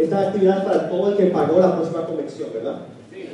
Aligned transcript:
Esta 0.00 0.20
actividad 0.28 0.58
es 0.58 0.64
para 0.64 0.88
todo 0.88 1.10
el 1.10 1.16
que 1.16 1.26
pagó 1.26 1.60
la 1.60 1.76
próxima 1.76 2.06
convención, 2.06 2.48
¿verdad? 2.54 2.80
Sí. 3.12 3.28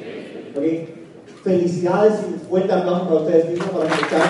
Ok. 0.57 1.45
Felicidades 1.45 2.15
y 2.29 2.49
fuerte 2.49 2.73
aplauso 2.73 3.05
para 3.07 3.21
ustedes 3.21 3.51
mismos 3.51 3.69
para 3.71 3.89
escuchar. 3.89 4.29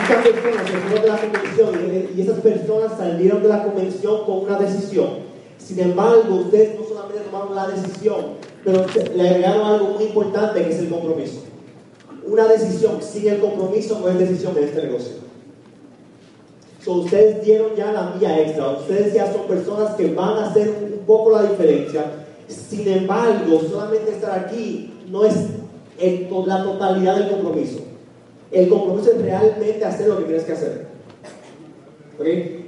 Muchas 0.00 0.22
personas 0.26 0.66
se 0.66 0.76
fueron 0.78 1.02
de 1.02 1.08
la 1.08 1.20
convención 1.20 2.08
y- 2.16 2.20
esas 2.20 2.40
personas 2.40 2.92
salieron 2.98 3.42
de 3.42 3.48
la 3.48 3.62
convención 3.64 4.24
con 4.24 4.38
una 4.44 4.58
decisión. 4.58 5.32
Sin 5.58 5.78
embargo, 5.80 6.34
ustedes 6.44 6.78
no 6.78 6.86
solamente 6.86 7.20
tomaron 7.24 7.54
la 7.54 7.68
decisión, 7.68 8.20
pero 8.64 8.84
le 9.14 9.28
agregaron 9.28 9.66
algo 9.66 9.86
muy 9.94 10.04
importante 10.04 10.62
que 10.62 10.70
es 10.70 10.78
el 10.80 10.88
compromiso. 10.90 11.40
Una 12.26 12.46
decisión 12.46 13.00
sin 13.02 13.28
el 13.28 13.40
compromiso 13.40 13.98
no 14.00 14.08
es 14.08 14.18
decisión 14.18 14.56
en 14.58 14.64
este 14.64 14.82
negocio. 14.82 15.21
So, 16.84 16.94
ustedes 16.94 17.44
dieron 17.44 17.76
ya 17.76 17.92
la 17.92 18.14
vía 18.18 18.40
extra, 18.40 18.70
ustedes 18.70 19.14
ya 19.14 19.32
son 19.32 19.42
personas 19.46 19.94
que 19.94 20.12
van 20.12 20.36
a 20.38 20.50
hacer 20.50 20.68
un 20.68 21.06
poco 21.06 21.30
la 21.30 21.42
diferencia. 21.44 22.04
Sin 22.48 22.88
embargo, 22.88 23.60
solamente 23.70 24.10
estar 24.10 24.38
aquí 24.38 24.92
no 25.08 25.24
es 25.24 25.34
la 26.46 26.64
totalidad 26.64 27.16
del 27.16 27.30
compromiso. 27.30 27.78
El 28.50 28.68
compromiso 28.68 29.12
es 29.12 29.22
realmente 29.22 29.84
hacer 29.84 30.08
lo 30.08 30.18
que 30.18 30.24
tienes 30.24 30.44
que 30.44 30.52
hacer. 30.52 30.86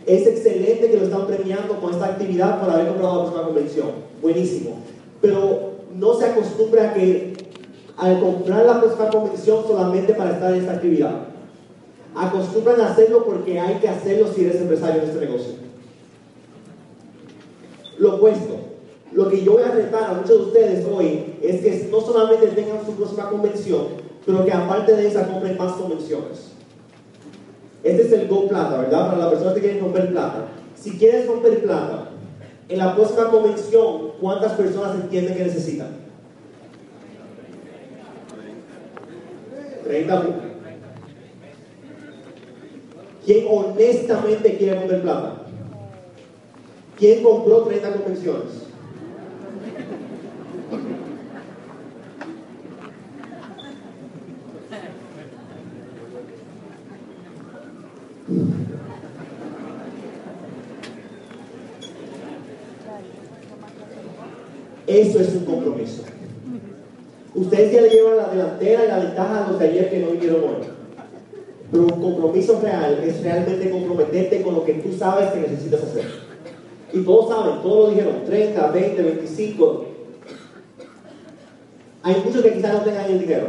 Es 0.07 0.27
excelente 0.27 0.91
que 0.91 0.97
lo 0.97 1.05
están 1.05 1.27
premiando 1.27 1.81
con 1.81 1.93
esta 1.93 2.07
actividad 2.07 2.61
por 2.61 2.71
haber 2.71 2.89
comprado 2.89 3.17
la 3.17 3.23
próxima 3.23 3.47
convención. 3.47 3.89
Buenísimo. 4.23 4.77
Pero 5.21 5.73
no 5.95 6.15
se 6.15 6.27
acostumbra 6.27 6.91
a 6.91 6.95
que 6.95 7.35
al 7.97 8.21
comprar 8.21 8.65
la 8.65 8.81
próxima 8.81 9.11
convención 9.11 9.65
solamente 9.67 10.15
para 10.15 10.33
estar 10.33 10.53
en 10.53 10.61
esta 10.61 10.73
actividad. 10.75 11.34
Acostumbran 12.15 12.81
a 12.81 12.93
hacerlo 12.93 13.25
porque 13.25 13.59
hay 13.59 13.77
que 13.77 13.89
hacerlo 13.89 14.29
si 14.33 14.45
eres 14.45 14.61
empresario 14.61 15.03
en 15.03 15.09
este 15.09 15.27
negocio. 15.27 15.55
Lo 17.99 18.17
opuesto. 18.17 18.57
Lo 19.13 19.29
que 19.29 19.45
yo 19.45 19.53
voy 19.53 19.63
a 19.63 19.71
retar 19.71 20.11
a 20.11 20.15
muchos 20.15 20.39
de 20.39 20.45
ustedes 20.45 20.87
hoy 20.87 21.37
es 21.41 21.61
que 21.61 21.89
no 21.91 22.01
solamente 22.01 22.49
tengan 22.49 22.85
su 22.85 22.93
próxima 22.93 23.31
convención, 23.31 23.87
pero 24.27 24.45
que 24.45 24.53
aparte 24.53 24.97
de 24.97 25.07
esa 25.07 25.29
compren 25.29 25.57
más 25.57 25.73
convenciones. 25.73 26.53
Este 27.83 28.03
es 28.03 28.13
el 28.13 28.29
Go 28.29 28.49
Plata, 28.49 28.79
¿verdad? 28.79 29.09
Para 29.09 29.19
las 29.19 29.29
personas 29.29 29.55
que 29.55 29.61
quieren 29.61 29.81
romper 29.81 30.11
plata. 30.11 30.47
Si 30.75 30.99
quieres 30.99 31.27
romper 31.27 31.63
plata, 31.63 32.11
en 32.69 32.79
la 32.79 32.95
próxima 32.95 33.31
convención, 33.31 34.13
¿cuántas 34.21 34.53
personas 34.53 34.95
entienden 34.97 35.37
que 35.37 35.45
necesitan? 35.45 35.89
30 39.85 40.21
mil. 40.23 40.54
¿Quién 43.25 43.47
honestamente 43.49 44.57
quiere 44.59 44.79
romper 44.79 45.03
plata? 45.03 45.37
¿Quién 46.99 47.23
compró 47.23 47.63
30 47.63 47.93
convenciones? 47.93 48.65
Eso 64.87 65.19
es 65.19 65.35
un 65.35 65.45
compromiso. 65.47 66.03
Ustedes 67.35 67.73
ya 67.73 67.81
le 67.81 67.89
llevan 67.89 68.19
la 68.19 68.29
delantera 68.29 68.85
y 68.85 68.89
la 68.89 68.99
ventaja 68.99 69.45
a 69.45 69.51
los 69.51 69.59
de 69.59 69.89
que 69.89 69.99
no 69.99 70.11
vinieron 70.11 70.45
hoy. 70.45 70.84
Pero 71.75 71.87
un 71.87 72.01
compromiso 72.01 72.61
real 72.61 73.03
es 73.03 73.21
realmente 73.21 73.69
comprometerte 73.69 74.43
con 74.43 74.55
lo 74.55 74.65
que 74.65 74.75
tú 74.75 74.97
sabes 74.97 75.33
que 75.33 75.41
necesitas 75.41 75.83
hacer. 75.83 76.05
Y 76.93 77.01
todos 77.01 77.29
saben, 77.29 77.63
todos 77.63 77.89
lo 77.89 77.91
dijeron, 77.91 78.25
30, 78.25 78.71
20, 78.71 79.03
25. 79.03 79.85
Hay 82.05 82.23
muchos 82.25 82.43
que 82.43 82.53
quizás 82.53 82.75
no 82.75 82.81
tengan 82.83 83.11
el 83.11 83.19
dinero. 83.19 83.49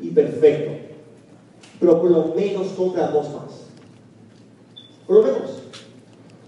Y 0.00 0.10
perfecto. 0.10 0.70
Pero 1.80 2.00
por 2.00 2.08
lo 2.08 2.34
menos 2.36 2.68
compra 2.76 3.08
dos 3.08 3.26
más. 3.30 3.66
Por 5.04 5.16
lo 5.16 5.22
menos. 5.24 5.62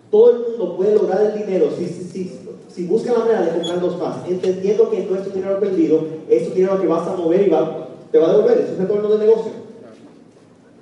Todo 0.09 0.31
el 0.31 0.39
mundo 0.51 0.77
puede 0.77 0.95
lograr 0.95 1.21
el 1.21 1.47
dinero 1.47 1.69
si, 1.77 1.87
si, 1.87 2.05
si, 2.05 2.41
si 2.69 2.85
busca 2.85 3.13
la 3.13 3.19
manera 3.19 3.43
de 3.43 3.59
comprar 3.59 3.81
dos 3.81 3.99
más, 3.99 4.19
entendiendo 4.29 4.89
que 4.89 5.05
no 5.05 5.17
es 5.17 5.25
tu 5.25 5.31
dinero 5.31 5.59
perdido, 5.59 6.07
es 6.29 6.49
tu 6.49 6.55
dinero 6.55 6.81
que 6.81 6.87
vas 6.87 7.09
a 7.09 7.17
mover 7.17 7.45
y 7.45 7.51
va, 7.51 7.89
te 8.13 8.19
va 8.19 8.29
a 8.29 8.33
devolver, 8.37 8.59
es 8.59 8.71
un 8.71 8.79
retorno 8.79 9.09
de 9.09 9.27
negocio. 9.27 9.60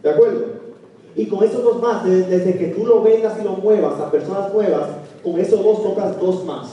¿De 0.03 0.11
acuerdo? 0.11 0.45
Y 1.17 1.27
con 1.27 1.43
esos 1.43 1.63
dos 1.65 1.81
más, 1.83 2.05
desde, 2.05 2.57
que 2.57 2.67
tú 2.69 2.87
lo 2.87 3.03
vendas 3.03 3.35
y 3.41 3.45
lo 3.45 3.53
muevas 3.53 3.99
a 4.01 4.11
personas 4.11 4.53
nuevas, 4.53 4.89
con 5.25 5.39
esos 5.41 5.63
dos 5.65 5.81
compras 5.81 6.21
dos 6.21 6.45
más. 6.45 6.69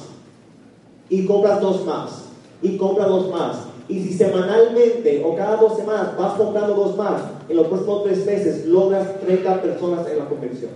Y 1.10 1.26
compras 1.26 1.62
dos 1.62 1.86
más. 1.86 2.26
Y 2.62 2.78
compras 2.78 3.08
dos 3.10 3.32
más. 3.32 3.58
Y 3.88 4.02
si 4.04 4.14
semanalmente 4.14 5.24
o 5.26 5.36
cada 5.36 5.58
dos 5.58 5.76
semanas 5.78 6.18
vas 6.18 6.34
comprando 6.34 6.74
dos 6.76 6.96
más, 6.98 7.22
en 7.50 7.56
los 7.58 7.68
próximos 7.68 8.04
tres 8.04 8.26
meses 8.26 8.66
logras 8.66 9.20
30 9.22 9.62
personas 9.62 10.08
en 10.08 10.20
la 10.20 10.26
convención. 10.26 10.72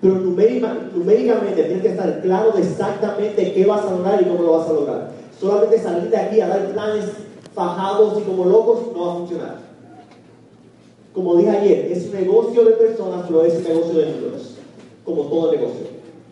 Pero 0.00 0.16
numérica- 0.16 0.76
numéricamente 0.94 1.62
tienes 1.62 1.82
que 1.82 1.88
estar 1.88 2.20
claro 2.20 2.52
de 2.52 2.60
exactamente 2.62 3.52
qué 3.54 3.64
vas 3.64 3.84
a 3.86 3.90
lograr 3.90 4.20
y 4.20 4.26
cómo 4.26 4.42
lo 4.42 4.58
vas 4.58 4.68
a 4.68 4.72
lograr. 4.74 5.10
Solamente 5.40 5.80
salir 5.80 6.10
de 6.10 6.16
aquí 6.16 6.40
a 6.42 6.48
dar 6.48 6.72
planes 6.72 7.06
fajados 7.54 8.18
y 8.20 8.22
como 8.22 8.44
locos 8.44 8.80
no 8.94 9.06
va 9.06 9.12
a 9.12 9.16
funcionar. 9.16 9.73
Como 11.14 11.36
dije 11.36 11.50
ayer, 11.50 11.92
es 11.92 12.06
un 12.06 12.12
negocio 12.14 12.64
de 12.64 12.72
personas, 12.72 13.24
pero 13.28 13.44
es 13.44 13.54
un 13.54 13.62
negocio 13.62 13.94
de 13.94 14.06
números. 14.10 14.56
Como 15.04 15.22
todo 15.26 15.52
negocio. 15.52 15.86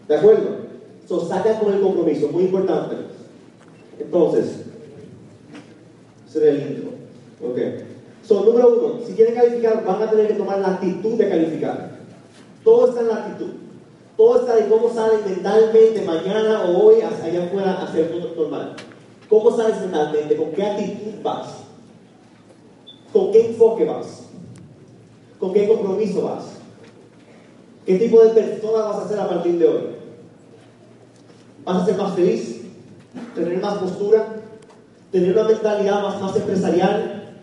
¿De 0.09 0.17
acuerdo? 0.17 0.63
So, 1.09 1.25
saca 1.27 1.61
con 1.61 1.73
el 1.73 1.81
compromiso, 1.81 2.29
muy 2.29 2.45
importante. 2.45 2.97
Entonces, 4.01 4.63
será 6.29 6.51
el 6.51 6.63
intro. 6.63 6.91
Ok. 7.49 7.59
So, 8.27 8.45
número 8.45 8.69
uno, 8.69 9.07
si 9.07 9.13
quieren 9.13 9.35
calificar, 9.35 9.85
van 9.85 10.03
a 10.03 10.11
tener 10.11 10.29
que 10.29 10.35
tomar 10.35 10.59
la 10.59 10.75
actitud 10.75 11.13
de 11.13 11.29
calificar. 11.29 11.99
Todo 12.65 12.89
está 12.89 13.01
en 13.03 13.09
la 13.09 13.17
actitud. 13.27 13.51
Todo 14.17 14.41
está 14.41 14.59
en 14.59 14.69
cómo 14.69 14.93
salen 14.93 15.21
mentalmente 15.25 16.03
mañana 16.03 16.65
o 16.65 16.87
hoy 16.87 16.97
allá 17.03 17.45
afuera 17.45 17.73
a 17.73 17.85
hacer 17.85 18.11
todo 18.11 18.35
normal. 18.37 18.77
¿Cómo 19.29 19.57
sales 19.57 19.81
mentalmente? 19.81 20.37
¿Con 20.37 20.51
qué 20.53 20.65
actitud 20.65 21.23
vas? 21.23 21.49
¿Con 23.13 23.33
qué 23.33 23.47
enfoque 23.47 23.85
vas? 23.85 24.32
¿Con 25.43 25.53
qué 25.53 25.67
compromiso 25.67 26.23
vas? 26.23 26.45
¿Qué 27.85 27.99
tipo 27.99 28.23
de 28.23 28.29
persona 28.29 28.85
vas 28.85 29.05
a 29.05 29.09
ser 29.09 29.19
a 29.19 29.29
partir 29.29 29.59
de 29.59 29.67
hoy? 29.67 29.83
¿Vas 31.65 31.83
a 31.83 31.85
ser 31.85 31.97
más 31.97 32.15
feliz? 32.15 32.61
¿Tener 33.35 33.61
más 33.61 33.79
postura? 33.79 34.37
¿Tener 35.11 35.37
una 35.37 35.49
mentalidad 35.49 36.01
más, 36.01 36.21
más 36.21 36.37
empresarial? 36.37 37.35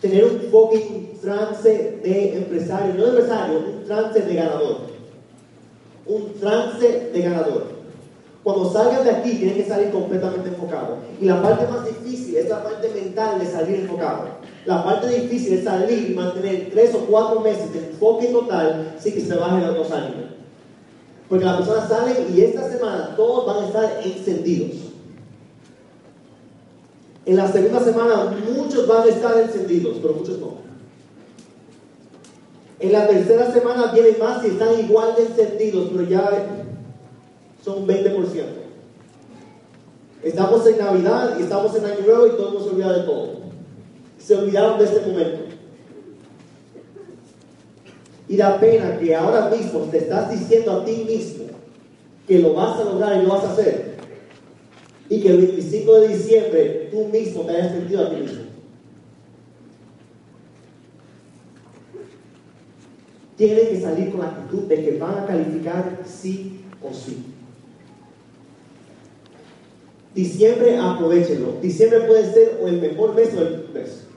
¿Tener 0.00 0.24
un 0.24 0.40
fucking 0.50 1.20
trance 1.22 2.00
de 2.02 2.38
empresario? 2.38 2.94
No 2.94 3.04
de 3.04 3.10
empresario, 3.10 3.58
un 3.60 3.84
trance 3.84 4.20
de 4.20 4.34
ganador. 4.34 4.78
Un 6.06 6.32
trance 6.40 7.10
de 7.12 7.22
ganador. 7.22 7.66
Cuando 8.42 8.72
salgan 8.72 9.04
de 9.04 9.10
aquí 9.12 9.34
tienen 9.34 9.54
que 9.54 9.64
salir 9.64 9.92
completamente 9.92 10.48
enfocados. 10.48 10.98
Y 11.20 11.26
la 11.26 11.40
parte 11.40 11.68
más 11.68 11.84
difícil 11.84 12.36
es 12.36 12.48
la 12.48 12.64
parte 12.64 12.88
mental 12.88 13.38
de 13.38 13.46
salir 13.46 13.76
enfocado. 13.76 14.47
La 14.68 14.84
parte 14.84 15.08
difícil 15.08 15.54
es 15.54 15.64
salir 15.64 16.10
y 16.10 16.14
mantener 16.14 16.68
tres 16.70 16.94
o 16.94 16.98
cuatro 17.06 17.40
meses 17.40 17.72
de 17.72 17.88
enfoque 17.88 18.26
total 18.26 18.96
sin 19.00 19.14
que 19.14 19.22
se 19.22 19.34
bajen 19.34 19.66
los 19.66 19.90
ánimos. 19.90 20.26
Porque 21.26 21.46
las 21.46 21.56
personas 21.56 21.88
salen 21.88 22.26
y 22.36 22.42
esta 22.42 22.70
semana 22.70 23.14
todos 23.16 23.46
van 23.46 23.64
a 23.64 23.66
estar 23.66 24.00
encendidos. 24.04 24.76
En 27.24 27.36
la 27.36 27.50
segunda 27.50 27.82
semana 27.82 28.36
muchos 28.54 28.86
van 28.86 29.04
a 29.04 29.06
estar 29.06 29.40
encendidos, 29.40 29.96
pero 30.02 30.12
muchos 30.12 30.38
no. 30.38 30.58
En 32.78 32.92
la 32.92 33.08
tercera 33.08 33.50
semana 33.50 33.90
vienen 33.92 34.18
más 34.18 34.44
y 34.44 34.48
están 34.48 34.78
igual 34.80 35.14
de 35.16 35.22
encendidos, 35.28 35.88
pero 35.90 36.02
ya 36.10 36.30
son 37.64 37.84
un 37.84 37.88
20%. 37.88 38.44
Estamos 40.22 40.66
en 40.66 40.78
Navidad 40.78 41.36
y 41.38 41.44
estamos 41.44 41.74
en 41.74 41.86
Año 41.86 42.00
Nuevo 42.04 42.26
y 42.26 42.30
todo 42.32 42.48
el 42.48 42.52
mundo 42.52 42.68
se 42.68 42.74
olvida 42.74 42.92
de 42.92 43.04
todo. 43.04 43.47
Se 44.18 44.34
olvidaron 44.34 44.78
de 44.78 44.84
este 44.84 45.06
momento. 45.06 45.38
Y 48.28 48.36
da 48.36 48.60
pena 48.60 48.98
que 48.98 49.14
ahora 49.14 49.48
mismo 49.48 49.80
te 49.90 49.98
estás 49.98 50.30
diciendo 50.30 50.72
a 50.72 50.84
ti 50.84 51.04
mismo 51.08 51.46
que 52.26 52.38
lo 52.38 52.52
vas 52.52 52.78
a 52.78 52.84
lograr 52.84 53.16
y 53.16 53.26
lo 53.26 53.32
vas 53.32 53.44
a 53.44 53.52
hacer. 53.52 53.96
Y 55.08 55.22
que 55.22 55.28
el 55.30 55.38
25 55.38 56.00
de 56.00 56.08
diciembre 56.08 56.88
tú 56.90 57.06
mismo 57.06 57.42
te 57.42 57.52
hayas 57.52 57.72
mentido 57.72 58.06
a 58.06 58.10
ti 58.10 58.16
mismo. 58.16 58.42
Tienen 63.38 63.68
que 63.68 63.80
salir 63.80 64.10
con 64.10 64.20
la 64.20 64.26
actitud 64.26 64.64
de 64.64 64.84
que 64.84 64.98
van 64.98 65.18
a 65.20 65.26
calificar 65.26 66.00
sí 66.04 66.60
o 66.82 66.92
sí. 66.92 67.24
Diciembre, 70.14 70.76
aprovechenlo. 70.76 71.54
Diciembre 71.62 72.00
puede 72.00 72.32
ser 72.32 72.60
o 72.60 72.66
el 72.66 72.80
mejor 72.80 73.14
mes 73.14 73.32
o 73.34 73.40
el 73.40 73.68
mes. 73.72 74.07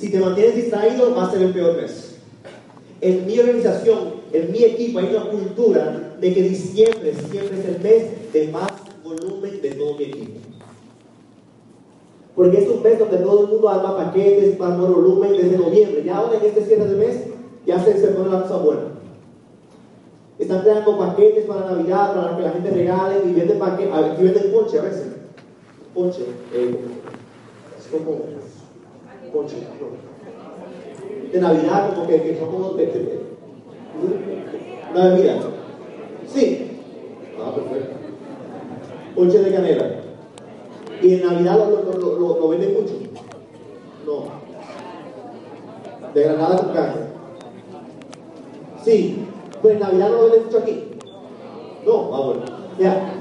Si 0.00 0.10
te 0.10 0.18
mantienes 0.18 0.56
distraído, 0.56 1.14
va 1.14 1.26
a 1.26 1.30
ser 1.30 1.42
el 1.42 1.52
peor 1.52 1.76
mes. 1.76 2.14
En 3.02 3.26
mi 3.26 3.38
organización, 3.38 4.14
en 4.32 4.50
mi 4.50 4.64
equipo, 4.64 4.98
hay 4.98 5.14
una 5.14 5.28
cultura 5.28 6.16
de 6.18 6.32
que 6.32 6.42
diciembre 6.42 7.14
siempre 7.30 7.60
es 7.60 7.66
el 7.66 7.80
mes 7.82 8.32
de 8.32 8.48
más 8.48 8.70
volumen 9.04 9.60
de 9.60 9.70
todo 9.72 9.98
mi 9.98 10.04
equipo. 10.04 10.40
Porque 12.34 12.62
es 12.62 12.68
un 12.70 12.82
mes 12.82 12.98
donde 12.98 13.18
todo 13.18 13.42
el 13.42 13.48
mundo 13.48 13.68
arma 13.68 13.94
paquetes 13.98 14.56
para 14.56 14.74
más 14.74 14.88
volumen 14.88 15.32
desde 15.32 15.58
noviembre. 15.58 16.02
Ya 16.02 16.16
ahora 16.16 16.38
en 16.38 16.46
este 16.46 16.64
cierre 16.64 16.86
de 16.86 16.96
mes, 16.96 17.16
ya 17.66 17.84
se, 17.84 17.92
pone 17.92 18.30
la 18.30 18.42
cosa 18.42 18.56
buena. 18.56 18.82
Están 20.38 20.62
creando 20.62 20.98
paquetes 20.98 21.44
para 21.44 21.72
Navidad, 21.72 22.14
para 22.14 22.36
que 22.38 22.42
la 22.42 22.50
gente 22.52 22.70
regale 22.70 23.16
y 23.28 23.34
venden 23.34 23.58
paquetes. 23.58 23.92
Aquí 23.92 24.22
venden 24.22 24.50
ponche 24.50 24.78
a 24.78 24.82
veces. 24.82 25.08
Ponche. 25.92 26.22
Eh, 26.54 26.78
es 27.78 27.86
como 27.88 28.39
ponche. 29.32 29.56
no. 29.80 31.30
De 31.32 31.40
Navidad, 31.40 31.94
como 31.94 32.06
que, 32.08 32.22
que 32.22 32.38
son 32.38 32.50
como 32.50 32.70
de, 32.74 32.86
de- 32.86 33.20
bebida. 34.94 35.36
Sí. 36.26 36.78
Ah, 37.40 37.54
perfecto. 37.54 37.96
Ponche 39.14 39.38
de 39.38 39.52
canela. 39.54 39.86
Y 41.02 41.14
en 41.14 41.22
Navidad 41.26 41.56
lo, 41.58 41.82
lo, 41.82 42.18
lo, 42.18 42.38
lo- 42.40 42.48
venden 42.48 42.74
mucho. 42.74 42.94
No. 44.06 44.40
De 46.14 46.22
granada 46.22 46.56
con 46.58 46.72
carne. 46.74 47.02
Sí, 48.84 49.24
pues 49.62 49.74
en 49.74 49.80
Navidad 49.80 50.10
lo 50.10 50.22
venden 50.24 50.44
mucho 50.46 50.58
aquí. 50.58 50.84
No, 51.86 52.14
ah, 52.14 52.20
bueno. 52.26 52.42
Ya. 52.78 53.12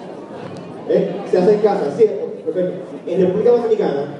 ¿Eh? 0.89 1.21
Se 1.29 1.37
hace 1.37 1.53
en 1.53 1.59
casa, 1.61 1.91
sí, 1.95 2.05
perfecto. 2.43 2.73
En 3.05 3.21
República 3.21 3.51
Dominicana, 3.51 4.18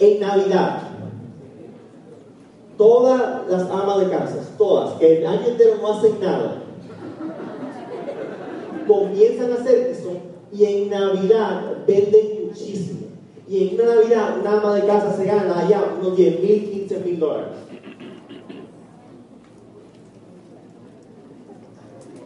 en 0.00 0.20
Navidad, 0.20 0.82
todas 2.76 3.46
las 3.48 3.62
amas 3.70 4.00
de 4.00 4.10
casas, 4.10 4.52
todas, 4.56 4.94
que 4.94 5.18
el 5.18 5.26
año 5.26 5.46
entero 5.46 5.76
no 5.80 5.92
hacen 5.92 6.18
nada, 6.20 6.62
comienzan 8.88 9.52
a 9.52 9.56
hacer 9.56 9.88
eso 9.88 10.12
y 10.52 10.64
en 10.64 10.90
Navidad 10.90 11.84
venden 11.86 12.46
muchísimo. 12.46 13.00
Y 13.46 13.68
en 13.68 13.74
una 13.74 13.96
Navidad, 13.96 14.38
una 14.40 14.52
ama 14.58 14.74
de 14.74 14.86
casa 14.86 15.14
se 15.14 15.24
gana 15.24 15.58
allá 15.58 15.84
unos 16.00 16.16
10 16.16 16.40
mil, 16.40 16.70
15 16.70 16.98
mil 17.00 17.18
dólares. 17.18 17.48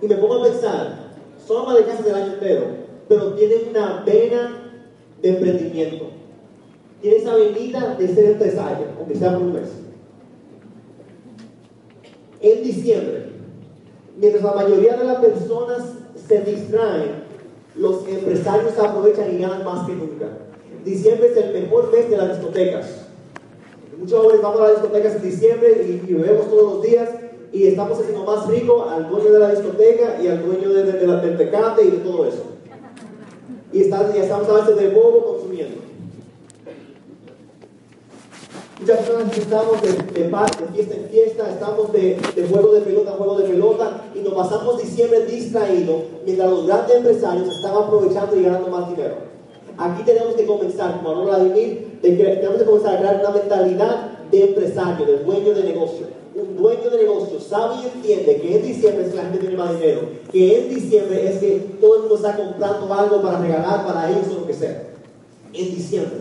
Y 0.00 0.06
me 0.06 0.17
pongo 0.17 0.35
a 0.35 0.44
pensar, 0.44 1.11
son 1.47 1.62
amas 1.62 1.79
de 1.79 1.85
casa 1.85 2.03
del 2.03 2.15
año 2.15 2.35
entero, 2.35 2.67
pero 3.09 3.32
tienen 3.32 3.70
una 3.70 4.03
vena 4.05 4.70
de 5.20 5.29
emprendimiento. 5.31 6.24
Tienen 7.05 7.21
esa 7.21 7.35
venita 7.35 7.97
de 7.99 8.09
ser 8.09 8.25
empresario, 8.31 8.87
aunque 8.99 9.15
sea 9.15 9.35
por 9.35 9.43
un 9.43 9.53
mes. 9.53 9.69
En 12.41 12.62
diciembre, 12.62 13.27
mientras 14.19 14.43
la 14.43 14.53
mayoría 14.55 14.97
de 14.97 15.05
las 15.05 15.17
personas 15.19 15.83
se 16.27 16.41
distraen, 16.41 17.25
los 17.77 18.09
empresarios 18.09 18.79
aprovechan 18.79 19.35
y 19.35 19.39
ganan 19.39 19.67
más 19.67 19.87
que 19.87 19.93
nunca. 19.93 20.29
Diciembre 20.83 21.29
es 21.29 21.37
el 21.37 21.53
mejor 21.53 21.93
mes 21.93 22.09
de 22.09 22.17
las 22.17 22.39
discotecas. 22.39 22.87
Muchos 24.01 24.21
jóvenes 24.23 24.41
vamos 24.41 24.61
a 24.62 24.69
las 24.69 24.73
discotecas 24.81 25.17
en 25.17 25.23
diciembre 25.25 25.85
y, 25.87 26.11
y 26.11 26.15
bebemos 26.15 26.49
todos 26.49 26.73
los 26.77 26.83
días 26.85 27.11
y 27.53 27.67
estamos 27.67 27.99
haciendo 28.01 28.25
más 28.25 28.47
rico 28.49 28.89
al 28.89 29.11
dueño 29.11 29.31
de 29.31 29.39
la 29.41 29.51
discoteca 29.51 30.23
y 30.23 30.29
al 30.29 30.43
dueño 30.43 30.73
de, 30.73 30.85
la- 31.06 31.21
del 31.21 31.37
y 31.87 31.91
de 31.91 31.99
todo 31.99 32.25
eso. 32.27 32.45
Y 33.75 33.83
está- 33.83 34.11
ya 34.15 34.23
estamos 34.23 34.49
a 34.49 34.55
veces 34.55 34.77
de 34.79 34.89
bobo 34.89 35.35
consumiendo. 35.35 35.85
Muchas 38.81 38.99
personas 38.99 39.38
estamos 39.38 39.82
de, 39.82 39.88
de, 39.93 40.29
de 40.29 40.73
fiesta 40.75 40.94
en 40.97 41.09
fiesta, 41.09 41.50
estamos 41.50 41.93
de, 41.93 42.19
de 42.35 42.49
juego 42.49 42.73
de 42.73 42.81
pelota 42.81 43.12
en 43.12 43.17
juego 43.17 43.38
de 43.38 43.44
pelota 43.44 44.05
y 44.15 44.19
nos 44.19 44.35
pasamos 44.35 44.82
diciembre 44.82 45.26
distraídos 45.26 46.03
mientras 46.25 46.50
los 46.50 46.67
grandes 46.67 46.97
empresarios 46.97 47.49
están 47.49 47.76
aprovechando 47.76 48.37
y 48.37 48.43
ganando 48.43 48.69
más 48.69 48.91
dinero. 48.91 49.15
Aquí 49.79 50.03
tenemos 50.03 50.35
que 50.35 50.44
comenzar, 50.44 50.97
como 50.97 51.11
habló 51.11 51.25
Vladimir, 51.26 52.00
de 52.03 52.17
que 52.17 52.25
tenemos 52.25 52.59
que 52.59 52.65
comenzar 52.65 52.97
a 52.97 52.99
crear 52.99 53.21
una 53.21 53.31
mentalidad 53.31 54.19
de 54.31 54.44
empresario, 54.44 55.06
de 55.06 55.19
dueño 55.19 55.55
de 55.55 55.65
negocio. 55.65 56.06
Un 56.35 56.56
dueño 56.56 56.91
de 56.91 56.99
negocio 56.99 57.38
sabe 57.38 57.77
y 57.81 57.97
entiende 57.97 58.41
que 58.41 58.56
en 58.56 58.62
diciembre 58.65 59.05
es 59.05 59.11
que 59.11 59.17
la 59.17 59.23
gente 59.23 59.38
tiene 59.38 59.56
más 59.56 59.73
dinero, 59.79 60.00
que 60.32 60.59
en 60.59 60.75
diciembre 60.75 61.31
es 61.31 61.38
que 61.38 61.65
todo 61.81 61.94
el 61.94 62.00
mundo 62.00 62.17
está 62.17 62.37
comprando 62.37 62.93
algo 62.93 63.23
para 63.23 63.38
regalar 63.38 63.87
para 63.87 64.11
ellos 64.11 64.27
o 64.32 64.41
lo 64.41 64.47
que 64.49 64.55
sea. 64.55 64.88
En 65.53 65.75
diciembre. 65.77 66.19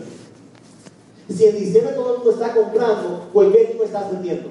Si 1.28 1.44
en 1.44 1.58
diciembre 1.58 1.94
todo 1.94 2.12
el 2.12 2.16
mundo 2.18 2.32
está 2.32 2.54
comprando, 2.54 3.28
¿por 3.32 3.52
qué 3.52 3.74
tú 3.76 3.82
estás 3.82 4.12
vendiendo? 4.12 4.50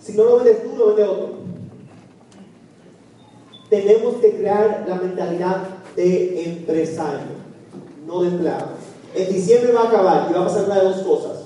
Si 0.00 0.12
no 0.14 0.24
lo 0.24 0.36
vendes 0.36 0.62
tú, 0.62 0.76
lo 0.76 0.86
vende 0.88 1.04
otro. 1.04 1.34
Tenemos 3.68 4.14
que 4.16 4.36
crear 4.36 4.84
la 4.88 4.96
mentalidad 4.96 5.62
de 5.94 6.44
empresario, 6.44 7.20
no 8.06 8.22
de 8.22 8.28
empleado. 8.28 8.68
En 9.14 9.32
diciembre 9.32 9.72
va 9.72 9.82
a 9.82 9.88
acabar 9.88 10.26
y 10.30 10.32
va 10.32 10.40
a 10.40 10.46
pasar 10.46 10.64
una 10.64 10.76
de 10.76 10.84
dos 10.84 10.98
cosas. 11.02 11.44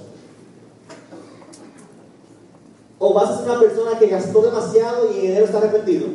O 2.99 3.12
vas 3.12 3.31
a 3.31 3.37
ser 3.38 3.50
una 3.50 3.61
persona 3.61 3.99
que 3.99 4.06
gastó 4.06 4.40
demasiado 4.40 5.12
y 5.12 5.19
en 5.19 5.26
enero 5.32 5.46
está 5.46 5.58
arrepentido. 5.58 6.06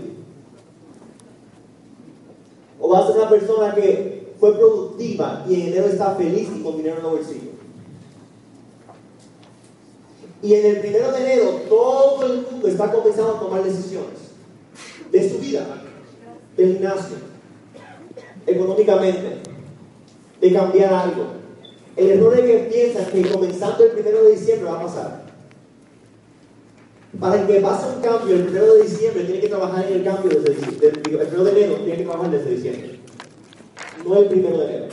O 2.79 2.87
vas 2.87 3.03
a 3.03 3.07
ser 3.07 3.17
una 3.17 3.29
persona 3.29 3.75
que 3.75 4.18
fue 4.39 4.57
productiva 4.57 5.45
y 5.49 5.55
en 5.55 5.67
enero 5.67 5.87
está 5.87 6.15
feliz 6.15 6.47
y 6.55 6.63
con 6.63 6.77
dinero 6.77 6.97
en 6.97 7.03
los 7.03 7.11
bolsillos. 7.11 7.59
Y 10.41 10.53
en 10.53 10.65
el 10.65 10.79
primero 10.79 11.11
de 11.11 11.19
enero 11.19 11.49
todo 11.67 12.25
el 12.25 12.41
mundo 12.49 12.67
está 12.67 12.91
comenzando 12.91 13.35
a 13.35 13.39
tomar 13.39 13.63
decisiones 13.63 14.29
de 15.11 15.29
su 15.29 15.39
vida, 15.39 15.65
del 16.55 16.73
gimnasio, 16.73 17.17
económicamente, 18.47 19.37
de 20.39 20.53
cambiar 20.53 20.93
algo. 20.93 21.25
El 21.97 22.11
error 22.11 22.39
es 22.39 22.45
que 22.45 22.69
piensan 22.71 23.05
que 23.07 23.29
comenzando 23.29 23.83
el 23.83 23.91
primero 23.91 24.23
de 24.23 24.31
diciembre 24.31 24.69
va 24.69 24.79
a 24.79 24.85
pasar. 24.85 25.29
Para 27.19 27.45
que 27.45 27.59
pase 27.59 27.87
un 27.95 28.01
cambio 28.01 28.35
el 28.35 28.43
primero 28.43 28.75
de 28.75 28.83
diciembre, 28.83 29.23
tiene 29.23 29.41
que 29.41 29.49
trabajar 29.49 29.85
en 29.87 29.97
el 29.97 30.03
cambio 30.05 30.39
desde 30.39 30.55
diciembre. 30.55 30.87
El 30.87 30.99
primero 31.01 31.43
de 31.43 31.51
enero 31.51 31.75
tiene 31.81 31.97
que 31.97 32.03
trabajar 32.03 32.31
desde 32.31 32.51
diciembre. 32.51 32.98
No 34.05 34.17
el 34.17 34.25
primero 34.27 34.57
de 34.59 34.65
enero. 34.65 34.85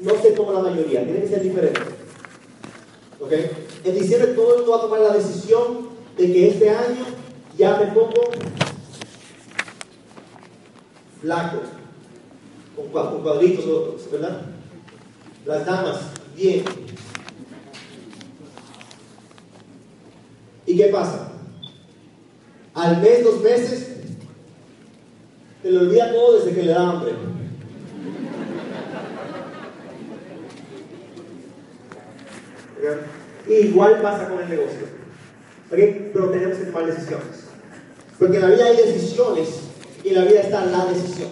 No 0.00 0.10
sé 0.22 0.34
como 0.34 0.52
la 0.52 0.60
mayoría, 0.60 1.04
tiene 1.04 1.20
que 1.20 1.28
ser 1.28 1.42
diferente. 1.42 1.80
¿Ok? 3.20 3.32
En 3.84 3.94
diciembre 3.94 4.32
todo 4.32 4.52
el 4.52 4.56
mundo 4.58 4.72
va 4.72 4.78
a 4.78 4.82
tomar 4.82 5.00
la 5.00 5.14
decisión 5.14 5.88
de 6.18 6.32
que 6.32 6.48
este 6.48 6.70
año 6.70 7.04
ya 7.56 7.78
me 7.78 7.86
pongo 7.86 8.12
flaco, 11.20 11.58
con, 12.74 12.92
cua- 12.92 13.10
con 13.10 13.22
cuadritos, 13.22 14.10
¿verdad? 14.10 14.42
Las 15.46 15.64
damas, 15.64 16.00
bien. 16.36 16.64
¿Y 20.66 20.76
qué 20.76 20.86
pasa? 20.86 21.32
Al 22.74 23.00
mes, 23.00 23.24
dos 23.24 23.40
meses, 23.40 23.96
te 25.62 25.70
le 25.70 25.78
olvida 25.78 26.12
todo 26.12 26.38
desde 26.38 26.54
que 26.54 26.62
le 26.64 26.72
da 26.72 26.90
hambre. 26.90 27.12
¿Verdad? 32.80 33.06
Igual 33.48 34.02
pasa 34.02 34.28
con 34.28 34.40
el 34.42 34.48
negocio. 34.48 34.86
¿Ok? 35.70 35.78
Pero 36.12 36.30
tenemos 36.30 36.58
que 36.58 36.64
tomar 36.64 36.86
decisiones. 36.86 37.46
Porque 38.18 38.36
en 38.36 38.42
la 38.42 38.48
vida 38.48 38.66
hay 38.66 38.76
decisiones 38.76 39.48
y 40.04 40.08
en 40.08 40.14
la 40.14 40.24
vida 40.24 40.40
está 40.40 40.64
la 40.66 40.86
decisión. 40.86 41.28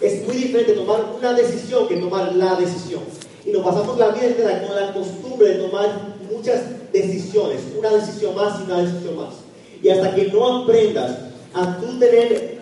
Es 0.00 0.26
muy 0.26 0.36
diferente 0.36 0.72
tomar 0.72 1.04
una 1.16 1.32
decisión 1.32 1.88
que 1.88 1.96
tomar 1.96 2.34
la 2.34 2.54
decisión. 2.54 3.02
Y 3.44 3.50
nos 3.50 3.64
pasamos 3.64 3.98
la 3.98 4.08
vida 4.08 4.26
entera 4.26 4.66
con 4.66 4.76
la 4.76 4.92
costumbre 4.92 5.48
de 5.48 5.54
tomar 5.54 6.14
muchas 6.30 6.92
decisiones, 6.92 7.62
una 7.76 7.90
decisión 7.90 8.34
más 8.34 8.60
y 8.60 8.64
una 8.64 8.82
decisión 8.82 9.16
más. 9.16 9.34
Y 9.82 9.88
hasta 9.88 10.14
que 10.14 10.28
no 10.28 10.62
aprendas 10.62 11.18
a 11.54 11.78
tú 11.78 11.98
tener 11.98 12.57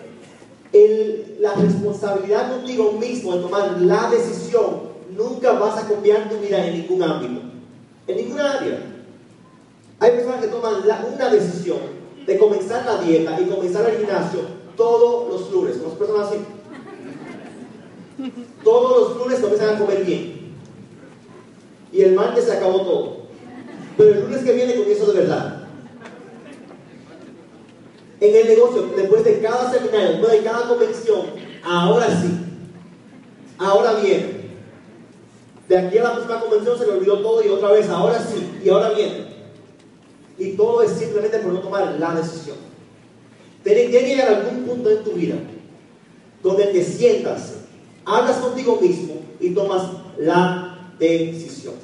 el- 0.73 1.37
la 1.39 1.53
responsabilidad 1.53 2.51
contigo 2.51 2.93
mismo 2.93 3.35
de 3.35 3.41
tomar 3.41 3.81
la 3.81 4.09
decisión, 4.09 4.87
nunca 5.15 5.53
vas 5.53 5.83
a 5.83 5.87
cambiar 5.87 6.29
tu 6.29 6.37
vida 6.37 6.65
en 6.65 6.81
ningún 6.81 7.03
ámbito, 7.03 7.41
en 8.07 8.17
ninguna 8.17 8.53
área. 8.53 8.93
toman 10.47 10.87
la- 10.87 11.05
una 11.13 11.29
decisión 11.29 11.77
de 12.25 12.37
comenzar 12.37 12.85
la 12.85 13.01
dieta 13.01 13.39
y 13.39 13.45
comenzar 13.45 13.89
el 13.89 13.97
gimnasio 13.97 14.41
todos 14.75 15.29
los 15.29 15.51
lunes. 15.51 15.77
¿Las 15.77 15.93
personas 15.93 16.27
así? 16.27 16.37
Todos 18.63 19.09
los 19.09 19.17
lunes 19.17 19.39
comienzan 19.39 19.75
a 19.75 19.79
comer 19.79 20.03
bien. 20.05 20.53
Y 21.91 22.01
el 22.01 22.13
martes 22.13 22.45
se 22.45 22.53
acabó 22.53 22.81
todo. 22.81 23.17
Pero 23.97 24.11
el 24.11 24.21
lunes 24.21 24.43
que 24.43 24.53
viene 24.53 24.75
comienzo 24.75 25.11
de 25.11 25.21
verdad. 25.21 25.56
En 28.19 28.35
el 28.35 28.47
negocio, 28.47 28.89
después 28.95 29.23
de 29.23 29.39
cada 29.41 29.71
seminario, 29.71 30.11
después 30.11 30.31
de 30.31 30.43
cada 30.43 30.67
convención, 30.67 31.21
ahora 31.63 32.07
sí. 32.07 32.29
Ahora 33.57 33.93
viene. 33.95 34.37
De 35.67 35.77
aquí 35.77 35.97
a 35.97 36.03
la 36.03 36.13
próxima 36.13 36.39
convención 36.39 36.77
se 36.77 36.85
le 36.85 36.93
olvidó 36.93 37.19
todo 37.19 37.43
y 37.43 37.49
otra 37.49 37.71
vez, 37.71 37.89
ahora 37.89 38.19
sí, 38.19 38.59
y 38.63 38.69
ahora 38.69 38.89
viene. 38.91 39.27
Y 40.37 40.51
todo 40.51 40.81
es 40.81 40.91
simplemente 40.91 41.39
por 41.39 41.53
no 41.53 41.59
tomar 41.59 41.95
la 41.99 42.15
decisión. 42.15 42.57
Tiene 43.63 43.89
tiene 43.89 43.91
que 43.91 44.07
llegar 44.07 44.27
algún 44.29 44.63
punto 44.63 44.89
en 44.89 45.03
tu 45.03 45.11
vida 45.11 45.35
donde 46.43 46.65
te 46.67 46.83
sientas, 46.83 47.55
hablas 48.05 48.37
contigo 48.37 48.79
mismo 48.79 49.15
y 49.39 49.51
tomas 49.51 49.83
la 50.17 50.91
decisión. 50.99 51.75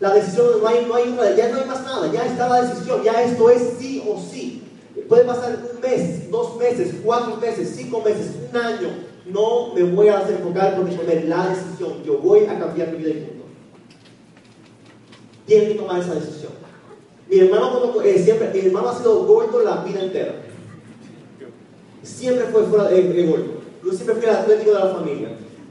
La 0.00 0.14
decisión 0.14 0.46
no 0.60 0.68
hay, 0.68 0.84
no 0.86 0.94
hay 0.94 1.12
otra, 1.12 1.34
ya 1.34 1.48
no 1.48 1.58
hay 1.58 1.66
más 1.66 1.82
nada, 1.82 2.12
ya 2.12 2.24
está 2.24 2.48
la 2.48 2.62
decisión, 2.62 3.02
ya 3.02 3.22
esto 3.22 3.50
es 3.50 3.62
sí 3.78 4.02
o 4.08 4.20
sí. 4.20 4.62
Puede 5.08 5.24
pasar 5.24 5.58
un 5.72 5.80
mes, 5.80 6.30
dos 6.30 6.56
meses, 6.56 6.94
cuatro 7.02 7.36
meses, 7.36 7.72
cinco 7.74 8.00
meses, 8.02 8.30
un 8.50 8.56
año. 8.56 8.88
No 9.26 9.74
me 9.74 9.82
voy 9.82 10.08
a 10.08 10.20
desenfocar 10.20 10.76
por 10.76 10.88
tomar 10.88 11.24
la 11.24 11.48
decisión. 11.48 12.02
Yo 12.04 12.18
voy 12.18 12.44
a 12.46 12.58
cambiar 12.58 12.92
mi 12.92 12.98
vida 12.98 13.10
y 13.10 13.24
punto. 13.24 13.44
Tienen 15.46 15.68
que 15.68 15.74
tomar 15.74 16.00
esa 16.00 16.14
decisión. 16.14 16.52
Mi 17.28 17.40
hermano, 17.40 18.00
eh, 18.02 18.18
siempre, 18.18 18.50
mi 18.52 18.60
hermano 18.60 18.88
ha 18.88 18.98
sido 18.98 19.24
gordo 19.24 19.62
la 19.62 19.82
vida 19.82 20.00
entera. 20.00 20.34
Siempre 22.02 22.46
fue 22.46 22.64
fuera 22.64 22.84
de, 22.84 23.02
de 23.02 23.26
gordo. 23.26 23.58
Yo 23.84 23.92
siempre 23.92 24.14
fui 24.16 24.24
el 24.24 24.36
atlético 24.36 24.72
de 24.72 24.78
la 24.78 24.88
familia. 24.88 25.28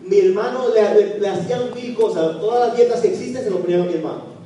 Mi 0.09 0.19
hermano 0.19 0.65
le, 0.73 1.27
hacían 1.27 1.73
mil 1.75 1.95
cosas. 1.95 2.39
Todas 2.39 2.67
las 2.67 2.77
dietas 2.77 3.01
que 3.01 3.09
existen 3.09 3.43
se 3.43 3.49
lo 3.49 3.59
ponían 3.59 3.81
a 3.81 3.85
mi 3.85 3.93
hermano. 3.93 4.37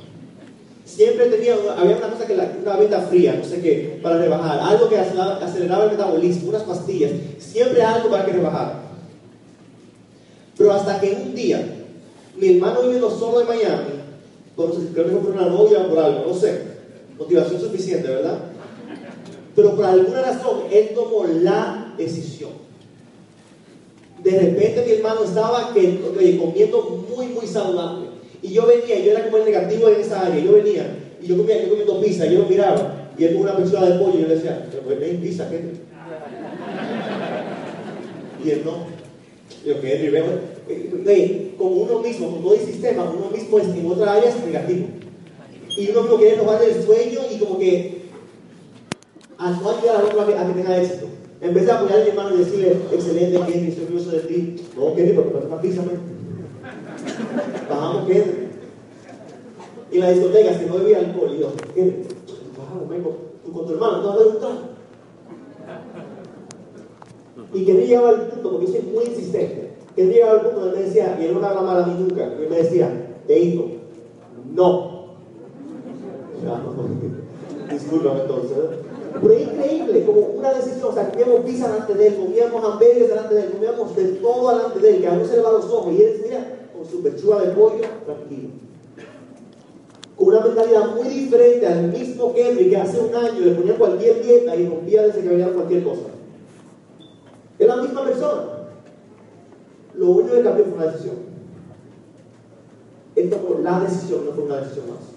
Siempre 0.84 1.26
tenía, 1.26 1.54
había 1.76 1.96
una 1.96 2.10
cosa 2.10 2.26
que 2.26 2.36
la, 2.36 2.52
una 2.60 2.76
venta 2.76 3.00
fría, 3.02 3.34
no 3.34 3.44
sé 3.44 3.60
qué, 3.60 4.00
para 4.02 4.18
rebajar. 4.18 4.58
Algo 4.60 4.88
que 4.88 4.98
aceleraba, 4.98 5.84
el 5.84 5.92
metabolismo, 5.92 6.48
unas 6.48 6.62
pastillas. 6.62 7.12
Siempre 7.38 7.82
algo 7.82 8.10
para 8.10 8.26
que 8.26 8.32
rebajara. 8.32 8.82
Pero 10.58 10.72
hasta 10.72 11.00
que 11.00 11.12
un 11.12 11.34
día, 11.34 11.64
mi 12.36 12.56
hermano 12.56 12.82
viviendo 12.82 13.10
solo 13.10 13.40
en 13.40 13.48
Miami, 13.48 14.02
creo 14.92 15.06
que 15.06 15.16
por 15.16 15.30
una 15.30 15.46
novia 15.46 15.80
o 15.80 15.88
por 15.88 15.98
algo, 15.98 16.24
no 16.26 16.34
sé, 16.34 16.62
motivación 17.18 17.60
suficiente, 17.60 18.08
¿verdad? 18.08 18.38
Pero 19.54 19.76
por 19.76 19.84
alguna 19.84 20.22
razón, 20.22 20.62
él 20.70 20.90
tomó 20.94 21.24
la 21.26 21.94
decisión. 21.96 22.61
De 24.22 24.30
repente 24.30 24.84
mi 24.86 24.92
hermano 24.92 25.24
estaba 25.24 25.72
que, 25.74 26.00
comiendo 26.38 27.04
muy, 27.08 27.26
muy 27.26 27.46
saludable. 27.46 28.06
Y 28.40 28.52
yo 28.52 28.66
venía, 28.66 28.98
yo 28.98 29.12
era 29.12 29.24
como 29.24 29.38
el 29.38 29.44
negativo 29.44 29.88
en 29.88 30.00
esa 30.00 30.26
área, 30.26 30.42
yo 30.42 30.52
venía, 30.52 30.96
y 31.20 31.26
yo 31.26 31.36
comía, 31.36 31.62
yo 31.62 31.70
comiendo 31.70 32.00
pizza, 32.00 32.26
yo 32.26 32.40
lo 32.40 32.46
miraba, 32.46 33.10
y 33.16 33.24
él 33.24 33.34
con 33.34 33.42
una 33.42 33.56
pechuga 33.56 33.88
de 33.88 33.98
pollo, 33.98 34.18
y 34.18 34.22
yo 34.22 34.28
le 34.28 34.34
decía, 34.34 34.66
pero 34.70 34.82
pues 34.82 35.00
ven 35.00 35.20
pizza, 35.20 35.48
¿qué? 35.48 35.60
Y 38.44 38.50
él 38.50 38.62
no. 38.64 38.86
Yo 39.64 39.74
Henry, 39.80 40.08
veo, 40.08 40.24
eh, 40.68 40.90
eh, 41.06 41.54
como 41.56 41.70
uno 41.82 42.00
mismo, 42.00 42.30
con 42.30 42.42
todo 42.42 42.54
el 42.54 42.60
sistema, 42.60 43.04
uno 43.04 43.30
mismo 43.30 43.58
es, 43.58 43.68
en 43.68 43.86
otra 43.86 44.14
área 44.14 44.28
es 44.28 44.44
negativo. 44.44 44.86
Y 45.76 45.90
uno 45.90 46.02
mismo 46.02 46.16
quiere 46.18 46.36
robarle 46.36 46.72
el 46.72 46.82
sueño 46.82 47.20
y 47.30 47.38
como 47.38 47.58
que 47.58 48.02
a 49.38 49.50
no 49.50 49.70
ayudar 49.70 50.04
otro 50.04 50.20
a 50.20 50.26
que, 50.26 50.34
a 50.34 50.46
que 50.46 50.52
tenga 50.52 50.82
éxito. 50.82 51.06
En 51.42 51.52
vez 51.52 51.66
de 51.66 51.72
apoyar 51.72 52.00
a 52.00 52.04
mi 52.04 52.10
hermano 52.10 52.36
y 52.36 52.38
decirle, 52.38 52.76
excelente, 52.92 53.36
Henry, 53.36 53.68
estoy 53.70 53.84
orgulloso 53.86 54.10
de 54.12 54.20
ti. 54.20 54.56
No, 54.76 54.96
Henry, 54.96 55.12
porque 55.12 55.48
no 55.48 55.56
es 55.56 55.60
pizza. 55.60 55.82
Bajamos, 57.68 58.08
Henry. 58.08 58.48
Y 59.90 59.98
la 59.98 60.10
discoteca, 60.12 60.56
si 60.56 60.66
no 60.66 60.74
bebía 60.78 61.00
alcohol, 61.00 61.32
y 61.34 61.40
yo, 61.40 61.52
Henry, 61.74 62.04
bajamos, 62.56 62.88
vengo, 62.88 63.16
tú 63.44 63.52
con 63.52 63.66
tu 63.66 63.72
hermano, 63.72 64.02
tú 64.02 64.08
vas 64.08 64.18
a 64.20 64.38
trago. 64.38 64.54
Y 67.52 67.64
que 67.64 67.74
no 67.74 67.80
llegaba 67.80 68.08
al 68.10 68.28
punto, 68.28 68.50
porque 68.52 68.66
yo 68.66 68.72
soy 68.72 68.82
muy 68.82 69.04
insistente, 69.04 69.70
que 69.96 70.04
no 70.04 70.12
llegaba 70.12 70.32
al 70.34 70.40
punto 70.42 70.60
donde 70.60 70.78
me 70.78 70.84
decía, 70.84 71.18
y 71.20 71.24
él 71.24 71.34
no 71.34 71.40
me 71.40 71.46
habla 71.48 71.62
mal 71.62 71.82
a 71.82 71.86
mí 71.86 71.94
nunca, 71.98 72.34
y 72.38 72.42
él 72.44 72.50
me 72.50 72.56
decía, 72.56 73.16
Teito, 73.26 73.66
no. 74.54 74.92
Ya, 76.44 76.58
no. 76.58 77.72
Discúlpame 77.72 78.20
entonces. 78.22 78.56
¿eh? 78.58 78.91
Pero 79.20 79.32
es 79.34 79.42
increíble, 79.42 80.04
como 80.04 80.20
una 80.20 80.52
decisión, 80.54 80.90
o 80.90 80.94
sea, 80.94 81.10
comíamos 81.10 81.40
pizza 81.40 81.68
delante 81.68 81.94
de 81.94 82.06
él, 82.08 82.16
comíamos 82.16 82.64
hamburguesas 82.64 83.08
delante 83.08 83.34
de 83.34 83.42
él, 83.42 83.50
comíamos 83.52 83.96
de 83.96 84.04
todo 84.04 84.54
delante 84.54 84.78
de 84.78 84.96
él, 84.96 85.00
que 85.00 85.08
a 85.08 85.12
uno 85.12 85.24
se 85.24 85.36
le 85.36 85.42
va 85.42 85.52
los 85.52 85.64
ojos, 85.66 85.92
y 85.92 86.02
él, 86.02 86.20
mira, 86.24 86.68
con 86.76 86.90
su 86.90 87.02
pechuga 87.02 87.40
de 87.42 87.48
pollo, 87.52 87.84
tranquilo. 88.04 88.48
Con 90.16 90.28
una 90.28 90.40
mentalidad 90.40 90.94
muy 90.94 91.08
diferente 91.08 91.66
al 91.66 91.88
mismo 91.88 92.32
Henry 92.36 92.70
que 92.70 92.76
hace 92.76 93.00
un 93.00 93.14
año 93.14 93.40
le 93.40 93.52
ponía 93.52 93.76
cualquier 93.76 94.22
dieta 94.22 94.56
y 94.56 94.68
rompía 94.68 95.02
desde 95.02 95.22
que 95.22 95.28
veía 95.28 95.52
cualquier 95.52 95.84
cosa. 95.84 96.02
Es 97.58 97.66
la 97.66 97.76
misma 97.76 98.04
persona. 98.04 98.44
Lo 99.94 100.10
único 100.10 100.34
que 100.34 100.42
cambió 100.42 100.64
fue 100.64 100.74
una 100.74 100.86
decisión. 100.86 101.16
Él 103.14 103.30
tomó 103.30 103.58
la 103.60 103.80
decisión, 103.80 104.24
no 104.24 104.32
fue 104.32 104.44
una 104.44 104.56
decisión 104.56 104.86
más. 104.90 105.12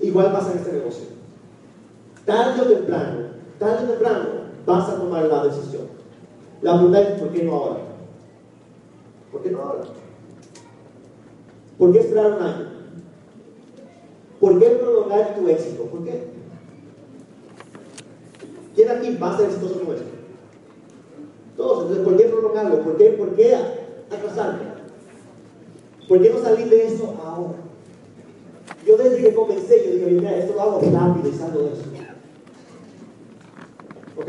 Igual 0.00 0.32
pasa 0.32 0.52
en 0.52 0.58
este 0.58 0.72
negocio. 0.72 1.19
Tarde 2.30 2.62
o 2.62 2.64
temprano, 2.64 3.26
tarde 3.58 3.86
o 3.86 3.88
temprano, 3.88 4.28
vas 4.64 4.88
a 4.88 5.00
tomar 5.00 5.24
la 5.24 5.46
decisión. 5.46 5.82
La 6.62 6.74
pregunta 6.74 7.00
es, 7.00 7.20
¿por 7.20 7.30
qué 7.30 7.42
no 7.42 7.54
ahora? 7.54 7.80
¿Por 9.32 9.42
qué 9.42 9.50
no 9.50 9.60
ahora? 9.60 9.82
¿Por 11.76 11.90
qué 11.90 11.98
esperar 11.98 12.34
un 12.34 12.42
año? 12.42 12.66
¿Por 14.38 14.60
qué 14.60 14.66
prolongar 14.68 15.34
tu 15.34 15.48
éxito? 15.48 15.82
¿Por 15.86 16.04
qué? 16.04 16.28
¿Quién 18.76 18.90
aquí 18.90 19.16
va 19.16 19.34
a 19.34 19.36
ser 19.36 19.46
exitoso 19.46 19.80
como 19.80 19.94
esto? 19.94 20.06
Todos, 21.56 21.82
entonces, 21.82 22.04
¿por 22.04 22.16
qué 22.16 22.24
prolongarlo? 22.26 22.80
¿Por 22.84 22.96
qué, 22.96 23.06
por 23.10 23.34
qué 23.34 23.56
atrasarme? 24.08 24.66
¿Por 26.08 26.22
qué 26.22 26.30
no 26.30 26.38
salir 26.38 26.68
de 26.68 26.86
eso 26.86 27.12
ahora? 27.26 27.58
Yo 28.86 28.96
desde 28.96 29.20
que 29.20 29.34
comencé, 29.34 29.84
yo 29.84 29.94
dije, 29.94 30.10
mira, 30.12 30.36
esto 30.36 30.54
lo 30.54 30.60
hago 30.60 30.80
rápido 30.80 31.28
y 31.28 31.32
salgo 31.32 31.62
de 31.62 31.72
eso. 31.72 31.99
¿Ok? 34.20 34.28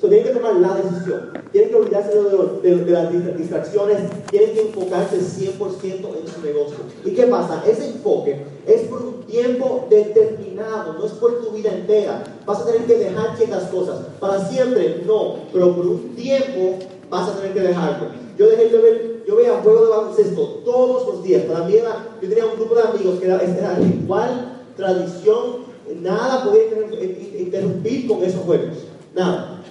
So, 0.00 0.08
tienen 0.08 0.28
que 0.28 0.34
tomar 0.34 0.56
la 0.56 0.74
decisión. 0.76 1.30
Tienen 1.52 1.70
que 1.70 1.76
olvidarse 1.76 2.14
de, 2.16 2.22
lo- 2.22 2.60
de- 2.62 2.76
de 2.84 2.90
las 2.90 3.12
dis- 3.12 3.36
distracciones. 3.36 3.98
Tienen 4.30 4.52
que 4.52 4.60
enfocarse 4.62 5.18
100% 5.20 6.08
en 6.20 6.28
su 6.28 6.40
negocio. 6.42 6.76
¿Y 7.04 7.10
qué 7.12 7.24
pasa? 7.26 7.62
Ese 7.66 7.86
enfoque 7.88 8.44
es 8.66 8.82
por 8.82 9.02
un 9.02 9.22
tiempo 9.24 9.86
determinado, 9.90 10.94
no 10.94 11.04
es 11.06 11.12
por 11.12 11.40
tu 11.44 11.50
vida 11.52 11.70
entera. 11.72 12.24
Vas 12.46 12.60
a 12.60 12.66
tener 12.66 12.86
que 12.86 12.98
dejar 12.98 13.36
ciertas 13.36 13.64
cosas. 13.70 14.00
Para 14.20 14.44
siempre, 14.48 15.02
no. 15.06 15.36
Pero 15.52 15.74
por 15.76 15.86
un 15.86 16.14
tiempo 16.16 16.78
vas 17.10 17.28
a 17.28 17.36
tener 17.36 17.54
que 17.54 17.60
dejarlo. 17.60 18.08
Yo 18.36 18.48
dejé 18.48 18.68
de 18.68 18.78
ver, 18.78 19.24
yo 19.26 19.36
veía 19.36 19.60
juegos 19.62 19.82
de 19.82 19.88
baloncesto 19.88 20.42
todos 20.64 21.06
los 21.06 21.22
días. 21.24 21.42
Para 21.42 21.64
mí 21.64 21.74
era, 21.76 22.06
yo 22.22 22.28
tenía 22.28 22.46
un 22.46 22.56
grupo 22.56 22.74
de 22.76 22.82
amigos 22.82 23.18
que 23.18 23.26
era, 23.26 23.40
era 23.42 23.74
ritual, 23.74 24.62
tradición, 24.76 25.68
nada 26.00 26.44
podía 26.44 26.64
inter- 26.64 27.02
inter- 27.02 27.40
interrumpir 27.40 28.06
con 28.06 28.22
esos 28.22 28.42
juegos. 28.42 28.76
Nada. 29.14 29.62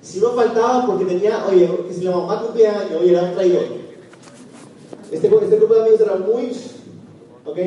Si 0.00 0.20
no 0.20 0.30
faltaba 0.30 0.86
porque 0.86 1.04
tenía, 1.04 1.46
oye, 1.46 1.68
que 1.86 1.94
si 1.94 2.04
la 2.04 2.10
mamá 2.16 2.42
cumplía 2.42 2.78
años, 2.80 3.00
oye, 3.00 3.12
era 3.12 3.22
un 3.22 3.34
traidor. 3.34 3.64
Este, 5.10 5.26
este 5.28 5.56
grupo 5.56 5.74
de 5.74 5.80
amigos 5.82 6.00
era 6.00 6.16
muy, 6.16 6.52
¿ok? 7.44 7.58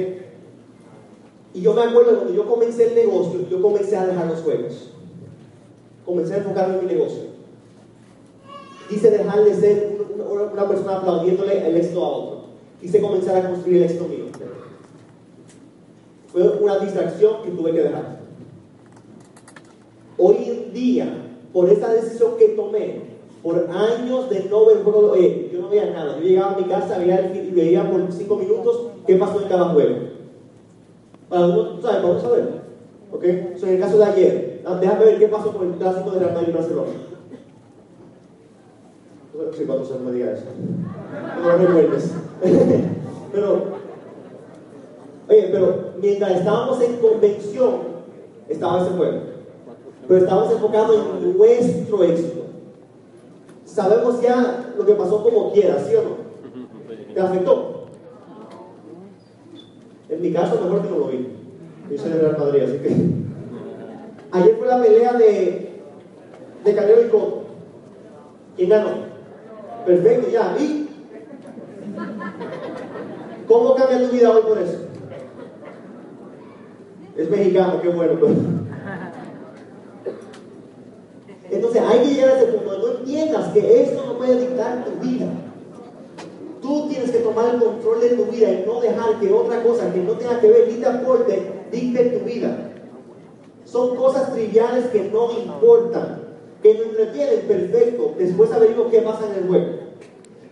Y 1.53 1.61
yo 1.61 1.73
me 1.73 1.83
acuerdo 1.83 2.15
cuando 2.17 2.33
yo 2.33 2.45
comencé 2.47 2.87
el 2.89 2.95
negocio, 2.95 3.47
yo 3.49 3.61
comencé 3.61 3.95
a 3.95 4.05
dejar 4.07 4.27
los 4.27 4.41
juegos. 4.41 4.89
Comencé 6.05 6.33
a 6.33 6.37
enfocarme 6.37 6.79
en 6.79 6.85
mi 6.87 6.93
negocio. 6.93 7.23
Quise 8.89 9.09
dejar 9.09 9.43
de 9.43 9.55
ser 9.55 9.97
una, 10.15 10.43
una- 10.43 10.67
persona 10.67 10.97
aplaudiéndole 10.97 11.67
el 11.67 11.77
éxito 11.77 12.03
a 12.03 12.09
otro. 12.09 12.41
Quise 12.81 12.99
comenzar 13.01 13.37
a 13.37 13.49
construir 13.49 13.77
el 13.77 13.83
éxito 13.83 14.07
mío. 14.07 14.25
Fue 16.31 16.43
una 16.59 16.77
distracción 16.79 17.41
que 17.43 17.51
tuve 17.51 17.71
que 17.71 17.81
dejar. 17.83 18.19
Hoy 20.17 20.37
en 20.45 20.73
día, 20.73 21.07
por 21.53 21.69
esa 21.69 21.93
decisión 21.93 22.37
que 22.37 22.49
tomé, 22.49 23.01
por 23.43 23.67
años 23.69 24.29
de 24.29 24.45
no 24.45 24.65
ver 24.65 24.83
juego, 24.83 25.11
oye, 25.11 25.49
yo 25.51 25.61
no 25.61 25.69
veía 25.69 25.91
nada. 25.91 26.17
Yo 26.17 26.25
llegaba 26.25 26.53
a 26.53 26.57
mi 26.57 26.63
casa, 26.65 26.97
veía 26.97 27.31
veía 27.53 27.89
por 27.89 28.11
cinco 28.11 28.37
minutos 28.37 28.87
qué 29.05 29.15
pasó 29.15 29.41
en 29.41 29.47
cada 29.47 29.69
juego. 29.69 29.95
Para 31.29 31.45
uno, 31.45 31.81
¿sabes? 31.81 32.03
Vamos 32.03 32.23
a 32.23 32.29
ver. 32.29 32.49
¿Ok? 33.11 33.23
So, 33.57 33.67
en 33.67 33.73
el 33.73 33.79
caso 33.79 33.97
de 33.97 34.03
ayer, 34.05 34.61
ah, 34.65 34.77
déjame 34.79 35.05
ver 35.05 35.19
qué 35.19 35.27
pasó 35.27 35.51
con 35.51 35.67
el 35.67 35.73
clásico 35.75 36.11
de 36.11 36.19
Real 36.19 36.33
Madrid 36.33 36.49
y 36.49 36.53
Barcelona. 36.53 36.91
Sí, 39.57 39.63
cuando 39.65 39.85
se 39.85 39.99
me 39.99 40.11
diga 40.11 40.31
eso. 40.31 40.45
No 41.41 41.49
lo 41.49 41.57
recuerdes. 41.57 42.13
Pero 43.31 43.75
Oye, 45.27 45.49
pero 45.51 45.93
mientras 45.99 46.31
estábamos 46.37 46.79
en 46.81 46.97
convención, 46.97 47.75
estaba 48.47 48.83
ese 48.83 48.95
juego. 48.95 49.21
Pero 50.07 50.19
estábamos 50.19 50.51
enfocados 50.53 50.95
en 51.21 51.37
nuestro 51.37 52.03
éxito. 52.03 52.45
Sabemos 53.65 54.21
ya 54.21 54.73
lo 54.77 54.85
que 54.85 54.93
pasó 54.93 55.23
como 55.23 55.51
quiera, 55.51 55.79
¿sí 55.79 55.95
o 55.95 56.03
no? 56.03 57.13
¿Te 57.13 57.19
afectó? 57.19 57.85
En 60.09 60.21
mi 60.21 60.31
caso, 60.31 60.61
mejor 60.61 60.81
que 60.83 60.89
no 60.89 60.99
lo 60.99 61.07
vi. 61.07 61.27
Yo 61.89 61.97
soy 61.97 62.11
de 62.11 62.19
Real 62.19 62.37
Madrid, 62.37 62.61
así 62.63 62.77
que. 62.77 62.95
Ayer 64.31 64.55
fue 64.57 64.67
la 64.67 64.81
pelea 64.81 65.13
de, 65.13 65.81
de 66.63 66.75
Canelo 66.75 67.01
y 67.01 67.09
Cotto. 67.09 67.43
¿Quién 68.55 68.69
ganó? 68.69 68.89
Perfecto, 69.85 70.29
ya. 70.29 70.55
¿Y? 70.59 70.89
¿Cómo 73.47 73.75
cambia 73.75 74.07
tu 74.07 74.13
vida 74.13 74.31
hoy 74.31 74.41
por 74.41 74.57
eso? 74.57 74.77
Es 77.17 77.29
mexicano, 77.29 77.81
qué 77.81 77.89
bueno. 77.89 78.19
pues. 78.19 78.33
Entonces 81.55 81.81
hay 81.81 81.99
que 81.99 82.13
llegar 82.13 82.29
a 82.31 82.37
ese 82.37 82.47
punto. 82.47 82.77
No 82.77 82.99
entiendas 82.99 83.53
que 83.53 83.83
esto 83.83 84.05
no 84.05 84.17
puede 84.17 84.39
dictar 84.39 84.85
tu 84.85 85.07
vida. 85.07 85.27
Tú 86.61 86.87
tienes 86.89 87.11
que 87.11 87.19
tomar 87.19 87.55
el 87.55 87.61
control 87.61 88.01
de 88.01 88.09
tu 88.09 88.25
vida 88.25 88.51
y 88.51 88.65
no 88.65 88.81
dejar 88.81 89.19
que 89.19 89.31
otra 89.31 89.63
cosa 89.63 89.93
que 89.93 90.01
no 90.01 90.13
tenga 90.13 90.39
que 90.41 90.49
ver 90.49 90.67
ni 90.67 90.79
te 90.79 90.85
aporte 90.85 91.41
dicte 91.71 92.05
tu 92.05 92.25
vida. 92.25 92.71
Son 93.63 93.95
cosas 93.95 94.33
triviales 94.33 94.85
que 94.87 95.09
no 95.09 95.31
importan, 95.31 96.21
que 96.61 96.73
nos 96.73 96.87
entretienen, 96.87 97.41
perfecto. 97.47 98.13
Después 98.17 98.51
averiguo 98.51 98.89
qué 98.89 98.99
pasa 99.01 99.25
en 99.31 99.43
el 99.43 99.47
juego. 99.47 99.85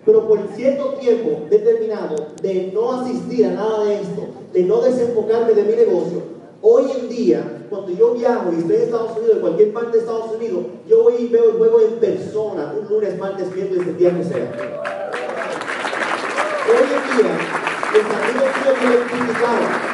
Pero 0.06 0.28
por 0.28 0.40
cierto 0.56 0.94
tiempo 0.96 1.48
determinado 1.50 2.16
de 2.42 2.72
no 2.74 2.92
asistir 2.94 3.46
a 3.46 3.52
nada 3.52 3.86
de 3.86 3.96
esto, 3.96 4.28
de 4.54 4.64
no 4.64 4.82
desenfocarme 4.82 5.54
de 5.54 5.64
mi 5.64 5.76
negocio, 5.76 6.22
hoy 6.66 6.86
en 6.98 7.10
día, 7.10 7.66
cuando 7.70 7.92
yo 7.92 8.14
viajo 8.14 8.50
y 8.54 8.60
estoy 8.60 8.76
en 8.78 8.82
Estados 8.84 9.18
Unidos, 9.18 9.36
en 9.36 9.42
cualquier 9.42 9.74
parte 9.74 9.92
de 9.92 10.00
Estados 10.00 10.32
Unidos, 10.34 10.64
yo 10.88 11.04
voy 11.04 11.16
y 11.20 11.28
veo 11.28 11.52
el 11.52 11.58
juego 11.58 11.82
en 11.82 12.00
persona, 12.00 12.74
un 12.80 12.88
lunes, 12.88 13.20
martes, 13.20 13.54
miércoles, 13.54 13.86
el 13.86 13.98
día 13.98 14.18
que 14.18 14.24
sea. 14.24 14.52
Hoy 16.70 16.88
en 16.88 17.18
día, 17.18 17.38
los 17.94 18.06
amigos 18.16 18.48
míos 18.64 18.78
que 18.80 18.88
me 18.88 18.96
criticaban, 18.96 19.94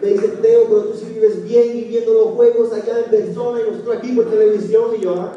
me 0.00 0.08
dicen, 0.10 0.38
Teo, 0.40 0.64
pero 0.68 0.82
tú 0.84 0.96
sí 0.96 1.06
vives 1.12 1.42
bien 1.42 1.76
y 1.76 1.84
viendo 1.84 2.12
los 2.12 2.28
juegos 2.34 2.72
allá 2.72 3.00
en 3.00 3.10
persona 3.10 3.60
y 3.60 3.70
nosotros 3.70 3.96
aquí 3.96 4.12
por 4.12 4.30
televisión 4.30 4.92
y 4.96 5.02
yo, 5.02 5.14
ah. 5.18 5.32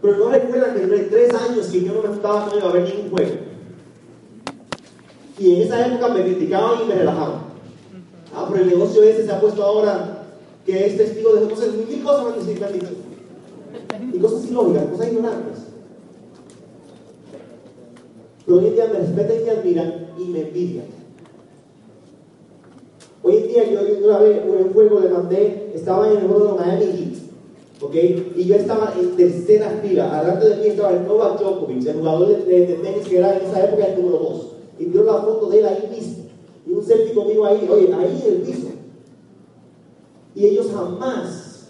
Pero 0.00 0.18
no 0.18 0.30
recuerdan 0.30 0.74
que 0.74 0.82
durante 0.82 1.04
tres 1.06 1.34
años 1.34 1.66
que 1.66 1.82
yo 1.82 1.94
no 1.94 2.02
me 2.02 2.08
juntaba 2.08 2.46
con 2.46 2.58
ellos 2.58 2.70
a 2.70 2.72
ver 2.72 2.84
ningún 2.84 3.10
juego. 3.10 3.32
Y 5.38 5.56
en 5.56 5.62
esa 5.62 5.86
época 5.86 6.08
me 6.08 6.22
criticaban 6.22 6.82
y 6.82 6.86
me 6.86 6.94
relajaban. 6.94 7.51
Pero 8.52 8.64
el 8.64 8.70
negocio 8.70 9.02
ese 9.02 9.24
se 9.24 9.32
ha 9.32 9.40
puesto 9.40 9.62
ahora 9.62 10.26
que 10.66 10.86
es 10.86 10.96
testigo 10.96 11.34
de 11.34 11.48
cosas, 11.48 11.68
mil 11.74 12.02
cosas 12.02 12.46
me 12.46 12.66
han 12.66 12.72
dicho. 12.72 12.86
Y 14.12 14.18
cosas 14.18 14.50
ilógicas, 14.50 14.84
cosas 14.86 15.08
ignorantes. 15.08 15.58
Pero 18.44 18.58
hoy 18.58 18.66
en 18.66 18.74
día 18.74 18.90
me 18.92 18.98
respetan 18.98 19.36
y 19.40 19.44
me 19.44 19.50
admiran 19.50 20.06
y 20.18 20.24
me 20.24 20.40
envidian. 20.42 20.84
Hoy 23.22 23.36
en 23.36 23.48
día 23.48 23.70
yo 23.70 24.06
una 24.06 24.18
vez 24.18 24.42
un 24.44 24.72
juego 24.72 25.00
le 25.00 25.08
mandé, 25.08 25.72
estaba 25.74 26.10
en 26.10 26.18
el 26.18 26.26
juego 26.26 26.54
de 26.54 26.60
Miami 26.60 26.84
Heat, 26.84 27.82
¿ok? 27.82 27.94
Y 28.36 28.44
yo 28.44 28.56
estaba 28.56 28.92
en 28.98 29.16
tercera 29.16 29.70
fila, 29.82 30.18
adelante 30.18 30.48
de 30.48 30.56
mí 30.56 30.66
estaba 30.66 30.90
el 30.90 31.06
Novak 31.06 31.40
Djokovic, 31.40 31.86
el 31.86 31.96
jugador 31.98 32.28
de, 32.28 32.44
de, 32.44 32.66
de 32.66 32.74
tenis 32.74 33.08
que 33.08 33.18
era 33.18 33.38
en 33.38 33.46
esa 33.46 33.64
época 33.64 33.86
el 33.86 34.02
número 34.02 34.18
2. 34.18 34.46
Y 34.80 34.84
dio 34.86 35.04
la 35.04 35.14
foto 35.14 35.48
de 35.48 35.58
él 35.60 35.66
ahí 35.66 35.88
mismo. 35.94 36.21
Un 36.72 36.82
selfie 36.82 37.14
conmigo 37.14 37.44
ahí, 37.44 37.68
oye, 37.70 37.92
ahí 37.92 38.22
en 38.26 38.32
el 38.32 38.42
piso. 38.42 38.68
Y 40.34 40.46
ellos 40.46 40.70
jamás, 40.74 41.68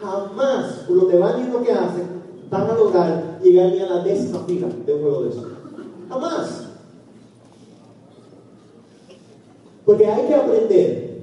jamás, 0.00 0.84
por 0.86 0.96
lo 0.96 1.08
que 1.08 1.16
van 1.16 1.48
y 1.48 1.52
lo 1.52 1.62
que 1.62 1.72
hacen, 1.72 2.06
van 2.48 2.70
a 2.70 2.74
lograr 2.74 3.40
llegar 3.42 3.72
ni 3.72 3.80
a 3.80 3.86
la 3.86 4.04
décima 4.04 4.38
fila 4.46 4.68
de 4.86 4.94
un 4.94 5.02
juego 5.02 5.22
de 5.22 5.30
eso. 5.30 5.48
Jamás. 6.08 6.66
Porque 9.84 10.06
hay 10.06 10.28
que 10.28 10.34
aprender 10.36 11.20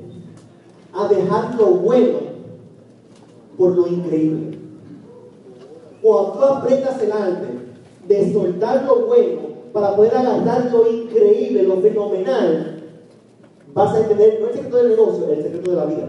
a 0.93 1.07
dejar 1.07 1.55
lo 1.55 1.67
bueno 1.67 2.19
por 3.57 3.73
lo 3.73 3.87
increíble. 3.87 4.57
Cuando 6.01 6.31
tú 6.33 6.43
aprendas 6.43 7.01
el 7.01 7.11
arte 7.13 7.47
de 8.05 8.33
soltar 8.33 8.83
lo 8.83 9.05
bueno 9.05 9.41
para 9.71 9.95
poder 9.95 10.17
agarrar 10.17 10.69
lo 10.71 10.91
increíble, 10.91 11.63
lo 11.63 11.77
fenomenal, 11.77 12.76
vas 13.73 13.93
a 13.95 13.99
entender 13.99 14.39
no 14.41 14.47
el 14.47 14.53
secreto 14.53 14.77
del 14.77 14.89
negocio, 14.89 15.31
el 15.31 15.43
secreto 15.43 15.71
de 15.71 15.77
la 15.77 15.85
vida. 15.85 16.07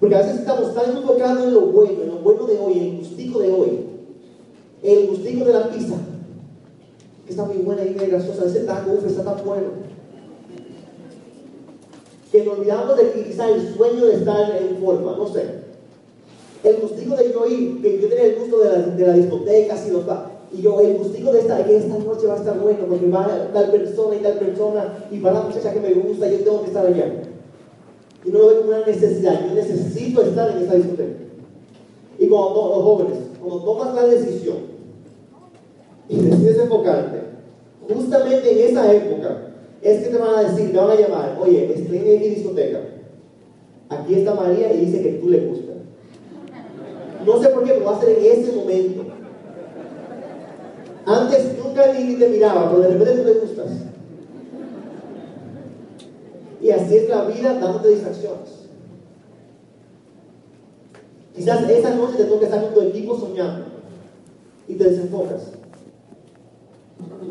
Porque 0.00 0.14
a 0.14 0.18
veces 0.18 0.36
estamos 0.40 0.74
tan 0.74 0.96
enfocados 0.96 1.44
en 1.44 1.54
lo 1.54 1.60
bueno, 1.62 2.02
en 2.02 2.08
lo 2.08 2.16
bueno 2.18 2.46
de 2.46 2.58
hoy, 2.58 2.78
en 2.78 2.84
el 2.84 2.96
gustico 2.98 3.40
de 3.40 3.50
hoy, 3.52 3.80
el 4.82 5.06
gustico 5.08 5.44
de 5.44 5.52
la 5.52 5.68
pizza, 5.70 5.96
que 7.24 7.30
está 7.30 7.44
muy 7.44 7.56
buena 7.58 7.84
y 7.84 7.90
muy 7.90 8.06
graciosa, 8.06 8.44
ese 8.46 8.60
taco, 8.60 8.92
uf, 8.92 9.06
está 9.06 9.24
tan 9.24 9.44
bueno. 9.44 9.66
Que 12.30 12.44
nos 12.44 12.58
olvidamos 12.58 12.96
de 12.96 13.10
que 13.10 13.24
quizá 13.24 13.48
el 13.48 13.74
sueño 13.74 14.06
de 14.06 14.14
estar 14.16 14.56
en 14.62 14.76
forma, 14.76 15.16
no 15.16 15.26
sé. 15.26 15.66
El 16.62 16.76
gustico 16.76 17.16
de 17.16 17.32
yo 17.32 17.46
ir, 17.46 17.82
que 17.82 18.00
yo 18.00 18.08
tenía 18.08 18.26
el 18.26 18.36
gusto 18.36 18.58
de 18.58 18.70
la, 18.70 18.78
de 18.78 19.06
la 19.06 19.12
discoteca, 19.14 19.76
y 19.86 19.90
los 19.90 20.06
ba- 20.06 20.30
y 20.52 20.62
yo, 20.62 20.80
el 20.80 20.96
gustico 20.96 21.32
de 21.32 21.40
esta, 21.40 21.64
que 21.64 21.76
esta 21.76 21.98
noche 21.98 22.26
va 22.26 22.34
a 22.34 22.38
estar 22.38 22.58
bueno, 22.58 22.78
porque 22.88 23.08
va 23.08 23.50
tal 23.52 23.70
persona 23.70 24.16
y 24.16 24.18
tal 24.20 24.34
persona, 24.34 25.06
y 25.10 25.20
va 25.20 25.32
la 25.32 25.42
muchacha 25.42 25.72
que 25.72 25.80
me 25.80 25.92
gusta, 25.92 26.28
yo 26.28 26.38
tengo 26.38 26.62
que 26.62 26.68
estar 26.68 26.86
allá. 26.86 27.22
Y 28.24 28.30
no 28.30 28.38
lo 28.38 28.46
veo 28.48 28.58
como 28.58 28.70
una 28.70 28.86
necesidad, 28.86 29.46
yo 29.46 29.54
necesito 29.54 30.22
estar 30.22 30.50
en 30.50 30.64
esa 30.64 30.74
discoteca. 30.74 31.18
Y 32.18 32.26
cuando 32.26 32.68
los 32.74 32.82
jóvenes, 32.82 33.18
cuando 33.40 33.64
tomas 33.64 33.94
la 33.94 34.06
decisión 34.06 34.56
y 36.08 36.16
decides 36.16 36.58
enfocarte, 36.58 37.18
justamente 37.92 38.50
en 38.50 38.70
esa 38.70 38.92
época, 38.92 39.52
es 39.82 40.02
que 40.02 40.10
te 40.10 40.18
van 40.18 40.34
a 40.34 40.42
decir, 40.42 40.72
te 40.72 40.78
van 40.78 40.90
a 40.90 41.00
llamar, 41.00 41.38
oye, 41.40 41.72
estoy 41.74 41.98
en 41.98 42.20
mi 42.20 42.28
discoteca. 42.28 42.80
Aquí 43.90 44.14
está 44.14 44.34
María 44.34 44.72
y 44.72 44.86
dice 44.86 45.02
que 45.02 45.12
tú 45.12 45.28
le 45.28 45.46
gustas. 45.46 45.76
No 47.24 47.40
sé 47.40 47.48
por 47.50 47.64
qué, 47.64 47.72
pero 47.72 47.84
va 47.84 47.96
a 47.96 48.00
ser 48.00 48.18
en 48.18 48.24
ese 48.24 48.52
momento. 48.52 49.07
Antes 51.08 51.56
nunca 51.56 51.90
ni, 51.94 52.16
te 52.16 52.28
miraba, 52.28 52.70
pero 52.70 52.82
de 52.82 52.88
repente 52.88 53.22
tú 53.22 53.28
le 53.28 53.40
gustas. 53.40 53.66
Y 56.60 56.70
así 56.70 56.96
es 56.96 57.08
la 57.08 57.24
vida 57.24 57.54
dándote 57.54 57.88
distracciones. 57.88 58.68
Quizás 61.34 61.70
esa 61.70 61.94
noche 61.94 62.16
te 62.18 62.24
toca 62.24 62.44
estar 62.44 62.62
con 62.62 62.74
tu 62.74 62.80
equipo 62.82 63.18
soñando 63.18 63.64
y 64.68 64.74
te 64.74 64.84
desenfocas. 64.84 65.52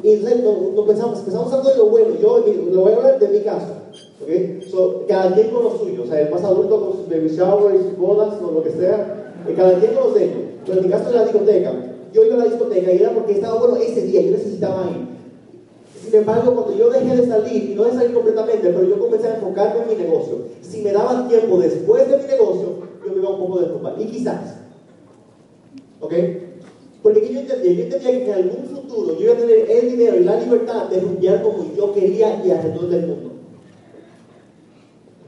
Y 0.01 0.13
entonces 0.13 0.43
no, 0.43 0.85
pensamos, 0.85 1.19
empezamos 1.19 1.53
hablando 1.53 1.69
de 1.69 1.77
lo 1.77 1.85
bueno. 1.87 2.15
Yo 2.19 2.43
lo 2.71 2.81
voy 2.81 2.93
a 2.93 2.95
hablar 2.95 3.19
de 3.19 3.27
mi 3.27 3.41
caso. 3.41 3.73
¿ok? 4.23 4.63
So, 4.71 5.05
cada 5.07 5.35
quien 5.35 5.51
con 5.51 5.65
lo 5.65 5.77
suyo. 5.77 6.01
O 6.01 6.07
sea, 6.07 6.21
el 6.21 6.31
más 6.31 6.43
adulto 6.43 6.79
con 6.79 6.93
sus 6.93 7.09
baby 7.09 7.27
showers, 7.27 7.83
sus 7.83 7.97
bodas, 7.97 8.41
o 8.41 8.51
lo 8.51 8.63
que 8.63 8.71
sea. 8.71 9.35
y 9.47 9.53
cada 9.53 9.77
quien 9.77 9.93
con 9.93 10.05
los 10.05 10.15
de 10.15 10.23
ellos. 10.23 10.43
Pero 10.65 10.79
en 10.79 10.85
mi 10.85 10.91
caso 10.91 11.09
de 11.09 11.15
la 11.15 11.23
discoteca. 11.23 11.73
Yo 12.13 12.23
iba 12.23 12.35
a 12.35 12.37
la 12.39 12.45
discoteca 12.45 12.91
y 12.91 12.97
era 12.97 13.13
porque 13.13 13.33
estaba 13.33 13.59
bueno 13.59 13.75
ese 13.77 14.01
día. 14.03 14.21
Yo 14.21 14.31
necesitaba 14.31 14.89
ir. 14.91 15.07
Sin 16.03 16.15
embargo, 16.15 16.53
cuando 16.53 16.75
yo 16.75 16.89
dejé 16.89 17.17
de 17.17 17.27
salir, 17.27 17.71
y 17.71 17.75
no 17.75 17.83
de 17.83 17.91
salir 17.91 18.13
completamente, 18.13 18.69
pero 18.69 18.83
yo 18.83 18.97
comencé 18.99 19.27
a 19.27 19.35
enfocarme 19.35 19.81
en 19.81 19.89
mi 19.89 20.03
negocio. 20.03 20.37
Si 20.61 20.81
me 20.81 20.93
daban 20.93 21.27
tiempo 21.27 21.57
después 21.57 22.09
de 22.09 22.17
mi 22.17 22.23
negocio, 22.23 22.77
yo 23.05 23.11
me 23.11 23.17
iba 23.17 23.29
un 23.29 23.39
poco 23.39 23.59
a 23.59 23.61
desocupar. 23.63 23.95
Y 23.99 24.05
quizás. 24.05 24.55
¿Ok? 25.99 26.13
Porque 27.03 27.21
¿qué 27.21 27.33
yo 27.33 27.39
entendía, 27.39 27.71
yo 27.71 27.83
entendía 27.83 28.11
que 28.11 28.25
en 28.25 28.33
algún 28.33 28.65
futuro 28.65 29.17
yo 29.17 29.23
iba 29.23 29.33
a 29.33 29.37
tener 29.37 29.69
el 29.69 29.91
dinero 29.91 30.17
y 30.17 30.23
la 30.23 30.39
libertad 30.39 30.89
de 30.89 30.99
rumbear 30.99 31.41
como 31.41 31.65
yo 31.75 31.93
quería 31.93 32.43
y 32.43 32.51
alrededor 32.51 32.89
del 32.89 33.07
mundo. 33.07 33.31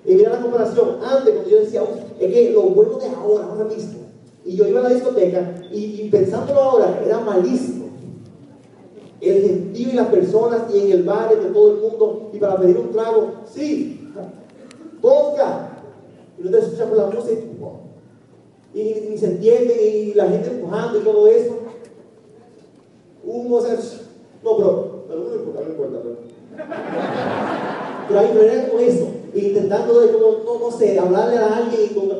Y 0.05 0.15
mira 0.15 0.31
la 0.31 0.41
comparación, 0.41 0.97
antes 1.03 1.33
cuando 1.33 1.49
yo 1.49 1.59
decía, 1.59 1.83
"Uf, 1.83 1.89
es 2.19 2.33
que 2.33 2.51
lo 2.51 2.63
bueno 2.63 2.97
de 2.97 3.07
ahora, 3.07 3.45
ahora 3.45 3.65
mismo, 3.65 3.98
y 4.49 4.55
yo 4.55 4.67
iba 4.67 4.79
a 4.79 4.83
la 4.83 4.89
discoteca 4.89 5.61
y, 5.71 6.01
y 6.01 6.09
pensándolo 6.09 6.59
ahora, 6.59 6.99
era 7.05 7.19
malísimo. 7.19 7.89
El 9.21 9.43
gentío 9.43 9.89
y 9.89 9.91
las 9.91 10.07
personas 10.07 10.73
y 10.73 10.79
en 10.79 10.91
el 10.91 11.03
bar 11.03 11.29
de 11.29 11.49
todo 11.51 11.75
el 11.75 11.81
mundo, 11.81 12.31
y 12.33 12.39
para 12.39 12.57
pedir 12.57 12.77
un 12.77 12.91
trago, 12.91 13.31
sí, 13.45 14.09
vodka, 14.99 15.83
y 16.39 16.41
no 16.41 16.49
te 16.49 16.57
escuchas 16.57 16.87
por 16.87 16.97
la 16.97 17.05
música, 17.05 17.41
y 18.73 18.83
ni, 18.83 19.09
ni 19.09 19.17
se 19.19 19.27
entiende, 19.27 19.87
y 19.87 20.13
la 20.15 20.27
gente 20.27 20.49
empujando 20.49 20.99
y 20.99 21.03
todo 21.03 21.27
eso. 21.27 21.57
Humo, 23.23 23.57
o 23.57 23.61
sea, 23.61 23.75
no, 24.43 24.57
pero, 24.57 25.05
pero 25.07 25.23
no 25.25 25.35
importa, 25.35 25.61
no 25.61 25.69
importa. 25.69 25.99
Pero, 28.07 28.19
ahí 28.19 28.31
no 28.33 28.41
era 28.41 28.67
como 28.67 28.79
eso, 28.79 29.07
intentando 29.35 29.99
de 29.99 30.11
no, 30.13 30.59
no 30.59 30.71
sé, 30.71 30.97
hablarle 30.97 31.37
a 31.37 31.57
alguien 31.57 31.81
y 31.91 31.93
como, 31.93 32.13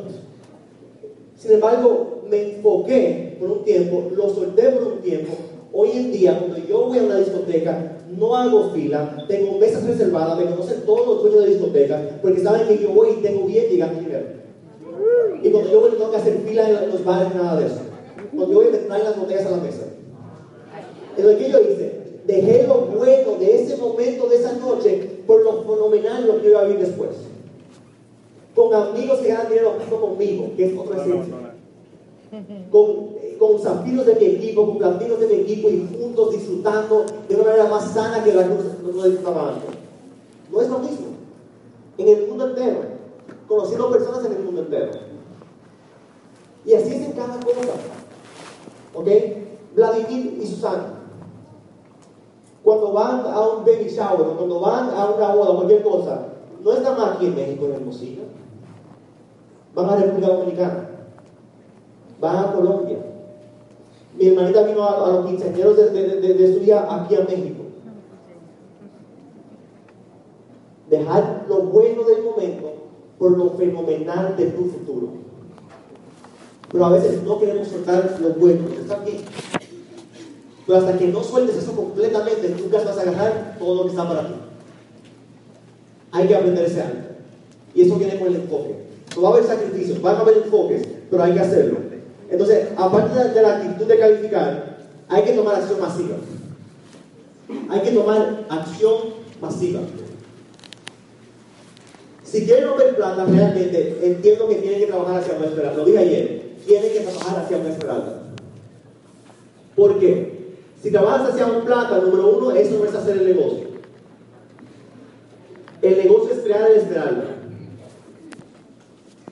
sin 1.35 1.53
embargo, 1.53 2.09
me 2.29 2.55
enfoqué 2.55 3.37
por 3.39 3.49
un 3.51 3.63
tiempo, 3.63 4.09
lo 4.15 4.29
solté 4.29 4.69
por 4.69 4.83
un 4.93 4.99
tiempo 4.99 5.33
Hoy 5.71 5.91
en 5.91 6.11
día, 6.11 6.39
cuando 6.39 6.57
yo 6.67 6.85
voy 6.85 6.97
a 6.97 7.03
una 7.03 7.19
discoteca, 7.19 7.97
no 8.17 8.35
hago 8.35 8.71
fila, 8.71 9.23
tengo 9.27 9.59
mesas 9.59 9.85
reservadas, 9.85 10.39
me 10.39 10.45
conocen 10.45 10.81
todos 10.81 11.07
los 11.07 11.21
dueños 11.21 11.43
de 11.43 11.49
discotecas, 11.51 12.01
porque 12.23 12.41
saben 12.41 12.67
que 12.67 12.81
yo 12.81 12.89
voy 12.89 13.09
y 13.11 13.21
tengo 13.21 13.45
bien 13.45 13.69
llegando 13.69 13.99
dinero. 13.99 14.25
Y 15.43 15.49
cuando 15.51 15.71
yo 15.71 15.81
voy, 15.81 15.91
no 15.91 15.97
tengo 15.97 16.11
que 16.11 16.17
hacer 16.17 16.39
fila 16.39 16.69
en 16.69 16.89
los 16.89 17.05
bares, 17.05 17.35
nada 17.35 17.59
de 17.59 17.67
eso. 17.67 17.81
Cuando 18.35 18.51
yo 18.51 18.61
voy, 18.61 18.71
me 18.71 18.77
traen 18.79 19.03
las 19.03 19.19
botellas 19.19 19.45
a 19.45 19.51
la 19.51 19.57
mesa. 19.57 19.83
Entonces, 21.15 21.45
¿qué 21.45 21.51
yo 21.51 21.59
hice? 21.61 21.99
Dejé 22.25 22.67
lo 22.67 22.81
bueno 22.81 23.35
de 23.39 23.61
ese 23.61 23.77
momento, 23.77 24.27
de 24.27 24.35
esa 24.37 24.53
noche, 24.53 25.21
por 25.27 25.43
lo 25.43 25.63
fenomenal 25.63 26.25
lo 26.25 26.41
que 26.41 26.49
iba 26.49 26.61
a 26.61 26.63
vivir 26.63 26.79
después. 26.79 27.11
Con 28.55 28.73
amigos 28.73 29.19
que 29.19 29.27
ganan 29.27 29.49
dinero 29.49 29.75
junto 29.79 30.01
conmigo, 30.01 30.51
que 30.57 30.65
es 30.65 30.77
otra 30.77 30.97
esencia. 30.97 31.35
Con, 32.71 33.15
con 33.39 33.59
zafiros 33.59 34.05
de 34.05 34.15
mi 34.15 34.25
equipo, 34.25 34.65
con 34.65 34.77
platinos 34.77 35.19
de 35.19 35.27
mi 35.27 35.33
equipo 35.33 35.69
y 35.69 35.87
juntos 35.97 36.31
disfrutando 36.31 37.05
de 37.27 37.35
una 37.35 37.43
manera 37.43 37.67
más 37.67 37.91
sana 37.91 38.23
que 38.23 38.33
la 38.33 38.43
que 38.43 38.49
nosotros 38.49 39.03
disfrutábamos 39.03 39.53
antes. 39.55 39.69
No 40.51 40.61
es 40.61 40.69
lo 40.69 40.79
mismo. 40.79 41.07
En 41.97 42.07
el 42.07 42.27
mundo 42.27 42.49
entero. 42.49 42.79
Conociendo 43.47 43.91
personas 43.91 44.25
en 44.25 44.31
el 44.33 44.43
mundo 44.43 44.61
entero. 44.61 44.91
Y 46.65 46.73
así 46.73 46.93
es 46.93 47.01
en 47.07 47.11
cada 47.13 47.39
cosa. 47.39 47.73
¿Ok? 48.93 49.07
Vladimir 49.75 50.39
y 50.41 50.45
Susana. 50.45 50.93
Cuando 52.63 52.91
van 52.91 53.25
a 53.25 53.41
un 53.41 53.65
baby 53.65 53.89
shower, 53.89 54.35
cuando 54.35 54.59
van 54.59 54.89
a 54.89 55.09
una 55.09 55.33
boda, 55.33 55.55
cualquier 55.55 55.81
cosa, 55.81 56.27
no 56.63 56.73
están 56.73 56.99
aquí 56.99 57.27
en 57.27 57.35
México, 57.35 57.65
en 57.65 57.73
Hermosillo. 57.73 58.23
Van 59.73 59.89
a 59.89 59.95
República 59.95 60.33
Dominicana. 60.33 60.89
Van 62.19 62.36
a 62.38 62.51
Colombia. 62.53 62.97
Mi 64.17 64.27
hermanita 64.27 64.63
vino 64.63 64.84
a, 64.84 65.08
los 65.10 65.25
quinceañeros 65.27 65.77
de, 65.77 65.89
de, 65.91 66.34
de, 66.34 66.53
su 66.53 66.60
día 66.60 66.86
aquí 66.89 67.15
a 67.15 67.21
México. 67.21 67.63
Dejar 70.89 71.45
lo 71.47 71.62
bueno 71.63 72.03
del 72.03 72.23
momento 72.23 72.73
por 73.17 73.38
lo 73.38 73.51
fenomenal 73.51 74.36
de 74.36 74.47
tu 74.47 74.65
futuro. 74.65 75.08
Pero 76.71 76.86
a 76.86 76.89
veces 76.89 77.23
no 77.23 77.39
queremos 77.39 77.67
soltar 77.67 78.17
lo 78.19 78.29
bueno, 78.32 78.67
está. 78.79 78.99
Pero 80.65 80.79
hasta 80.79 80.97
que 80.97 81.08
no 81.08 81.23
sueltes 81.23 81.58
eso 81.58 81.73
completamente, 81.73 82.55
nunca 82.62 82.77
vas 82.84 82.97
a 82.97 83.01
agarrar 83.01 83.55
todo 83.58 83.75
lo 83.75 83.84
que 83.84 83.89
está 83.89 84.08
para 84.08 84.27
ti. 84.27 84.34
Hay 86.12 86.27
que 86.27 86.36
aprender 86.36 86.65
ese 86.65 86.82
hábito. 86.82 87.10
Y 87.73 87.82
eso 87.84 87.95
viene 87.95 88.19
con 88.19 88.27
el 88.27 88.36
enfoque. 88.36 88.75
No 89.15 89.21
va 89.21 89.29
a 89.29 89.32
haber 89.34 89.45
sacrificios, 89.45 90.01
van 90.01 90.15
a 90.17 90.19
haber 90.19 90.38
enfoques, 90.38 90.88
pero 91.10 91.23
hay 91.23 91.34
que 91.34 91.39
hacerlo. 91.39 91.88
Entonces, 92.31 92.69
aparte 92.77 93.29
de, 93.29 93.41
la 93.41 93.57
actitud 93.57 93.85
de 93.85 93.99
calificar, 93.99 94.77
hay 95.07 95.23
que 95.23 95.33
tomar 95.33 95.55
acción 95.55 95.81
masiva. 95.81 96.15
Hay 97.69 97.81
que 97.81 97.91
tomar 97.91 98.45
acción 98.49 98.95
masiva. 99.41 99.79
Si 102.23 102.45
quieren 102.45 102.67
romper 102.67 102.95
plata, 102.95 103.25
realmente 103.25 103.99
entiendo 104.03 104.47
que 104.47 104.55
tienen 104.55 104.79
que 104.79 104.87
trabajar 104.87 105.21
hacia 105.21 105.35
una 105.35 105.47
esmeralda. 105.47 105.77
Lo 105.77 105.85
dije 105.85 105.97
ayer, 105.97 106.55
tienen 106.67 106.93
que 106.93 106.99
trabajar 106.99 107.39
hacia 107.39 107.57
una 107.57 107.69
esmeralda. 107.69 108.21
¿Por 109.75 109.99
qué? 109.99 110.39
Si 110.83 110.91
trabajas 110.91 111.31
hacia 111.31 111.47
un 111.47 111.65
plata, 111.65 111.97
número 111.97 112.37
uno, 112.37 112.51
eso 112.51 112.77
no 112.77 112.85
es 112.85 112.93
hacer 112.93 113.17
el 113.17 113.35
negocio. 113.35 113.67
El 115.81 115.97
negocio 115.97 116.33
es 116.33 116.39
crear 116.41 116.69
el 116.69 116.77
esmeralda. 116.77 117.38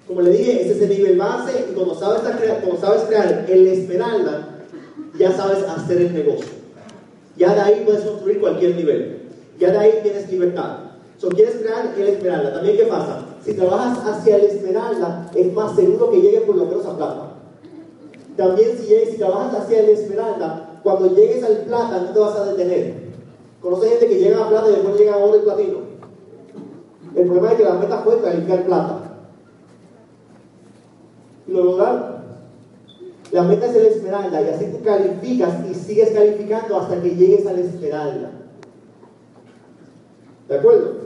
Como 0.08 0.22
le 0.22 0.32
dije, 0.32 0.62
ese 0.62 0.72
es 0.72 0.82
el 0.82 0.90
nivel 0.90 1.18
base 1.18 1.66
y 1.70 1.74
cuando 1.74 1.94
sabes, 1.94 2.22
crear, 2.22 2.62
cuando 2.62 2.80
sabes 2.80 3.04
crear 3.04 3.46
el 3.48 3.68
esmeralda, 3.68 4.60
ya 5.20 5.32
sabes 5.34 5.64
hacer 5.64 5.98
el 5.98 6.14
negocio. 6.14 6.48
Ya 7.36 7.54
de 7.54 7.62
ahí 7.62 7.84
puedes 7.86 8.02
construir 8.02 8.40
cualquier 8.40 8.76
nivel. 8.76 9.22
Ya 9.60 9.72
de 9.72 9.78
ahí 9.78 10.00
tienes 10.04 10.32
libertad. 10.32 10.78
So, 11.18 11.30
quieres 11.30 11.56
crear 11.56 11.94
el 11.98 12.08
esmeralda. 12.08 12.54
También, 12.54 12.78
¿qué 12.78 12.86
pasa? 12.86 13.26
Si 13.44 13.54
trabajas 13.54 13.98
hacia 14.06 14.38
el 14.38 14.46
esmeralda, 14.46 15.30
es 15.36 15.54
más 15.54 15.76
seguro 15.76 16.12
que 16.12 16.22
llegues 16.22 16.42
por 16.42 16.56
lo 16.56 16.66
menos 16.66 16.86
a 16.86 16.96
plata. 16.96 17.34
También, 18.38 18.78
si 18.78 19.18
trabajas 19.18 19.62
hacia 19.62 19.80
el 19.80 19.90
esmeralda, 19.90 20.80
cuando 20.84 21.16
llegues 21.16 21.44
al 21.44 21.58
plata, 21.66 22.02
no 22.02 22.14
te 22.14 22.20
vas 22.20 22.36
a 22.36 22.46
detener. 22.46 22.94
Conoce 23.62 23.90
gente 23.90 24.08
que 24.08 24.20
llega 24.20 24.46
a 24.46 24.50
plata 24.50 24.70
y 24.70 24.74
después 24.74 24.98
llega 24.98 25.16
a 25.16 25.18
oro 25.18 25.38
y 25.38 25.42
platino. 25.42 25.78
El 27.16 27.26
problema 27.26 27.52
es 27.52 27.58
que 27.58 27.64
la 27.64 27.74
meta 27.74 27.98
fue 28.04 28.22
calificar 28.22 28.66
plata. 28.66 29.07
Lo 31.48 31.64
lograron. 31.64 32.18
La 33.32 33.44
meta 33.44 33.66
es 33.66 33.76
el 33.76 33.86
esmeralda 33.88 34.42
y 34.42 34.50
así 34.50 34.66
tú 34.72 34.82
calificas 34.84 35.54
y 35.70 35.74
sigues 35.74 36.12
calificando 36.12 36.80
hasta 36.80 37.02
que 37.02 37.16
llegues 37.16 37.46
al 37.46 37.60
esmeralda. 37.60 38.32
¿De 40.48 40.58
acuerdo? 40.58 41.02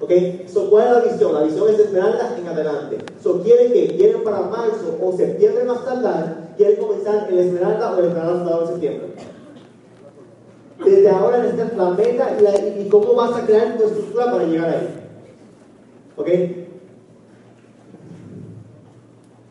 ¿Ok? 0.00 0.10
So, 0.48 0.68
¿Cuál 0.68 0.86
es 0.86 0.92
la 0.92 1.12
visión? 1.12 1.34
La 1.34 1.42
visión 1.42 1.68
es 1.68 1.78
esmeralda 1.78 2.36
en 2.36 2.48
adelante. 2.48 2.98
So, 3.22 3.40
¿Quieren 3.42 3.72
que 3.72 3.96
¿Quieren 3.96 4.24
para 4.24 4.40
marzo 4.42 4.98
o 5.00 5.16
septiembre 5.16 5.64
más 5.64 5.84
tardar? 5.84 6.54
¿Quieren 6.56 6.76
comenzar 6.76 7.28
el 7.30 7.38
esmeralda 7.38 7.92
o 7.92 7.98
el 7.98 8.06
esmeralda 8.06 8.60
en 8.60 8.66
septiembre? 8.66 9.06
Desde 10.84 11.08
ahora 11.08 11.38
necesitas 11.38 11.76
la 11.76 11.90
meta 11.90 12.36
y, 12.38 12.80
y 12.80 12.88
cómo 12.88 13.14
vas 13.14 13.36
a 13.36 13.46
crear 13.46 13.76
tu 13.78 13.84
estructura 13.84 14.32
para 14.32 14.44
llegar 14.44 14.70
ahí. 14.70 14.88
¿Ok? 16.16 16.63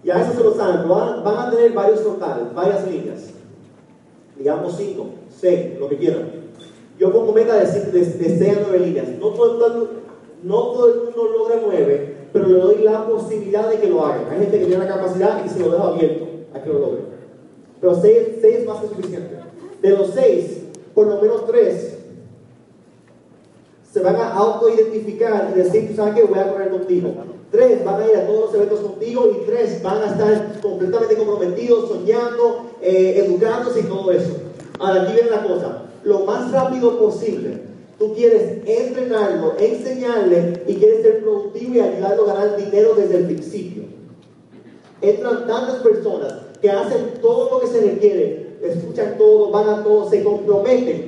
Ya 0.03 0.21
eso 0.21 0.33
se 0.33 0.43
lo 0.43 0.53
saben, 0.53 0.87
van, 0.89 1.23
van 1.23 1.47
a 1.47 1.49
tener 1.49 1.71
varios 1.73 2.03
totales, 2.03 2.53
varias 2.53 2.85
líneas. 2.87 3.31
Digamos 4.37 4.75
5, 4.75 5.05
6, 5.39 5.79
lo 5.79 5.87
que 5.87 5.97
quieran. 5.97 6.29
Yo 6.99 7.11
pongo 7.11 7.31
meta 7.31 7.55
de 7.55 7.65
6 7.65 8.57
a 8.57 8.61
9 8.67 8.79
líneas. 8.79 9.07
No 9.19 9.29
todo, 9.29 9.67
el, 9.67 9.87
no 10.43 10.55
todo 10.55 10.93
el 10.93 10.99
mundo 11.05 11.29
logra 11.37 11.61
9, 11.65 12.15
pero 12.33 12.47
le 12.47 12.59
doy 12.59 12.77
la 12.83 13.05
posibilidad 13.05 13.69
de 13.69 13.79
que 13.79 13.87
lo 13.87 14.05
hagan. 14.05 14.29
Hay 14.29 14.39
gente 14.39 14.59
que 14.59 14.65
tiene 14.65 14.85
la 14.85 14.93
capacidad 14.93 15.43
y 15.45 15.49
se 15.49 15.59
lo 15.59 15.71
dejo 15.71 15.83
abierto 15.83 16.27
a 16.53 16.61
que 16.61 16.69
lo 16.69 16.79
logre. 16.79 17.01
Pero 17.79 17.95
6 17.95 18.43
es 18.43 18.65
más 18.65 18.81
que 18.81 18.87
suficiente. 18.87 19.37
De 19.81 19.89
los 19.89 20.09
6, 20.11 20.63
por 20.93 21.07
lo 21.07 21.21
menos 21.21 21.45
3 21.47 21.93
se 23.93 23.99
van 23.99 24.15
a 24.15 24.33
autoidentificar 24.33 25.51
y 25.53 25.59
decir, 25.59 25.93
sabes 25.95 26.15
que 26.15 26.23
voy 26.23 26.39
a 26.39 26.51
correr 26.51 26.71
contigo. 26.71 27.13
Tres 27.53 27.85
van 27.85 28.01
a 28.01 28.07
ir 28.07 28.15
a 28.15 28.25
todos 28.25 28.45
los 28.45 28.55
eventos 28.55 28.79
contigo 28.79 29.29
y 29.31 29.45
tres 29.45 29.79
van 29.83 30.01
a 30.01 30.07
estar 30.07 30.59
completamente 30.59 31.15
comprometidos, 31.15 31.87
soñando, 31.87 32.71
eh, 32.81 33.23
educándose 33.23 33.81
y 33.81 33.83
todo 33.83 34.11
eso. 34.11 34.31
Ahora, 34.79 35.03
aquí 35.03 35.13
viene 35.13 35.29
la 35.29 35.43
cosa. 35.43 35.83
Lo 36.03 36.21
más 36.21 36.51
rápido 36.51 36.97
posible, 36.97 37.61
tú 37.99 38.15
quieres 38.15 38.67
entrenarlo, 38.67 39.53
enseñarle 39.59 40.63
y 40.65 40.77
quieres 40.77 41.03
ser 41.03 41.21
productivo 41.21 41.75
y 41.75 41.79
ayudarlo 41.81 42.23
a 42.23 42.33
ganar 42.33 42.57
dinero 42.57 42.95
desde 42.95 43.17
el 43.17 43.25
principio. 43.25 43.83
Entran 44.99 45.45
tantas 45.45 45.75
personas 45.83 46.33
que 46.59 46.71
hacen 46.71 47.19
todo 47.21 47.51
lo 47.51 47.59
que 47.59 47.67
se 47.67 47.81
requiere, 47.81 48.57
escuchan 48.63 49.15
todo, 49.15 49.51
van 49.51 49.69
a 49.69 49.83
todo, 49.83 50.09
se 50.09 50.23
comprometen, 50.23 51.05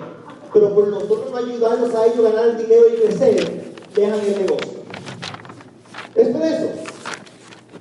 pero 0.54 0.76
por 0.76 0.90
nosotros 0.90 1.32
no 1.32 1.38
ayudarlos 1.38 1.96
a 1.96 2.06
ellos 2.06 2.20
a 2.20 2.36
ganar 2.36 2.56
dinero 2.56 2.84
y 2.94 3.02
crecer, 3.02 3.64
dejan 3.96 4.20
el 4.20 4.42
negocio. 4.42 4.75
Es 6.16 6.30
por 6.30 6.42
eso. 6.42 6.68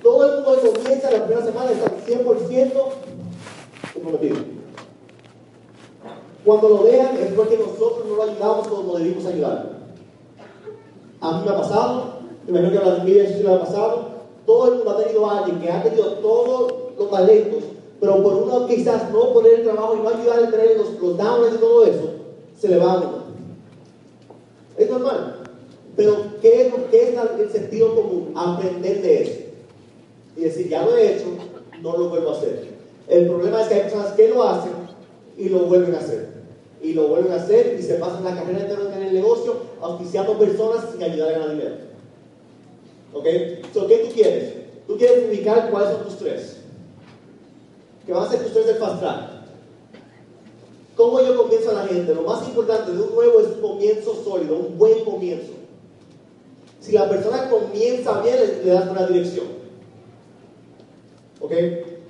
Todo 0.02 0.26
el 0.26 0.34
mundo 0.42 0.60
que 0.60 0.80
comienza 0.80 1.10
la 1.10 1.24
primera 1.24 1.46
semana 1.46 1.70
está 1.70 1.90
100% 2.06 2.72
comprometido. 3.94 4.36
Cuando 6.44 6.68
lo 6.68 6.82
dejan 6.82 7.16
es 7.16 7.32
porque 7.32 7.56
nosotros 7.56 8.06
no 8.06 8.16
lo 8.16 8.22
ayudamos 8.24 8.68
como 8.68 8.98
debimos 8.98 9.24
ayudar. 9.24 9.70
A 11.20 11.32
mí 11.32 11.44
me 11.44 11.50
ha 11.50 11.56
pasado, 11.56 12.18
me 12.46 12.50
imagino 12.50 12.70
que 12.70 12.78
a 12.78 12.92
la 12.92 13.04
Miriam 13.04 13.26
le 13.26 13.54
ha 13.54 13.60
pasado. 13.60 14.08
Todo 14.44 14.68
el 14.68 14.74
mundo 14.74 14.90
ha 14.90 15.02
tenido 15.02 15.30
a 15.30 15.38
alguien 15.38 15.60
que 15.60 15.70
ha 15.70 15.82
tenido 15.82 16.04
todos 16.14 16.74
los 16.98 17.10
talentos, 17.10 17.64
pero 17.98 18.22
por 18.22 18.34
uno 18.34 18.66
quizás 18.66 19.10
no 19.10 19.32
poner 19.32 19.60
el 19.60 19.62
trabajo 19.62 19.96
y 19.96 20.02
no 20.02 20.08
ayudar 20.10 20.44
a 20.44 20.50
tener 20.50 20.76
los, 20.76 21.00
los 21.00 21.16
downs 21.16 21.54
y 21.54 21.58
todo 21.58 21.86
eso, 21.86 22.10
se 22.58 22.68
le 22.68 22.76
va 22.76 22.92
a. 22.92 23.02
Es 24.76 24.90
normal. 24.90 25.43
Pero, 25.96 26.16
¿qué 26.40 26.66
es, 26.66 26.74
¿qué 26.90 27.02
es 27.08 27.14
el 27.40 27.50
sentido 27.50 27.94
común? 27.94 28.32
Aprender 28.34 29.02
de 29.02 29.22
eso. 29.22 29.40
Y 30.36 30.40
decir, 30.40 30.68
ya 30.68 30.84
lo 30.84 30.96
he 30.96 31.14
hecho, 31.14 31.26
no 31.80 31.96
lo 31.96 32.08
vuelvo 32.08 32.30
a 32.30 32.36
hacer. 32.36 32.74
El 33.08 33.26
problema 33.26 33.62
es 33.62 33.68
que 33.68 33.74
hay 33.74 33.80
personas 33.82 34.12
que 34.12 34.28
lo 34.28 34.42
hacen 34.42 34.72
y 35.36 35.48
lo 35.48 35.60
vuelven 35.60 35.94
a 35.94 35.98
hacer. 35.98 36.28
Y 36.82 36.92
lo 36.92 37.08
vuelven 37.08 37.32
a 37.32 37.36
hacer 37.36 37.76
y 37.78 37.82
se 37.82 37.94
pasan 37.94 38.24
la 38.24 38.34
carrera 38.34 38.60
entera 38.60 38.96
en 38.96 39.02
el 39.02 39.14
negocio 39.14 39.56
auspiciando 39.80 40.38
personas 40.38 40.86
sin 40.92 41.02
ayudar 41.02 41.28
a 41.28 41.32
ganar 41.32 41.50
dinero. 41.50 41.74
¿Ok? 43.12 43.26
So, 43.72 43.86
¿Qué 43.86 43.98
tú 43.98 44.12
quieres? 44.12 44.54
Tú 44.86 44.98
quieres 44.98 45.28
ubicar 45.28 45.70
cuáles 45.70 45.90
son 45.90 46.04
tus 46.04 46.18
tres. 46.18 46.56
Que 48.04 48.12
van 48.12 48.24
a 48.24 48.30
ser 48.30 48.42
tus 48.42 48.52
tres 48.52 48.66
del 48.66 48.76
fast 48.76 49.00
track. 49.00 49.30
¿Cómo 50.96 51.20
yo 51.20 51.36
comienzo 51.36 51.70
a 51.70 51.74
la 51.74 51.86
gente? 51.86 52.14
Lo 52.14 52.22
más 52.22 52.46
importante 52.46 52.92
de 52.92 53.02
un 53.02 53.14
nuevo 53.14 53.40
es 53.40 53.46
un 53.46 53.60
comienzo 53.60 54.14
sólido, 54.22 54.56
un 54.56 54.78
buen 54.78 55.04
comienzo. 55.04 55.52
Si 56.84 56.92
la 56.92 57.08
persona 57.08 57.48
comienza 57.48 58.20
bien, 58.20 58.36
le, 58.62 58.70
das 58.70 58.90
una 58.90 59.06
dirección. 59.06 59.46
¿Ok? 61.40 61.52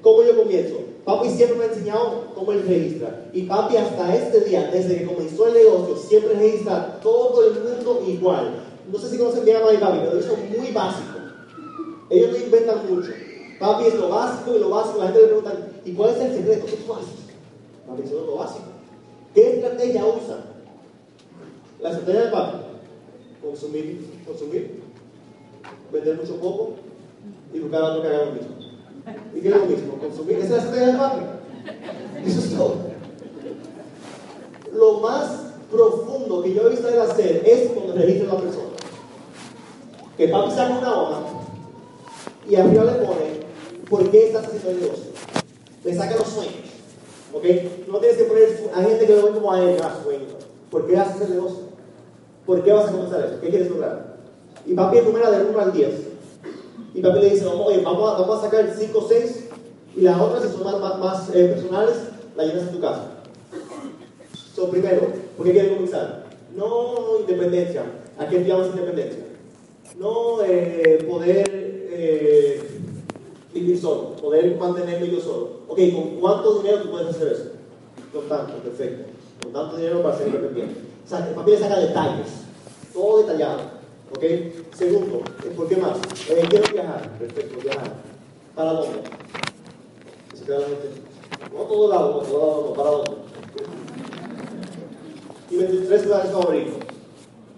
¿Cómo 0.03 0.25
yo 0.25 0.37
comienzo? 0.37 0.79
Papi 1.05 1.31
siempre 1.31 1.59
me 1.59 1.65
ha 1.65 1.69
enseñado 1.69 2.25
cómo 2.35 2.51
él 2.51 2.65
registra. 2.67 3.27
Y 3.33 3.43
papi 3.43 3.77
hasta 3.77 4.17
este 4.17 4.41
día, 4.41 4.71
desde 4.73 4.99
que 4.99 5.07
comenzó 5.07 5.47
el 5.47 5.55
negocio, 5.55 5.97
siempre 5.97 6.35
registra 6.35 6.99
todo 7.01 7.47
el 7.47 7.61
mundo 7.61 8.03
igual. 8.05 8.65
No 8.91 8.99
sé 8.99 9.11
si 9.11 9.19
conocen 9.19 9.45
bien 9.45 9.59
a 9.59 9.61
mami 9.61 9.77
y 9.77 9.79
papi, 9.79 9.99
pero 10.01 10.13
ellos 10.13 10.25
son 10.25 10.59
muy 10.59 10.73
básicos. 10.73 11.23
Ellos 12.11 12.33
no 12.33 12.37
inventan 12.37 12.93
mucho. 12.93 13.13
Papi 13.61 13.85
es 13.87 13.95
lo 13.95 14.09
básico 14.09 14.57
y 14.57 14.59
lo 14.59 14.71
básico. 14.71 14.99
La 14.99 15.05
gente 15.05 15.21
le 15.21 15.27
pregunta, 15.27 15.53
¿y 15.85 15.93
cuál 15.93 16.11
es 16.11 16.21
el 16.21 16.35
secreto? 16.35 16.67
¿Qué 16.67 16.73
tú 16.73 16.95
haces? 16.95 17.09
Papi, 17.87 18.03
eso 18.03 18.21
es 18.21 18.27
lo 18.27 18.37
básico. 18.37 18.65
¿Qué 19.35 19.55
estrategia 19.55 20.05
usa? 20.05 20.39
La 21.81 21.91
estrategia 21.91 22.25
de 22.25 22.31
papi. 22.33 22.74
Consumir, 23.45 24.23
consumir, 24.27 24.81
vender 25.93 26.17
mucho 26.17 26.37
poco 26.37 26.73
y 27.53 27.59
buscar 27.61 27.83
a 27.83 27.85
otro 27.85 28.03
que 28.03 28.09
haga 28.09 28.25
lo 28.25 28.33
mismo. 28.33 28.55
¿Y 29.35 29.41
qué 29.41 29.49
es 29.49 29.57
lo 29.57 29.67
mismo? 29.67 29.99
Consumir. 29.99 30.39
Esa 30.39 30.45
es 30.45 30.51
la 30.51 30.57
estrategia 30.57 30.87
de 30.87 30.99
papi. 30.99 31.21
Eso 32.27 32.41
es 32.41 32.57
todo. 32.57 32.77
Lo 34.73 35.01
más 35.01 35.53
profundo 35.71 36.43
que 36.43 36.55
yo 36.55 36.67
he 36.67 36.71
visto 36.71 36.89
él 36.89 37.01
hacer 37.01 37.43
es 37.47 37.71
cuando 37.73 37.93
registra 37.95 38.31
a 38.31 38.35
la 38.35 38.41
persona. 38.41 38.69
Que 40.17 40.29
papi 40.29 40.51
saca 40.51 40.79
una 40.79 41.03
hoja 41.03 41.23
y 42.49 42.57
arriba 42.57 42.85
le 42.85 42.93
pone 42.93 43.41
por 43.89 44.11
qué 44.11 44.27
estás 44.27 44.47
haciendo 44.47 44.71
el 44.71 44.81
negocio. 44.81 45.11
Le 45.85 45.95
saca 45.95 46.17
los 46.17 46.29
sueños. 46.29 46.55
¿Ok? 47.33 47.45
No 47.89 47.99
tienes 47.99 48.17
que 48.17 48.25
poner, 48.25 48.71
hay 48.75 48.85
gente 48.87 49.07
que 49.07 49.17
lo 49.17 49.27
ve 49.27 49.33
como 49.33 49.53
a 49.53 49.61
él, 49.61 49.77
ah, 49.83 50.01
sueño. 50.03 50.25
¿Por 50.71 50.87
qué 50.87 50.97
haces 50.97 51.23
el 51.23 51.35
negocio? 51.35 51.64
¿Por 52.47 52.63
qué 52.63 52.73
vas 52.73 52.89
a 52.89 52.93
comenzar 52.93 53.25
eso? 53.25 53.41
¿Qué 53.41 53.49
quieres 53.49 53.71
lograr? 53.71 54.17
Y 54.67 54.75
papi 54.75 54.99
enumera 54.99 55.31
del 55.31 55.47
1 55.49 55.59
al 55.59 55.73
10. 55.73 55.91
Y 56.95 57.01
papi 57.01 57.21
le 57.21 57.31
dice, 57.31 57.47
vamos, 57.47 57.67
oye, 57.67 57.81
vamos 57.83 58.13
a, 58.13 58.21
vamos 58.21 58.39
a 58.39 58.43
sacar 58.43 58.71
5 58.77 58.99
o 58.99 59.09
6 59.09 59.45
y 59.97 60.01
las 60.03 60.21
otras, 60.21 60.43
si 60.45 60.51
son 60.51 60.65
más, 60.65 60.99
más, 60.99 61.31
eh, 61.35 61.49
personales, 61.55 61.97
las 62.37 62.47
llenas 62.47 62.65
en 62.65 62.75
tu 62.75 62.81
casa. 62.81 63.11
So, 64.55 64.69
primero, 64.71 65.07
¿por 65.37 65.47
qué 65.47 65.53
quieres 65.53 65.73
comenzar? 65.73 66.25
No 66.55 67.21
independencia. 67.21 67.85
¿A 68.19 68.29
qué 68.29 68.45
llamas 68.45 68.69
independencia? 68.69 69.25
No 69.99 70.43
eh, 70.45 71.05
poder 71.09 71.49
eh, 71.51 72.81
vivir 73.53 73.81
solo, 73.81 74.17
poder 74.17 74.57
mantenerme 74.57 75.11
yo 75.11 75.21
solo. 75.21 75.51
Ok, 75.69 75.79
¿con 75.93 76.21
cuánto 76.21 76.59
dinero 76.59 76.83
tú 76.83 76.91
puedes 76.91 77.09
hacer 77.09 77.29
eso? 77.29 77.45
Con 78.13 78.29
tanto, 78.29 78.55
perfecto. 78.59 79.11
Con 79.43 79.53
tanto 79.53 79.77
dinero 79.77 80.03
para 80.03 80.17
ser 80.17 80.29
independiente. 80.29 80.94
O 81.05 81.07
sea, 81.07 81.19
saca 81.59 81.81
detalles, 81.81 82.29
todo 82.93 83.19
detallado. 83.19 83.61
Ok, 84.17 84.23
segundo, 84.75 85.23
eh, 85.45 85.53
¿por 85.57 85.69
qué 85.69 85.77
más? 85.77 85.99
Eh, 86.31 86.47
quiero 86.49 86.73
viajar, 86.73 87.11
perfecto, 87.19 87.61
viajar. 87.61 87.93
¿Para 88.55 88.73
dónde? 88.73 89.01
Se. 90.35 90.45
No 91.53 91.63
a 91.63 91.69
todo 91.69 91.89
lado, 91.89 92.13
no 92.15 92.21
a 92.21 92.25
todo 92.25 92.39
lado, 92.39 92.67
no, 92.69 92.73
¿para 92.75 92.91
dónde? 92.91 93.11
Y 95.51 95.57
23 95.57 96.07
lugares 96.07 96.31
favoritos. 96.31 96.75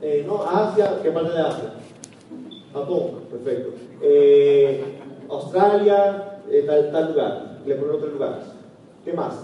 Eh, 0.02 0.24
no, 0.26 0.42
Asia, 0.42 1.00
¿qué 1.02 1.10
parte 1.10 1.32
de 1.32 1.40
Asia? 1.40 1.72
Japón, 2.72 3.20
perfecto. 3.30 3.70
Australia, 5.28 6.40
tal, 6.66 6.92
tal 6.92 7.12
lugar. 7.12 7.58
Le 7.64 7.74
ponen 7.76 7.94
otros 7.96 8.12
lugares. 8.12 8.44
¿Qué 9.04 9.12
más? 9.12 9.34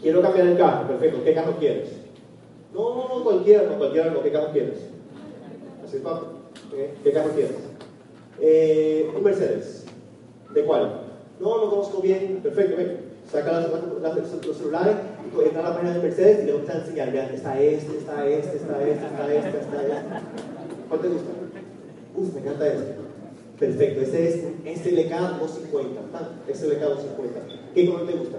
Quiero 0.00 0.22
cambiar 0.22 0.46
el 0.46 0.56
carro, 0.58 0.88
perfecto. 0.88 1.24
¿Qué 1.24 1.34
carro 1.34 1.56
quieres? 1.58 1.99
No, 2.72 3.08
no, 3.08 3.24
cualquiera, 3.24 3.64
no, 3.64 3.78
cualquiera, 3.78 4.10
no. 4.10 4.22
¿Qué 4.22 4.30
carro 4.32 4.52
quieres? 4.52 4.78
Así 5.84 5.96
es, 5.96 6.02
papi. 6.02 6.26
¿Eh? 6.74 6.94
¿Qué 7.02 7.12
carro 7.12 7.30
quieres? 7.30 7.54
Eh, 8.40 9.10
un 9.16 9.22
Mercedes. 9.22 9.84
¿De 10.54 10.64
cuál? 10.64 11.02
No, 11.40 11.64
no 11.64 11.70
conozco 11.70 12.00
bien. 12.00 12.40
Perfecto, 12.42 12.76
ven. 12.76 13.10
Saca 13.30 13.52
las, 13.52 13.70
las- 13.70 14.16
las- 14.16 14.46
los 14.46 14.56
celulares 14.56 14.96
y 15.36 15.44
entra 15.44 15.60
a 15.60 15.68
la 15.70 15.74
página 15.76 15.94
de 15.94 16.02
Mercedes 16.02 16.42
y 16.42 16.46
le 16.46 16.52
gusta 16.54 16.72
enseñar. 16.78 17.12
Ya, 17.12 17.26
está 17.26 17.60
este, 17.60 17.98
está 17.98 18.26
este, 18.26 18.56
está 18.56 18.82
este, 18.82 19.06
está 19.06 19.32
este, 19.34 19.58
está 19.58 19.82
este. 19.82 19.94
¿Cuál 20.88 21.00
te 21.00 21.08
gusta? 21.08 21.30
Uf, 22.16 22.34
me 22.34 22.40
encanta 22.40 22.66
este. 22.66 22.94
Perfecto, 23.58 24.00
ese 24.00 24.28
es 24.28 24.44
este 24.64 24.90
LK 24.92 25.10
250. 25.38 26.00
Ah, 26.14 26.28
ese 26.48 26.66
LK 26.66 26.80
250. 26.80 27.40
¿Qué 27.74 27.86
color 27.86 28.06
te 28.06 28.12
gusta? 28.14 28.38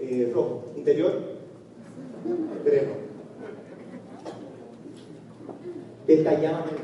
Eh, 0.00 0.30
rojo. 0.34 0.64
¿Interior? 0.76 1.12
Crema. 2.64 2.92
Detalladamente. 6.06 6.82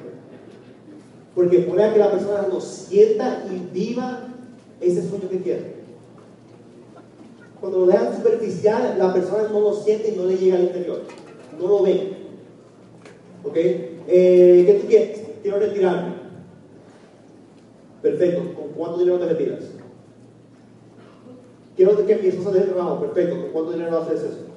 Porque 1.35 1.61
pone 1.61 1.85
a 1.85 1.92
que 1.92 1.98
la 1.98 2.11
persona 2.11 2.46
lo 2.48 2.61
sienta 2.61 3.44
y 3.50 3.72
viva 3.72 4.28
ese 4.80 5.08
sueño 5.08 5.28
que 5.30 5.40
quiere. 5.40 5.82
Cuando 7.61 7.80
lo 7.80 7.87
dejan 7.87 8.16
superficial, 8.16 8.96
la 8.98 9.12
persona 9.12 9.48
no 9.48 9.61
lo 9.61 9.74
siente 9.74 10.11
y 10.11 10.16
no 10.16 10.24
le 10.26 10.37
llega 10.37 10.56
al 10.56 10.64
interior. 10.64 11.02
No 11.58 11.68
lo 11.68 11.82
ve. 11.82 12.12
¿Ok? 13.44 13.56
Eh, 13.56 14.64
¿Qué 14.66 14.78
tú 14.80 14.88
quieres? 14.88 15.20
Quiero 15.42 15.58
retirarme. 15.58 16.14
Perfecto. 18.02 18.54
¿Con 18.54 18.68
cuánto 18.70 18.98
dinero 18.98 19.20
te 19.20 19.26
retiras? 19.26 19.61
Quiero 21.76 22.04
que 22.04 22.16
mi 22.16 22.28
esposa 22.28 22.50
deje 22.50 22.72
el. 22.72 23.00
Perfecto. 23.00 23.40
¿Con 23.40 23.50
cuánto 23.52 23.72
dinero 23.72 23.98
haces 23.98 24.20
eso? 24.20 24.52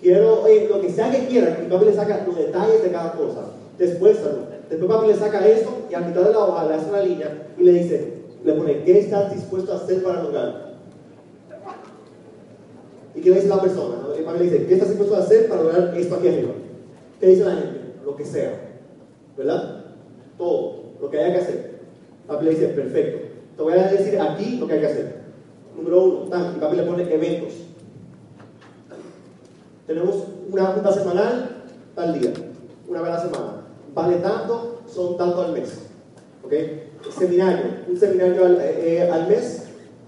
Quiero, 0.00 0.44
lo 0.68 0.80
que 0.80 0.90
sea 0.90 1.10
que 1.10 1.26
quiera, 1.26 1.58
y 1.64 1.70
papi 1.70 1.86
le 1.86 1.94
saca 1.94 2.24
los 2.26 2.36
detalles 2.36 2.82
de 2.82 2.90
cada 2.90 3.12
cosa. 3.12 3.52
Después. 3.78 4.18
Después 4.68 4.90
papi 4.90 5.06
le 5.06 5.14
saca 5.14 5.46
esto 5.46 5.70
y 5.90 5.94
a 5.94 6.00
mitad 6.00 6.22
de 6.22 6.32
la 6.32 6.38
hoja 6.38 6.66
le 6.66 6.74
hace 6.74 6.90
una 6.90 7.02
línea 7.02 7.48
y 7.56 7.62
le 7.62 7.72
dice, 7.72 8.12
le 8.44 8.52
pone, 8.52 8.84
¿qué 8.84 8.98
estás 8.98 9.32
dispuesto 9.32 9.72
a 9.72 9.76
hacer 9.76 10.02
para 10.02 10.22
lograrlo? 10.22 10.66
¿Y 13.14 13.20
qué 13.20 13.30
le 13.30 13.36
dice 13.36 13.48
la 13.48 13.62
persona? 13.62 13.94
El 14.16 14.24
papi 14.24 14.38
le 14.38 14.44
dice, 14.44 14.66
¿qué 14.66 14.74
estás 14.74 14.88
dispuesto 14.88 15.16
a 15.16 15.20
hacer 15.20 15.48
para 15.48 15.62
lograr 15.62 15.94
esto 15.96 16.14
aquí 16.14 16.28
arriba? 16.28 16.52
¿Qué 17.18 17.26
dice 17.28 17.44
la 17.44 17.52
gente? 17.52 17.80
Lo 18.04 18.14
que 18.16 18.24
sea. 18.24 18.60
¿Verdad? 19.36 19.84
Todo, 20.36 20.82
lo 21.00 21.10
que 21.10 21.18
haya 21.18 21.32
que 21.32 21.40
hacer. 21.40 21.70
Papi 22.26 22.44
le 22.44 22.50
dice, 22.50 22.68
perfecto. 22.68 23.26
Te 23.56 23.62
voy 23.62 23.72
a 23.72 23.88
decir 23.88 24.20
aquí 24.20 24.58
lo 24.58 24.66
que 24.66 24.74
hay 24.74 24.80
que 24.80 24.86
hacer. 24.86 25.16
Número 25.76 26.04
uno, 26.04 26.28
tan, 26.28 26.56
y 26.56 26.60
papi 26.60 26.76
le 26.76 26.82
pone 26.82 27.02
eventos. 27.14 27.65
Tenemos 29.86 30.16
una 30.50 30.66
junta 30.66 30.92
semanal, 30.92 31.62
tal 31.94 32.18
día, 32.18 32.32
una 32.88 33.02
vez 33.02 33.10
a 33.10 33.14
la 33.14 33.22
semana. 33.22 33.62
Vale 33.94 34.16
tanto, 34.16 34.80
son 34.92 35.16
tanto 35.16 35.42
al 35.42 35.52
mes. 35.52 35.78
¿Ok? 36.44 36.52
Seminario, 37.16 37.66
un 37.88 37.96
seminario 37.96 38.46
al, 38.46 38.58
eh, 38.60 39.08
al 39.08 39.28
mes, 39.28 39.62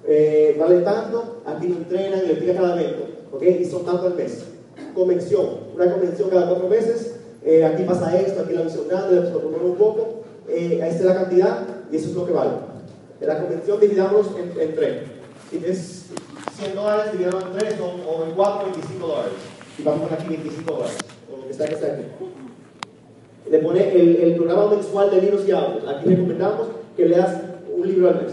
eh, 0.05 0.57
vale 0.59 0.81
tanto, 0.81 1.43
aquí 1.47 1.69
lo 1.69 1.77
entrenan 1.77 2.23
le 2.27 2.33
explica 2.33 2.61
cada 2.61 2.81
evento. 2.81 3.05
¿Ok? 3.33 3.43
Y 3.43 3.65
son 3.65 3.85
tanto 3.85 4.09
al 4.09 4.15
mes. 4.17 4.47
Convención, 4.95 5.47
una 5.77 5.93
convención 5.93 6.29
cada 6.29 6.49
cuatro 6.49 6.69
meses, 6.69 7.15
eh, 7.45 7.65
aquí 7.65 7.85
pasa 7.85 8.19
esto, 8.19 8.41
aquí 8.41 8.55
la 8.55 8.63
visión 8.63 8.89
grande, 8.89 9.21
le 9.21 9.37
un 9.37 9.77
poco, 9.77 10.23
esta 10.49 10.87
es 10.87 11.05
la 11.05 11.15
cantidad 11.15 11.59
y 11.93 11.97
eso 11.97 12.09
es 12.09 12.15
lo 12.17 12.27
que 12.27 12.33
vale. 12.33 12.51
En 13.21 13.29
la 13.29 13.41
convención 13.41 13.79
dividamos 13.79 14.27
en, 14.59 14.75
tres. 14.75 15.03
Si 15.51 15.65
es 15.65 16.07
100 16.59 16.75
dólares, 16.75 17.13
dividamos 17.13 17.45
en 17.45 17.59
tres, 17.59 17.75
o 17.81 18.25
en 18.25 18.33
cuatro, 18.33 18.71
25 18.73 19.07
dólares. 19.07 19.33
Y 19.79 19.83
vamos 19.83 20.01
a 20.01 20.05
poner 20.09 20.21
aquí 20.21 20.29
25 20.29 20.73
dólares, 20.73 20.99
o 21.33 21.37
lo 21.37 21.45
que 21.45 21.53
está 21.53 21.67
que 21.67 21.75
está 21.75 21.87
aquí. 21.87 22.03
Le 23.51 23.59
pone 23.61 23.93
el, 23.93 24.35
programa 24.35 24.71
mensual 24.75 25.11
de 25.11 25.23
libros 25.23 25.47
y 25.47 25.53
audios. 25.53 25.85
Aquí 25.89 26.09
recomendamos 26.09 26.67
que 26.97 27.07
leas 27.07 27.41
un 27.75 27.87
libro 27.87 28.09
al 28.09 28.23
mes. 28.23 28.33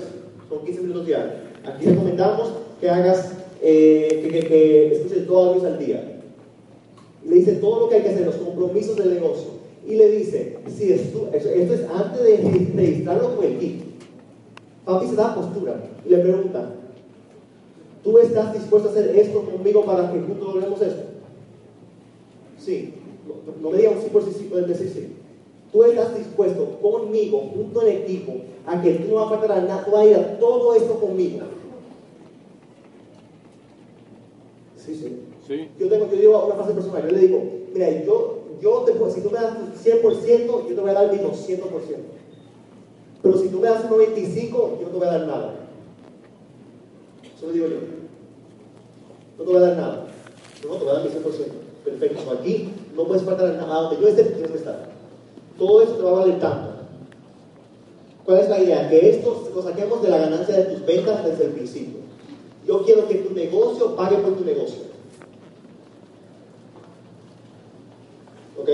Son 0.49 0.65
15 0.65 0.81
minutos 0.81 1.05
diarios. 1.05 1.34
Aquí 1.63 1.86
recomendamos 1.86 2.49
que 2.81 2.89
hagas, 2.89 3.31
eh, 3.62 4.21
que, 4.23 4.29
que, 4.29 4.47
que 4.47 4.95
escuches 4.95 5.27
dos 5.27 5.47
audios 5.47 5.65
al 5.65 5.79
día. 5.79 6.19
Le 7.23 7.36
dice 7.36 7.53
todo 7.53 7.81
lo 7.81 7.89
que 7.89 7.95
hay 7.95 8.01
que 8.01 8.10
hacer, 8.10 8.25
los 8.25 8.36
compromisos 8.36 8.97
del 8.97 9.13
negocio. 9.13 9.55
Y 9.88 9.95
le 9.95 10.10
dice, 10.10 10.58
si 10.67 10.91
esto, 10.91 11.29
esto 11.31 11.73
es 11.73 11.86
antes 11.89 12.23
de 12.23 12.71
registrarlo 12.75 13.36
con 13.36 13.45
el 13.45 13.58
kit. 13.60 13.84
Papi 14.84 15.08
se 15.08 15.15
da 15.15 15.34
postura 15.34 15.75
y 16.05 16.10
le 16.10 16.17
pregunta, 16.17 16.71
¿tú 18.03 18.17
estás 18.19 18.53
dispuesto 18.53 18.89
a 18.89 18.91
hacer 18.91 19.15
esto 19.15 19.41
conmigo 19.41 19.84
para 19.86 20.12
que 20.12 20.19
juntos 20.19 20.53
logremos 20.53 20.81
esto? 20.81 21.14
Sí. 22.65 22.93
No, 23.28 23.54
no 23.62 23.69
me 23.69 23.78
diga 23.78 23.91
un 23.91 24.01
sí 24.01 24.10
por 24.10 24.23
sí, 24.23 24.32
sí, 24.36 24.47
puedes 24.49 24.67
decir 24.67 24.89
sí. 24.89 25.15
Tú 25.71 25.84
estás 25.84 26.17
dispuesto 26.17 26.80
conmigo, 26.82 27.51
junto 27.54 27.82
al 27.82 27.89
equipo, 27.89 28.34
a 28.65 28.82
que 28.82 28.93
tú 28.93 29.10
no 29.10 29.15
vas 29.15 29.25
a 29.25 29.30
faltar 29.30 29.51
a 29.51 29.62
nada, 29.62 29.86
tú 29.86 29.91
vas 29.91 30.01
a 30.01 30.06
ir 30.06 30.15
a 30.15 30.39
todo 30.39 30.73
esto 30.73 30.99
conmigo. 30.99 31.39
Sí, 34.78 34.95
sí. 34.95 35.19
Sí. 35.47 35.69
Yo, 35.80 35.89
tengo, 35.89 36.10
yo 36.10 36.17
digo 36.17 36.45
una 36.45 36.56
frase 36.56 36.73
personal, 36.73 37.04
yo 37.04 37.12
le 37.12 37.19
digo, 37.19 37.43
mira, 37.73 38.04
yo, 38.04 38.39
yo 38.62 38.80
te 38.80 38.93
puedo, 38.93 39.12
si 39.12 39.21
tú 39.21 39.30
me 39.30 39.39
das 39.39 39.56
un 39.58 39.73
100%, 39.73 40.67
yo 40.67 40.75
te 40.75 40.82
voy 40.82 40.89
a 40.89 40.93
dar 40.93 41.12
mi 41.12 41.19
200%. 41.19 41.62
Pero 43.21 43.38
si 43.38 43.49
tú 43.49 43.60
me 43.60 43.67
das 43.67 43.84
un 43.84 43.91
95%, 43.91 44.49
yo 44.51 44.82
no 44.82 44.89
te 44.89 44.97
voy 44.97 45.08
a 45.08 45.12
dar 45.12 45.28
nada. 45.28 45.56
Eso 47.36 47.47
lo 47.47 47.51
digo 47.51 47.67
yo. 47.67 47.78
No 49.38 49.43
te 49.43 49.51
voy 49.51 49.58
a 49.58 49.67
dar 49.67 49.78
nada. 49.78 50.08
No 50.63 50.75
te 50.75 50.84
voy 50.84 50.89
a 50.89 50.93
dar 50.93 51.04
mi 51.04 51.10
100%. 51.10 51.64
Perfecto. 51.86 52.32
Aquí 52.32 52.74
no 52.95 53.06
puedes 53.06 53.24
faltar 53.24 53.45
a 53.48 53.65
donde 53.65 54.02
yo 54.02 54.08
esté, 54.08 54.24
tienes 54.24 54.52
que 54.52 54.58
estar. 54.58 54.89
Todo 55.58 55.82
eso 55.84 55.93
te 55.93 56.04
va 56.04 56.10
a 56.10 56.19
valer 56.19 56.39
tanto. 56.39 56.71
¿Cuál 58.26 58.39
es 58.39 58.50
la 58.50 58.60
idea? 58.60 58.89
Que 58.89 59.10
esto 59.10 59.50
lo 59.54 59.62
saquemos 59.62 60.02
de 60.02 60.10
la 60.10 60.17
ganancia 60.17 60.58
de 60.58 60.63
tus 60.63 60.86
ventas 60.86 61.24
desde 61.24 61.45
el 61.45 61.52
principio. 61.52 62.00
Yo 62.65 62.84
quiero 62.84 63.08
que 63.08 63.15
tu 63.15 63.34
negocio 63.36 63.95
pague 63.95 64.17
por 64.17 64.36
tu 64.36 64.43
negocio. 64.43 64.82
¿Ok? 68.60 68.69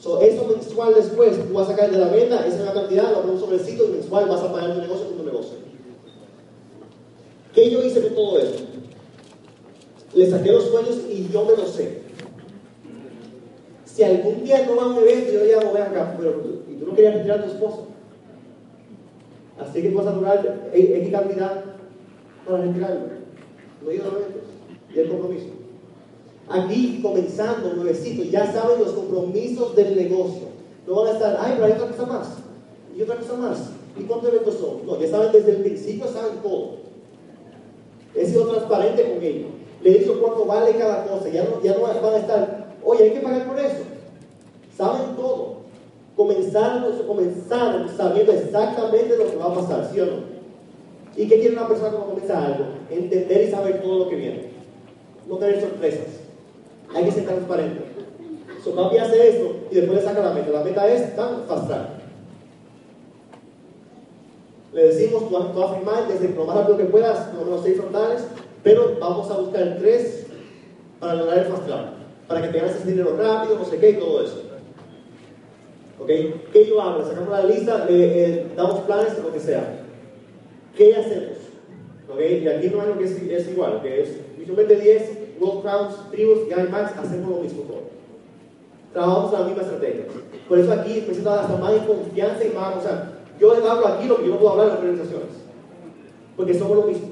So, 0.00 0.20
eso 0.20 0.44
mensual 0.46 0.94
después, 0.94 1.48
tú 1.48 1.52
vas 1.52 1.66
a 1.66 1.72
sacar 1.72 1.90
de 1.90 1.98
la 1.98 2.08
venta, 2.08 2.46
esa 2.46 2.60
es 2.60 2.64
la 2.64 2.72
cantidad, 2.72 3.10
lo 3.10 3.22
pones 3.22 3.40
sobre 3.40 3.88
mensual 3.88 4.28
vas 4.28 4.40
a 4.40 4.52
pagar 4.52 4.74
tu 4.74 4.80
negocio 4.80 5.06
con 5.08 5.16
tu 5.16 5.24
negocio. 5.24 5.67
¿Qué 7.58 7.70
yo 7.70 7.82
hice 7.82 8.00
con 8.02 8.14
todo 8.14 8.38
esto? 8.38 8.62
Le 10.14 10.30
saqué 10.30 10.52
los 10.52 10.66
sueños 10.66 11.00
y 11.10 11.28
yo 11.28 11.44
me 11.44 11.56
los 11.56 11.70
sé. 11.70 12.02
Si 13.84 14.04
algún 14.04 14.44
día 14.44 14.64
no 14.64 14.76
va 14.76 14.84
a 14.84 14.86
un 14.86 14.98
evento, 14.98 15.32
yo 15.32 15.44
llamo, 15.44 15.72
ven 15.72 15.82
acá, 15.82 16.14
pero 16.16 16.40
y 16.70 16.74
tú 16.74 16.86
no 16.86 16.94
querías 16.94 17.14
retirar 17.14 17.40
a 17.40 17.44
tu 17.46 17.50
esposo. 17.50 17.88
Así 19.58 19.82
que 19.82 19.88
tú 19.88 19.96
vas 19.96 20.06
a 20.06 20.12
durar 20.12 20.70
X 20.72 21.10
cantidad 21.10 21.64
para 22.46 22.62
retirarlo. 22.62 23.00
No 23.82 23.90
eventos. 23.90 24.12
Y 24.94 24.98
el 25.00 25.08
compromiso. 25.08 25.46
Aquí, 26.48 27.00
comenzando, 27.02 27.74
nuevecito, 27.74 28.22
ya 28.22 28.52
saben 28.52 28.78
los 28.78 28.92
compromisos 28.92 29.74
del 29.74 29.96
negocio. 29.96 30.46
No 30.86 31.02
van 31.02 31.08
a 31.08 31.12
estar, 31.14 31.36
ay, 31.40 31.54
pero 31.56 31.64
hay 31.64 31.72
otra 31.72 31.88
cosa 31.88 32.06
más. 32.06 32.28
Y 32.96 33.02
otra 33.02 33.16
cosa 33.16 33.34
más. 33.34 33.70
¿Y 33.98 34.04
cuántos 34.04 34.32
eventos 34.32 34.54
son? 34.54 34.86
No, 34.86 35.00
ya 35.00 35.08
saben 35.08 35.32
desde 35.32 35.56
el 35.56 35.62
principio, 35.62 36.06
saben 36.06 36.38
todo. 36.40 36.87
He 38.18 38.26
sido 38.26 38.48
transparente 38.48 39.02
con 39.02 39.22
ellos. 39.22 39.50
Le 39.82 39.90
he 39.90 39.98
dicho 40.00 40.20
cuánto 40.20 40.44
vale 40.44 40.76
cada 40.76 41.04
cosa. 41.04 41.28
Ya 41.28 41.44
no, 41.44 41.62
ya 41.62 41.74
no 41.74 41.82
van 41.82 42.14
a 42.14 42.18
estar, 42.18 42.74
oye, 42.84 43.04
hay 43.04 43.10
que 43.12 43.20
pagar 43.20 43.46
por 43.46 43.58
eso. 43.58 43.84
Saben 44.76 45.14
todo. 45.16 45.58
Comenzaron, 46.16 47.06
comenzaron 47.06 47.88
sabiendo 47.96 48.32
exactamente 48.32 49.16
lo 49.16 49.30
que 49.30 49.36
va 49.36 49.46
a 49.46 49.54
pasar, 49.54 49.88
¿sí 49.92 50.00
o 50.00 50.06
no? 50.06 50.38
¿Y 51.16 51.28
qué 51.28 51.38
quiere 51.38 51.54
una 51.54 51.68
persona 51.68 51.90
cuando 51.90 52.08
comienza 52.08 52.44
algo? 52.44 52.64
Entender 52.90 53.44
y 53.44 53.50
saber 53.50 53.80
todo 53.80 54.00
lo 54.00 54.08
que 54.08 54.16
viene. 54.16 54.50
No 55.28 55.36
tener 55.36 55.60
sorpresas. 55.60 56.06
Hay 56.94 57.04
que 57.04 57.12
ser 57.12 57.24
transparente. 57.24 57.82
So, 58.64 58.74
papi 58.74 58.98
hace 58.98 59.28
esto 59.28 59.56
y 59.70 59.76
después 59.76 60.00
le 60.00 60.04
saca 60.04 60.20
la 60.20 60.32
meta. 60.32 60.50
La 60.50 60.64
meta 60.64 60.88
es 60.88 61.14
tan 61.14 61.44
fast. 61.46 61.97
Le 64.72 64.88
decimos, 64.88 65.28
tú 65.28 65.34
vas, 65.34 65.70
a 65.70 65.74
firmar 65.74 66.08
desde 66.08 66.34
lo 66.34 66.44
más 66.44 66.56
rápido 66.56 66.76
que 66.76 66.84
puedas, 66.84 67.28
con 67.28 67.48
los 67.48 67.62
seis 67.62 67.78
frontales, 67.78 68.24
pero 68.62 68.96
vamos 69.00 69.30
a 69.30 69.38
buscar 69.38 69.76
tres 69.78 70.26
para 71.00 71.14
lograr 71.14 71.38
el 71.38 71.44
fast 71.46 71.66
track. 71.66 71.86
Para 72.26 72.42
que 72.42 72.48
te 72.48 72.58
ganes 72.58 72.76
ese 72.76 72.90
dinero 72.90 73.16
rápido, 73.16 73.58
no 73.58 73.64
sé 73.64 73.78
qué 73.78 73.90
y 73.90 73.94
todo 73.94 74.22
eso. 74.22 74.42
¿Ok? 76.00 76.08
¿Qué 76.52 76.66
yo 76.68 76.80
hago? 76.80 77.04
Sacamos 77.04 77.30
la 77.30 77.44
lista, 77.44 77.86
le 77.86 78.24
eh, 78.24 78.46
damos 78.54 78.80
planes, 78.80 79.18
lo 79.18 79.32
que 79.32 79.40
sea. 79.40 79.84
¿Qué 80.76 80.94
hacemos? 80.94 81.38
¿Ok? 82.12 82.20
Y 82.20 82.48
aquí 82.48 82.68
no 82.68 82.82
hay 82.82 82.88
lo 82.88 82.98
que 82.98 83.04
es, 83.04 83.22
es 83.22 83.48
igual, 83.48 83.80
que 83.82 84.02
es 84.02 84.16
visualmente 84.38 84.76
10, 84.76 85.18
World 85.40 85.62
Crowns, 85.62 86.10
Tribus 86.10 86.38
y 86.48 86.52
IMAX, 86.52 86.96
hacemos 86.96 87.30
lo 87.30 87.42
mismo 87.42 87.62
todo. 87.62 87.82
Trabajamos 88.92 89.32
la 89.32 89.40
misma 89.40 89.62
estrategia. 89.62 90.04
Por 90.48 90.58
eso 90.58 90.72
aquí 90.72 91.04
me 91.06 91.14
siento 91.14 91.30
hasta 91.30 91.56
más 91.56 91.72
en 91.72 91.84
confianza 91.84 92.44
y 92.44 92.50
más, 92.50 92.76
o 92.76 92.80
sea, 92.80 93.17
yo 93.38 93.52
hablo 93.52 93.86
aquí 93.88 94.06
lo 94.06 94.16
que 94.16 94.26
yo 94.26 94.30
no 94.30 94.38
puedo 94.38 94.52
hablar 94.52 94.66
en 94.66 94.72
las 94.72 94.80
organizaciones. 94.80 95.28
Porque 96.36 96.54
somos 96.54 96.76
lo 96.76 96.82
mismo. 96.84 97.08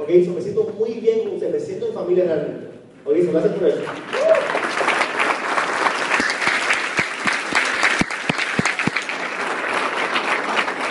¿Ok? 0.00 0.08
So, 0.24 0.32
me 0.32 0.40
siento 0.40 0.72
muy 0.78 0.92
bien 0.94 1.24
con 1.24 1.34
usted, 1.34 1.52
me 1.52 1.60
siento 1.60 1.88
en 1.88 1.94
familia 1.94 2.24
realmente. 2.24 2.68
¿Ok? 3.04 3.16
So, 3.24 3.32
gracias 3.32 3.54
por 3.54 3.68
eso. 3.68 3.80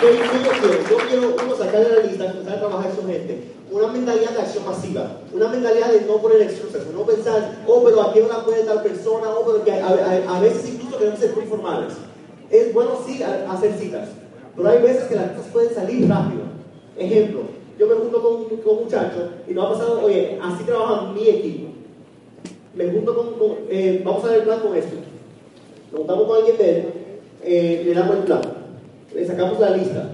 ¿Qué 0.00 0.16
yo 0.16 0.96
quiero? 1.08 1.36
Uno, 1.44 1.56
sacar 1.56 1.84
de 1.84 1.96
la 1.96 2.02
lista, 2.04 2.24
empezar 2.24 2.54
a 2.54 2.58
trabajar 2.58 2.90
con 2.92 3.06
gente. 3.06 3.52
Una 3.70 3.88
mentalidad 3.88 4.30
de 4.30 4.40
acción 4.40 4.64
pasiva. 4.64 5.20
Una 5.32 5.48
mentalidad 5.48 5.92
de 5.92 6.00
no 6.02 6.16
poner 6.16 6.42
excusas. 6.42 6.86
No 6.86 7.02
pensar, 7.02 7.62
oh, 7.66 7.84
pero 7.84 8.00
aquí 8.02 8.20
la 8.20 8.44
puede 8.44 8.64
tal 8.64 8.82
persona, 8.82 9.28
oh, 9.28 9.44
pero 9.44 9.62
que 9.62 9.72
a, 9.72 9.86
a, 9.86 10.36
a 10.36 10.40
veces 10.40 10.70
incluso 10.70 10.98
queremos 10.98 11.20
ser 11.20 11.34
muy 11.34 11.44
formales. 11.44 11.92
Es 12.50 12.72
bueno 12.72 12.98
sí 13.06 13.22
hacer 13.22 13.74
citas, 13.78 14.08
pero 14.56 14.68
hay 14.68 14.82
veces 14.82 15.04
que 15.04 15.14
las 15.16 15.32
cosas 15.32 15.52
pueden 15.52 15.74
salir 15.74 16.08
rápido. 16.08 16.42
Ejemplo, 16.96 17.40
yo 17.78 17.86
me 17.86 17.94
junto 17.94 18.22
con, 18.22 18.44
con 18.58 18.76
un 18.76 18.84
muchacho 18.84 19.30
y 19.48 19.54
nos 19.54 19.66
ha 19.66 19.72
pasado, 19.72 20.04
oye, 20.04 20.38
así 20.42 20.64
trabaja 20.64 21.12
mi 21.12 21.28
equipo. 21.28 21.68
Me 22.74 22.90
junto 22.90 23.16
con, 23.16 23.34
con 23.34 23.56
eh, 23.68 24.02
vamos 24.04 24.24
a 24.24 24.28
ver 24.28 24.38
el 24.38 24.44
plan 24.44 24.60
con 24.60 24.76
esto. 24.76 24.96
Nos 25.90 26.00
juntamos 26.00 26.24
con 26.24 26.36
alguien 26.36 26.56
de 26.56 26.70
él, 26.70 26.84
eh, 27.42 27.82
le 27.86 27.94
damos 27.94 28.16
el 28.16 28.22
plan 28.22 28.60
le 29.14 29.26
sacamos 29.26 29.58
la 29.58 29.70
lista. 29.70 30.08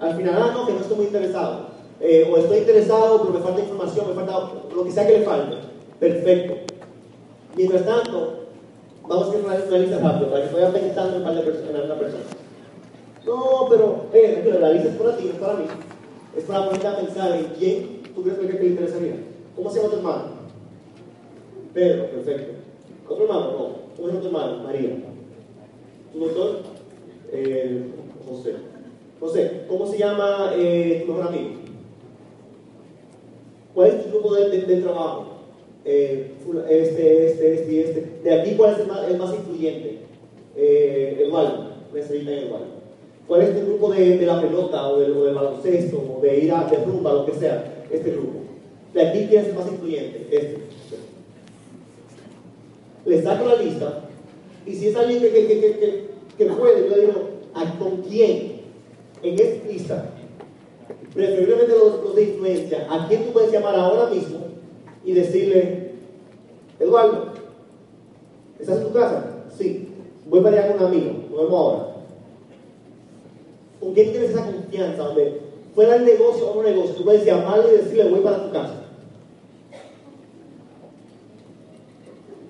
Al 0.00 0.16
final, 0.16 0.34
ah, 0.36 0.50
no, 0.54 0.66
que 0.66 0.72
no 0.72 0.80
estoy 0.80 0.96
muy 0.96 1.06
interesado. 1.06 1.72
Eh, 2.00 2.28
o 2.30 2.36
estoy 2.36 2.58
interesado, 2.58 3.22
pero 3.22 3.38
me 3.38 3.44
falta 3.44 3.60
información, 3.60 4.08
me 4.08 4.14
falta 4.14 4.50
lo 4.74 4.84
que 4.84 4.90
sea 4.90 5.06
que 5.06 5.18
le 5.18 5.24
falte. 5.24 5.56
Perfecto. 6.00 6.72
Mientras 7.56 7.84
tanto, 7.84 8.46
vamos 9.06 9.26
a 9.26 9.28
hacer 9.28 9.44
una, 9.44 9.78
lista 9.78 9.98
rápida 9.98 10.30
para 10.30 10.48
que 10.48 10.54
vaya 10.54 10.72
pensando 10.72 11.16
en, 11.16 11.22
par 11.22 11.34
de 11.34 11.40
en 11.40 11.84
una 11.84 11.94
persona. 11.94 12.24
No, 13.24 13.66
pero, 13.70 14.06
eh, 14.12 14.58
la 14.60 14.72
lista 14.72 14.88
es 14.88 14.96
para 14.96 15.16
ti, 15.16 15.24
no 15.24 15.30
es 15.30 15.38
para 15.38 15.54
mí. 15.54 15.64
Es 16.36 16.44
para 16.44 16.64
ponerte 16.64 16.86
a 16.86 16.96
pensar 16.96 17.36
en 17.36 17.44
quién 17.58 18.02
tú 18.14 18.22
crees 18.22 18.38
que 18.38 18.58
le 18.58 18.66
interesaría. 18.66 19.16
¿Cómo 19.54 19.70
se 19.70 19.78
llama 19.78 19.90
tu 19.90 19.96
hermano? 19.98 20.24
Pedro, 21.74 22.06
perfecto. 22.06 22.52
¿Otro 23.08 23.24
hermano? 23.24 23.52
No. 23.52 23.68
¿Cómo 23.96 24.08
se 24.08 24.14
llama 24.14 24.20
tu 24.20 24.26
hermano? 24.26 24.62
María. 24.64 24.90
¿Tu 26.12 26.18
doctor? 26.18 26.60
Eh, 27.32 27.82
José. 28.28 28.54
José, 29.20 29.62
¿cómo 29.68 29.86
se 29.86 29.98
llama 29.98 30.52
eh, 30.56 31.04
tu 31.06 31.12
mejor 31.12 31.28
amigo? 31.28 31.50
¿Cuál 33.74 33.88
es 33.88 34.04
tu 34.04 34.10
grupo 34.10 34.34
de, 34.34 34.58
trabajo? 34.82 35.26
Eh, 35.84 36.32
este, 36.68 37.26
este, 37.26 37.54
este 37.54 37.72
y 37.72 37.78
este. 37.78 38.20
De 38.22 38.40
aquí, 38.40 38.54
¿cuál 38.56 38.72
es 38.72 38.80
el 38.80 38.86
más, 38.88 39.08
el 39.08 39.18
más 39.18 39.34
influyente? 39.34 39.98
Eh, 40.56 41.22
Eduardo, 41.24 41.70
necesita 41.94 42.32
Eduardo. 42.32 42.66
¿Cuál 42.66 42.81
es 43.40 43.60
tu 43.60 43.66
grupo 43.66 43.92
de, 43.92 44.18
de 44.18 44.26
la 44.26 44.40
pelota 44.40 44.88
o 44.88 45.00
del, 45.00 45.12
o 45.12 45.24
del 45.24 45.34
baloncesto 45.34 45.98
o 45.98 46.20
de 46.20 46.38
ir 46.38 46.52
a 46.52 46.64
de 46.64 46.76
rumba, 46.84 47.12
lo 47.12 47.26
que 47.26 47.34
sea? 47.34 47.84
Este 47.90 48.10
grupo. 48.10 48.40
De 48.92 49.02
aquí, 49.02 49.26
¿quién 49.28 49.42
es 49.42 49.48
el 49.48 49.54
más 49.54 49.66
influyente? 49.68 50.28
Este. 50.30 50.58
Le 53.04 53.22
saco 53.22 53.46
la 53.46 53.56
lista 53.56 54.02
y 54.66 54.74
si 54.74 54.88
es 54.88 54.96
alguien 54.96 55.20
que, 55.20 55.30
que, 55.32 55.46
que, 55.46 56.08
que, 56.38 56.44
puede, 56.46 56.88
yo 56.88 56.96
digo, 56.96 57.12
¿a 57.54 57.78
con 57.78 58.02
quién? 58.02 58.62
En 59.22 59.38
esta 59.38 59.68
lista, 59.68 60.10
preferiblemente 61.14 61.72
los, 61.72 62.02
los 62.02 62.14
de 62.14 62.22
influencia, 62.24 62.86
¿a 62.90 63.06
quién 63.08 63.24
tú 63.24 63.32
puedes 63.32 63.52
llamar 63.52 63.74
ahora 63.76 64.10
mismo 64.10 64.38
y 65.04 65.12
decirle, 65.12 65.92
Eduardo, 66.78 67.32
¿estás 68.58 68.78
en 68.78 68.84
tu 68.84 68.92
casa? 68.92 69.44
Sí, 69.56 69.88
voy 70.28 70.40
para 70.40 70.58
allá 70.58 70.72
con 70.72 70.82
un 70.82 70.92
amigo, 70.92 71.12
nos 71.30 71.38
vemos 71.38 71.52
ahora. 71.52 71.91
¿Con 73.82 73.94
quién 73.94 74.12
tienes 74.12 74.30
esa 74.30 74.46
confianza? 74.46 75.02
Donde 75.02 75.40
fuera 75.74 75.96
el 75.96 76.04
negocio 76.04 76.48
o 76.48 76.54
no 76.54 76.62
negocio, 76.62 76.94
tú 76.94 77.04
puedes 77.04 77.24
llamarle 77.24 77.74
y 77.74 77.78
decirle, 77.78 78.10
voy 78.10 78.20
para 78.20 78.44
tu 78.44 78.52
casa. 78.52 78.84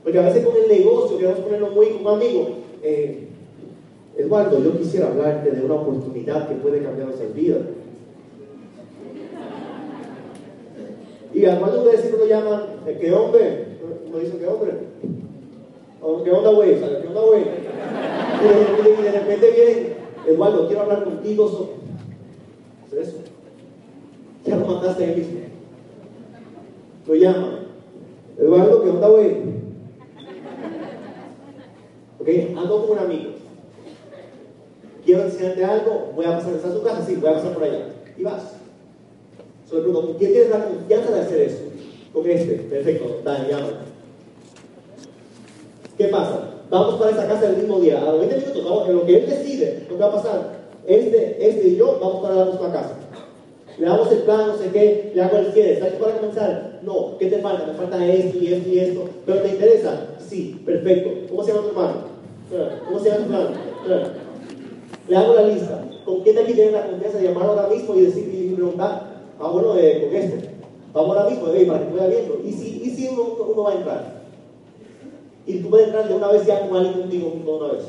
Porque 0.03 0.19
a 0.19 0.23
veces 0.23 0.45
con 0.45 0.55
el 0.57 0.69
negocio 0.69 1.17
queremos 1.17 1.41
ponerlo 1.41 1.71
muy 1.71 1.87
como 1.87 2.11
amigo. 2.11 2.49
Eh, 2.83 3.29
Eduardo, 4.19 4.63
yo 4.63 4.77
quisiera 4.77 5.07
hablarte 5.07 5.53
de 5.53 5.65
una 5.65 5.75
oportunidad 5.75 6.49
que 6.49 6.57
puede 6.57 6.83
cambiar 6.83 7.09
nuestra 7.09 7.29
vida. 7.29 7.61
Y 11.33 11.47
a 11.47 11.59
cuando 11.59 11.79
ustedes 11.79 12.01
siempre 12.01 12.21
lo 12.21 12.27
llaman, 12.27 12.63
¿qué 13.01 13.11
hombre? 13.11 13.67
¿No 14.11 14.19
dicen 14.19 14.39
qué 14.39 14.47
hombre? 14.47 14.73
¿Qué 16.25 16.31
onda, 16.31 16.51
güey? 16.51 16.79
¿Qué 16.79 17.09
onda, 17.09 17.21
güey? 17.23 17.43
Y, 18.43 19.03
de 19.03 19.13
repente 19.13 19.51
vienen, 19.51 19.92
Eduardo, 20.27 20.67
quiero 20.67 20.83
hablar 20.83 21.05
contigo 21.05 21.49
sobre 22.89 23.03
eso. 23.03 23.17
Ya 24.45 24.57
lo 24.57 24.67
mandaste 24.67 25.05
ahí 25.05 25.17
mismo. 25.17 25.41
Lo 27.07 27.15
llaman. 27.15 27.59
Eduardo, 28.39 28.83
¿qué 28.83 28.91
onda, 28.91 29.09
güey? 29.09 29.37
Ok, 32.19 32.29
ando 32.57 32.87
con 32.87 32.91
un 32.91 32.99
amigo 32.99 33.33
quiero 35.05 35.23
enseñarte 35.25 35.65
algo, 35.65 36.13
voy 36.15 36.25
a 36.25 36.37
pasar, 36.37 36.55
¿estás 36.55 36.73
en 36.73 36.79
tu 36.79 36.85
casa? 36.85 37.05
Sí, 37.05 37.17
voy 37.17 37.31
a 37.31 37.35
pasar 37.35 37.55
por 37.55 37.65
allá. 37.65 37.89
Y 38.17 38.23
vas. 38.23 38.43
Solo 39.69 39.83
pregunto, 39.83 40.17
¿quién 40.19 40.33
tienes 40.33 40.51
la 40.51 40.65
confianza 40.65 41.13
de 41.13 41.21
hacer 41.21 41.41
eso? 41.41 41.63
Con 42.13 42.29
este, 42.29 42.55
perfecto, 42.55 43.21
dale, 43.25 43.49
llámame. 43.49 43.73
¿Qué 45.97 46.05
pasa? 46.07 46.52
Vamos 46.73 46.95
para 46.95 47.11
esa 47.11 47.29
casa 47.29 47.51
el 47.51 47.59
mismo 47.59 47.81
día, 47.81 48.01
a 48.01 48.13
los 48.13 48.21
20 48.21 48.39
minutos, 48.39 48.65
vamos, 48.65 48.89
en 48.89 48.97
lo 48.97 49.05
que 49.05 49.19
él 49.19 49.27
decide, 49.29 49.85
lo 49.91 49.95
que 49.95 50.03
va 50.03 50.09
a 50.09 50.13
pasar, 50.13 50.53
este, 50.87 51.47
este 51.47 51.69
y 51.69 51.77
yo 51.77 51.99
vamos 52.01 52.23
para 52.23 52.35
la 52.35 52.45
misma 52.47 52.73
casa. 52.73 52.95
Le 53.79 53.87
damos 53.87 54.11
el 54.11 54.21
plan, 54.21 54.47
no 54.47 54.57
sé 54.57 54.71
qué, 54.73 55.13
le 55.15 55.21
hago 55.21 55.37
el 55.37 55.53
cierre, 55.53 55.75
¿estás 55.75 55.91
para 56.01 56.17
comenzar? 56.17 56.81
No, 56.83 57.19
¿qué 57.19 57.27
te 57.27 57.41
falta? 57.41 57.67
Me 57.67 57.75
falta 57.75 58.07
esto 58.07 58.39
y 58.39 58.55
esto 58.55 58.69
y 58.71 58.79
esto, 58.79 59.05
pero 59.27 59.43
¿te 59.43 59.49
interesa? 59.51 60.07
Sí, 60.27 60.63
perfecto. 60.65 61.11
¿Cómo 61.29 61.45
se 61.45 61.53
llama 61.53 61.63
tu 61.63 61.69
hermano? 61.69 61.95
¿Cómo 62.87 62.99
se 63.01 63.11
llama 63.11 63.23
tu 63.23 63.31
plan? 63.85 64.13
Le 65.09 65.17
hago 65.19 65.35
la 65.35 65.49
lista. 65.49 65.85
¿Con 66.07 66.23
quién 66.23 66.37
de 66.37 66.43
aquí 66.43 66.55
tiene 66.55 66.73
la 66.73 66.87
confianza 66.87 67.19
de 67.19 67.29
llamar 67.29 67.49
ahora 67.49 67.69
mismo 67.69 67.95
y 67.97 68.01
decir 68.01 68.31
y 68.33 68.55
preguntar? 68.55 69.09
Ah, 69.39 69.51
bueno, 69.53 69.77
eh, 69.77 70.07
con 70.07 70.17
este. 70.17 70.49
Vamos 70.95 71.19
ahora 71.19 71.29
mismo, 71.29 71.49
eh, 71.53 71.67
para 71.67 71.87
que 71.87 71.95
vaya 71.95 72.07
viendo. 72.07 72.41
¿Y 72.43 72.51
si, 72.51 72.83
y 72.83 72.91
si 72.97 73.09
uno, 73.09 73.37
uno 73.47 73.63
va 73.63 73.73
a 73.73 73.75
entrar? 73.75 74.22
Y 75.47 75.59
tú 75.59 75.71
puedes 75.71 75.89
entrar 75.89 76.09
de 76.09 76.15
una 76.15 76.29
vez 76.29 76.47
ya 76.47 76.69
con 76.69 76.77
alguien 76.77 77.01
contigo 77.01 77.31
de 77.31 77.51
una 77.51 77.73
vez. 77.73 77.85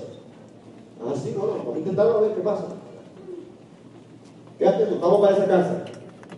Ah, 1.01 1.14
sí, 1.22 1.34
bueno, 1.38 1.56
vamos 1.58 1.76
a 1.76 1.80
intentarlo 1.80 2.18
a 2.18 2.22
ver 2.22 2.34
qué 2.34 2.41
pasa. 2.41 2.66
Quédate, 4.58 4.86
vamos 4.99 5.22
para 5.22 5.36
esa 5.36 5.45
casa. 5.45 5.86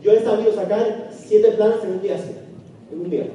Yo 0.02 0.12
he 0.12 0.24
sabido 0.24 0.54
sacar 0.54 1.12
siete 1.16 1.52
planes 1.52 1.84
en 1.84 1.92
un 1.92 2.02
día 2.02 2.16
así. 2.16 2.32
En 2.92 3.00
un 3.00 3.10
día. 3.10 3.28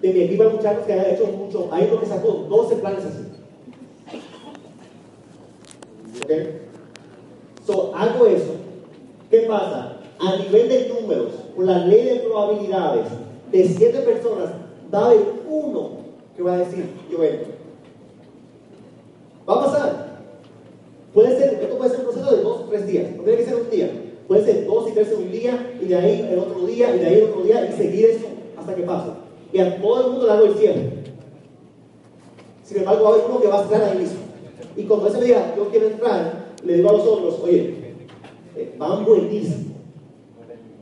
De 0.00 0.12
mi 0.12 0.20
equipo 0.20 0.44
de 0.44 0.50
muchachos 0.50 0.86
que 0.86 0.92
han 0.92 1.10
hecho 1.10 1.26
mucho, 1.26 1.68
hay 1.72 1.88
uno 1.90 2.00
que 2.00 2.06
sacó 2.06 2.28
12 2.48 2.76
planes 2.76 3.04
así. 3.04 3.24
¿Ok? 6.22 6.30
So, 7.66 7.92
hago 7.94 8.26
eso. 8.26 8.54
¿Qué 9.30 9.40
pasa? 9.40 9.98
A 10.18 10.36
nivel 10.36 10.68
de 10.68 10.88
números, 10.88 11.32
con 11.54 11.66
la 11.66 11.78
ley 11.86 12.04
de 12.04 12.16
probabilidades, 12.20 13.06
de 13.50 13.64
siete 13.64 14.00
personas, 14.00 14.50
va 14.92 14.98
a 14.98 15.06
haber 15.06 15.20
uno 15.48 15.90
que 16.36 16.42
va 16.42 16.54
a 16.54 16.58
decir, 16.58 16.84
yo 17.10 17.22
entro. 17.22 17.52
Va 19.48 19.54
a 19.54 19.64
pasar. 19.64 20.10
Puede 21.12 21.36
ser, 21.36 21.54
esto 21.54 21.76
puede 21.76 21.90
ser 21.90 22.00
un 22.00 22.04
proceso 22.06 22.36
de 22.36 22.42
dos 22.42 22.60
o 22.60 22.64
tres 22.64 22.86
días, 22.86 23.16
no 23.16 23.22
tiene 23.22 23.38
que 23.38 23.44
ser 23.44 23.56
un 23.56 23.70
día. 23.70 23.90
Puede 24.28 24.44
ser 24.44 24.66
dos 24.66 24.88
y 24.88 24.92
tres 24.92 25.10
en 25.10 25.18
un 25.18 25.32
día, 25.32 25.76
y 25.82 25.86
de 25.86 25.96
ahí 25.96 26.28
el 26.30 26.38
otro 26.38 26.66
día, 26.66 26.94
y 26.94 27.00
de 27.00 27.06
ahí 27.06 27.14
el 27.14 27.24
otro 27.24 27.42
día, 27.42 27.68
y 27.68 27.76
seguir 27.76 28.06
eso 28.06 28.26
hasta 28.56 28.74
que 28.74 28.82
pase. 28.82 29.10
Y 29.52 29.58
a 29.58 29.80
todo 29.80 30.04
el 30.04 30.10
mundo 30.12 30.26
le 30.26 30.32
hago 30.32 30.46
el 30.46 30.54
cierre. 30.54 30.90
Sin 32.62 32.78
embargo, 32.78 33.02
va 33.02 33.10
a 33.10 33.12
haber 33.14 33.24
uno 33.28 33.40
que 33.40 33.48
va 33.48 33.58
a 33.58 33.62
estar 33.64 33.82
ahí 33.82 33.98
mismo. 33.98 34.20
Y 34.76 34.84
cuando 34.84 35.08
ese 35.08 35.20
diga, 35.20 35.54
yo 35.56 35.68
quiero 35.68 35.88
entrar, 35.88 36.54
le 36.62 36.74
digo 36.74 36.90
a 36.90 36.92
los 36.92 37.02
otros, 37.02 37.40
oye, 37.42 37.74
eh, 38.54 38.74
van 38.78 39.04
buenísimo. 39.04 39.74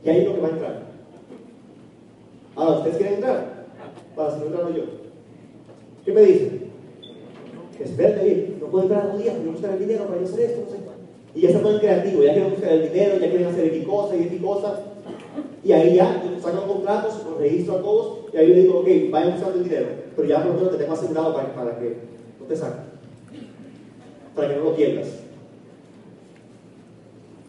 Y 0.05 0.09
hay 0.09 0.27
uno 0.27 0.35
que 0.35 0.41
va 0.41 0.47
a 0.47 0.51
entrar. 0.51 0.83
Ahora, 2.55 2.77
¿ustedes 2.77 2.97
quieren 2.97 3.15
entrar? 3.15 3.58
Para 4.19 4.35
no 4.35 4.45
entro 4.47 4.75
yo. 4.75 4.83
¿Qué 6.03 6.11
me 6.11 6.21
dicen? 6.23 6.71
Espérate, 7.79 8.21
oye, 8.21 8.55
no 8.59 8.67
puedo 8.67 8.83
entrar 8.83 9.13
dos 9.13 9.23
días, 9.23 9.35
quiero 9.37 9.51
buscar 9.53 9.71
el 9.71 9.79
dinero 9.79 10.07
para 10.07 10.19
yo 10.19 10.25
hacer 10.25 10.39
esto, 10.41 10.61
no 10.65 10.69
sé. 10.69 10.77
Y 11.35 11.39
ya 11.39 11.51
se 11.53 11.59
ponen 11.59 11.79
creativos, 11.79 12.25
ya 12.25 12.33
quieren 12.33 12.51
buscar 12.51 12.73
el 12.73 12.91
dinero, 12.91 13.13
ya 13.13 13.29
quieren 13.29 13.47
hacer 13.47 13.65
X 13.67 13.87
cosas 13.87 14.17
y 14.19 14.23
X 14.23 14.41
cosas. 14.41 14.79
Y 15.63 15.71
ahí 15.71 15.95
ya 15.95 16.21
sacan 16.41 16.67
contratos, 16.67 17.23
los 17.29 17.37
registro 17.37 17.75
a 17.75 17.81
todos, 17.81 18.17
y 18.33 18.37
ahí 18.37 18.47
le 18.47 18.61
digo, 18.63 18.79
ok, 18.79 18.87
vayan 19.09 19.31
buscando 19.31 19.57
el 19.57 19.63
dinero, 19.63 19.87
pero 20.17 20.27
ya 20.27 20.43
por 20.43 20.47
lo 20.47 20.53
menos 20.55 20.71
te 20.71 20.77
tengo 20.79 20.93
asegurado 20.93 21.33
para, 21.33 21.55
para 21.55 21.79
que 21.79 21.95
no 22.41 22.45
te 22.45 22.55
saquen, 22.57 22.83
para 24.35 24.49
que 24.49 24.55
no 24.57 24.63
lo 24.65 24.75
pierdas. 24.75 25.07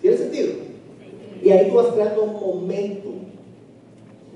¿Tiene 0.01 0.17
sentido? 0.17 0.53
Y 1.43 1.51
ahí 1.51 1.69
tú 1.69 1.75
vas 1.75 1.89
creando 1.89 2.23
un 2.23 2.35
momento. 2.35 3.09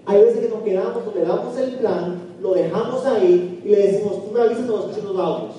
Hay 0.06 0.20
veces 0.20 0.40
que 0.40 0.48
nos 0.48 0.62
quedamos, 0.62 1.04
donde 1.04 1.22
damos 1.22 1.56
el 1.56 1.70
plan, 1.76 2.23
lo 2.44 2.52
dejamos 2.52 3.06
ahí 3.06 3.62
y 3.64 3.68
le 3.70 3.86
decimos, 3.86 4.22
tú 4.22 4.30
me 4.30 4.40
avisas 4.42 4.66
cuando 4.66 4.80
escuches 4.80 5.04
los 5.04 5.18
audios. 5.18 5.54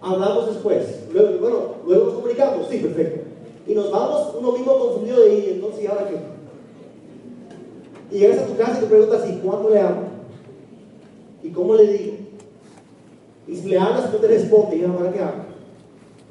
Hablamos 0.00 0.46
después. 0.46 1.00
Luego, 1.12 1.38
bueno, 1.38 1.58
luego 1.86 2.04
nos 2.06 2.14
comunicamos, 2.14 2.66
sí, 2.70 2.78
perfecto. 2.78 3.26
Y 3.66 3.74
nos 3.74 3.90
vamos 3.90 4.34
uno 4.38 4.52
mismo 4.52 4.78
confundido 4.78 5.20
de 5.20 5.30
ahí, 5.30 5.50
entonces, 5.56 5.84
¿y 5.84 5.86
ahora 5.86 6.08
qué? 6.08 6.16
Y 8.16 8.20
llegas 8.20 8.38
a 8.38 8.46
tu 8.46 8.56
casa 8.56 8.78
y 8.78 8.80
te 8.80 8.86
preguntas, 8.86 9.28
¿y 9.28 9.36
cuándo 9.36 9.68
le 9.68 9.80
hablo? 9.80 10.02
¿Y 11.42 11.50
cómo 11.50 11.74
le 11.74 11.92
digo? 11.92 12.16
Y 13.46 13.54
si 13.54 13.68
le 13.68 13.78
hablas, 13.78 14.10
no 14.10 14.18
te 14.18 14.28
responde, 14.28 14.76
¿y 14.76 14.84
ahora 14.84 15.12
qué 15.12 15.20
hago? 15.20 15.42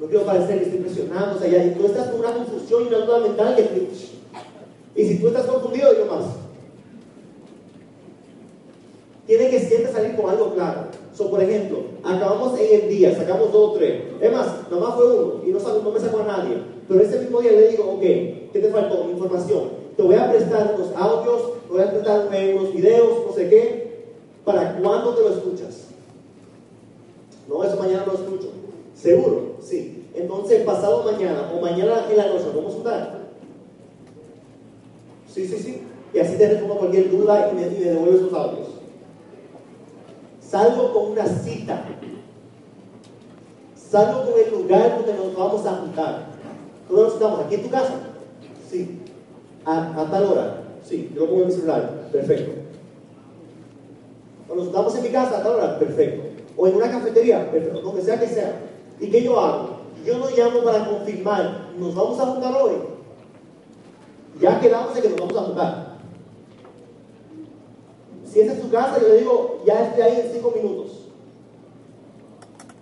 No 0.00 0.06
quiero 0.08 0.26
parecer 0.26 0.58
que 0.58 0.64
estoy 0.64 0.80
presionando, 0.80 1.36
o 1.36 1.38
sea, 1.38 1.48
ya, 1.48 1.64
y 1.64 1.70
tú 1.70 1.86
estás 1.86 2.08
con 2.08 2.18
una 2.18 2.34
confusión 2.34 2.82
y 2.82 2.88
una 2.88 3.06
duda 3.06 3.20
mental 3.20 3.54
que 3.54 3.62
te... 3.62 3.88
Y 4.96 5.08
si 5.08 5.20
tú 5.20 5.28
estás 5.28 5.46
confundido, 5.46 5.96
yo 5.96 6.06
más. 6.06 6.45
Tiene 9.26 9.50
que 9.50 9.58
siempre 9.58 9.90
salir 9.90 10.16
con 10.16 10.30
algo 10.30 10.54
claro. 10.54 10.82
So, 11.12 11.30
por 11.30 11.42
ejemplo, 11.42 11.78
acabamos 12.04 12.58
en 12.60 12.82
el 12.82 12.88
día, 12.88 13.14
sacamos 13.14 13.52
dos 13.52 13.70
o 13.70 13.72
tres. 13.72 14.02
Es 14.20 14.32
más, 14.32 14.70
nomás 14.70 14.94
fue 14.94 15.06
uno 15.06 15.42
y 15.44 15.50
no, 15.50 15.58
no 15.58 15.90
me 15.90 15.98
sacó 15.98 16.20
a 16.20 16.24
nadie. 16.24 16.58
Pero 16.86 17.00
ese 17.00 17.18
mismo 17.18 17.40
día 17.40 17.52
le 17.52 17.68
digo, 17.68 17.84
ok, 17.84 18.00
¿qué 18.00 18.60
te 18.60 18.70
faltó? 18.70 19.08
Información. 19.10 19.70
Te 19.96 20.02
voy 20.02 20.14
a 20.14 20.30
prestar 20.30 20.74
unos 20.76 20.94
audios, 20.94 21.62
te 21.66 21.72
voy 21.72 21.82
a 21.82 21.90
prestar 21.90 22.28
unos 22.28 22.72
videos, 22.72 23.26
no 23.26 23.32
sé 23.32 23.48
qué. 23.48 23.86
¿Para 24.44 24.78
cuándo 24.78 25.14
te 25.14 25.22
lo 25.22 25.30
escuchas? 25.30 25.86
No, 27.48 27.64
eso 27.64 27.76
mañana 27.76 28.04
lo 28.06 28.12
escucho. 28.12 28.50
¿Seguro? 28.94 29.56
Sí. 29.60 30.04
Entonces, 30.14 30.62
pasado 30.62 31.02
mañana 31.02 31.50
o 31.52 31.60
mañana 31.60 32.06
en 32.10 32.16
la 32.16 32.26
noche, 32.28 32.44
¿vamos 32.54 32.72
a 32.72 32.74
juntar? 32.74 33.18
Sí, 35.32 35.46
sí, 35.46 35.58
sí. 35.58 35.82
Y 36.14 36.18
así 36.18 36.36
te 36.36 36.48
respondo 36.48 36.78
cualquier 36.78 37.10
duda 37.10 37.50
y 37.50 37.54
me, 37.56 37.62
y 37.62 37.80
me 37.80 37.90
devuelves 37.90 38.20
sus 38.20 38.32
audios. 38.32 38.75
Salgo 40.48 40.92
con 40.92 41.12
una 41.12 41.26
cita. 41.26 41.84
Salgo 43.74 44.30
con 44.30 44.40
el 44.40 44.50
lugar 44.50 44.96
donde 44.96 45.14
nos 45.14 45.36
vamos 45.36 45.66
a 45.66 45.72
juntar. 45.72 46.26
¿Dónde 46.88 47.02
nos 47.02 47.12
juntamos? 47.12 47.40
¿Aquí 47.40 47.54
en 47.56 47.62
tu 47.62 47.70
casa? 47.70 47.94
Sí. 48.70 49.00
¿A, 49.64 50.08
tal 50.10 50.24
hora? 50.24 50.62
Sí. 50.82 51.10
Yo 51.14 51.22
lo 51.22 51.26
pongo 51.26 51.42
en 51.42 51.48
mi 51.48 51.52
celular. 51.52 52.08
Perfecto. 52.12 52.52
¿O 54.48 54.54
nos 54.54 54.64
juntamos 54.66 54.94
en 54.96 55.02
mi 55.02 55.08
casa 55.08 55.38
a 55.38 55.42
tal 55.42 55.54
hora? 55.54 55.78
Perfecto. 55.78 56.22
O 56.56 56.66
en 56.66 56.76
una 56.76 56.90
cafetería, 56.90 57.50
perfecto. 57.50 57.80
Donde 57.80 58.02
sea 58.02 58.20
que 58.20 58.28
sea. 58.28 58.60
¿Y 59.00 59.10
qué 59.10 59.22
yo 59.22 59.38
hago? 59.40 59.76
Yo 60.04 60.18
no 60.18 60.26
llamo 60.30 60.62
para 60.62 60.86
confirmar. 60.86 61.66
¿Nos 61.76 61.94
vamos 61.94 62.20
a 62.20 62.26
juntar 62.26 62.54
hoy? 62.62 62.74
Ya 64.40 64.60
quedamos 64.60 64.94
de 64.94 65.02
que 65.02 65.08
nos 65.08 65.18
vamos 65.18 65.36
a 65.36 65.40
juntar. 65.40 65.95
Si 68.36 68.42
esa 68.42 68.52
es 68.52 68.60
tu 68.60 68.70
casa, 68.70 69.00
yo 69.00 69.08
le 69.08 69.20
digo, 69.20 69.62
ya 69.64 69.88
estoy 69.88 70.02
ahí 70.02 70.20
en 70.20 70.30
cinco 70.30 70.52
minutos. 70.54 71.06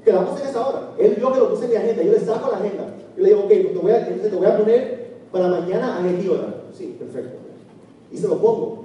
Quedamos 0.05 0.41
en 0.41 0.49
esa 0.49 0.67
hora. 0.67 0.91
Él 0.99 1.15
vio 1.15 1.33
que 1.33 1.39
lo 1.39 1.51
puse 1.51 1.67
en 1.67 1.71
mi 1.71 1.77
agenda. 1.77 2.03
Yo 2.03 2.11
le 2.11 2.19
saco 2.19 2.51
la 2.51 2.57
agenda. 2.57 2.93
Yo 3.17 3.23
le 3.23 3.29
digo, 3.29 3.43
ok, 3.43 3.49
te 3.49 3.79
voy 3.81 3.93
a, 3.93 4.05
te 4.05 4.31
voy 4.31 4.47
a 4.47 4.59
poner 4.59 5.15
para 5.31 5.47
mañana 5.47 5.99
a 5.99 6.01
hora. 6.01 6.55
Sí, 6.77 6.97
perfecto. 6.99 7.37
Y 8.11 8.19
se 8.19 8.27
lo 8.27 8.39
pongo. 8.39 8.85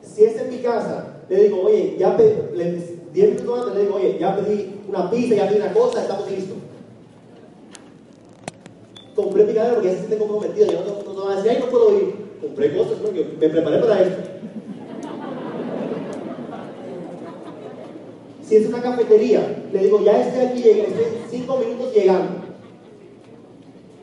Si 0.00 0.24
es 0.24 0.40
en 0.40 0.48
mi 0.48 0.60
casa, 0.60 1.18
le 1.28 1.42
digo, 1.42 1.60
oye, 1.64 1.96
ya 1.98 2.16
pedí, 2.16 3.00
10 3.12 3.34
minutos 3.34 3.58
antes 3.58 3.74
le 3.74 3.82
digo, 3.82 3.96
oye, 3.96 4.16
ya 4.18 4.34
pedí 4.34 4.80
una 4.88 5.10
pizza, 5.10 5.34
ya 5.34 5.46
pedí 5.46 5.60
una 5.60 5.74
cosa, 5.74 6.00
estamos 6.00 6.30
listos. 6.30 6.56
Compré 9.14 9.44
picadera 9.44 9.74
porque 9.74 9.88
ya 9.88 9.94
se 9.94 10.06
siente 10.06 10.16
comprometido. 10.16 10.68
Yo 10.68 10.80
no, 10.80 11.12
no, 11.12 11.34
no, 11.34 11.34
no 11.34 11.66
puedo 11.70 11.98
ir. 11.98 12.23
Compré 12.40 12.76
cosas, 12.76 12.98
¿no? 13.02 13.10
Me 13.12 13.48
preparé 13.48 13.78
para 13.78 14.02
esto. 14.02 14.22
Si 18.42 18.56
es 18.56 18.68
una 18.68 18.82
cafetería, 18.82 19.64
le 19.72 19.78
digo, 19.78 20.04
ya 20.04 20.20
estoy 20.20 20.44
aquí, 20.44 20.68
en 20.68 20.86
5 21.30 21.56
minutos 21.56 21.94
llegando. 21.94 22.44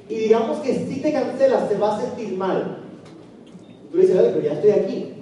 Y 0.10 0.16
digamos 0.16 0.58
que 0.60 0.74
si 0.74 1.00
te 1.00 1.14
cancelas, 1.14 1.70
te 1.70 1.78
va 1.78 1.96
a 1.96 2.02
sentir 2.02 2.36
mal. 2.36 2.80
Tú 3.92 3.98
le 3.98 4.04
dices, 4.04 4.20
"Oye, 4.20 4.30
pero 4.30 4.46
ya 4.46 4.54
estoy 4.54 4.72
aquí. 4.72 5.14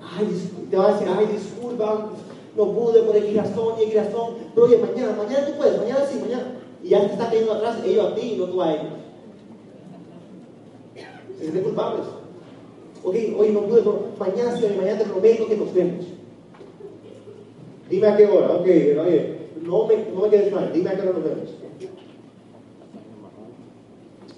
Ay, 0.00 0.28
te 0.70 0.76
va 0.76 0.88
a 0.88 0.92
decir, 0.92 1.08
ay, 1.08 1.26
disculpa, 1.26 2.10
no 2.56 2.72
pude 2.72 3.02
por 3.02 3.16
X 3.16 3.36
razón 3.36 3.74
y 3.78 3.82
X 3.84 3.94
razón. 3.94 4.34
Pero 4.54 4.66
oye, 4.66 4.78
mañana, 4.78 5.14
mañana 5.16 5.46
tú 5.46 5.52
puedes, 5.56 5.78
mañana 5.78 6.00
sí, 6.10 6.18
mañana. 6.20 6.58
Y 6.82 6.88
ya 6.88 7.00
te 7.00 7.12
está 7.12 7.26
cayendo 7.26 7.52
atrás 7.52 7.76
ellos 7.84 8.12
a 8.12 8.14
ti 8.14 8.32
y 8.34 8.36
no 8.38 8.46
tú 8.46 8.60
a 8.60 8.72
ellos. 8.72 8.92
Se 11.42 11.50
sienten 11.50 11.64
culpables. 11.64 12.06
Ok, 13.02 13.16
hoy 13.36 13.48
no 13.48 13.62
pude, 13.62 13.82
pero 13.82 13.98
mañana 14.16 14.56
sí, 14.56 14.64
mañana 14.78 14.98
te 15.00 15.06
prometo 15.06 15.48
que 15.48 15.56
nos 15.56 15.74
vemos. 15.74 16.04
Dime 17.90 18.06
a 18.06 18.16
qué 18.16 18.26
hora, 18.26 18.52
ok, 18.52 18.64
oye, 18.64 19.38
no 19.60 19.86
me, 19.86 19.96
no 20.14 20.20
me 20.20 20.30
quedes 20.30 20.52
mal, 20.52 20.70
dime 20.72 20.90
a 20.90 20.94
qué 20.94 21.00
hora 21.02 21.12
nos 21.18 21.24
vemos. 21.24 21.48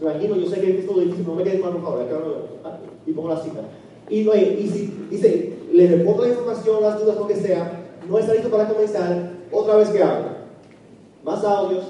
Me 0.01 0.11
imagino, 0.11 0.37
yo 0.37 0.47
sé 0.49 0.61
que 0.63 0.71
es 0.71 0.77
difícil, 0.77 1.27
no 1.27 1.35
me 1.35 1.45
quedes 1.45 1.61
mal, 1.61 1.73
por 1.73 1.83
favor, 1.83 2.01
a 2.01 2.09
qué 2.09 2.15
hora 2.15 2.25
nos 2.25 2.35
vemos. 2.37 2.51
Ah, 2.65 2.79
Y 3.07 3.13
pongo 3.13 3.29
la 3.29 3.41
cita. 3.43 3.61
Y, 4.09 4.27
oye, 4.27 4.59
y 4.61 4.69
si 4.69 5.07
dice, 5.11 5.59
le 5.73 5.87
respondo 5.87 6.23
la 6.23 6.31
información, 6.31 6.83
las 6.83 6.99
dudas, 6.99 7.17
lo 7.19 7.27
que 7.27 7.37
sea, 7.37 7.99
no 8.09 8.19
está 8.19 8.33
listo 8.33 8.49
para 8.49 8.67
comenzar, 8.67 9.31
otra 9.53 9.77
vez 9.77 9.91
que 9.91 10.03
hago. 10.03 10.25
Más 11.23 11.45
audios, 11.45 11.85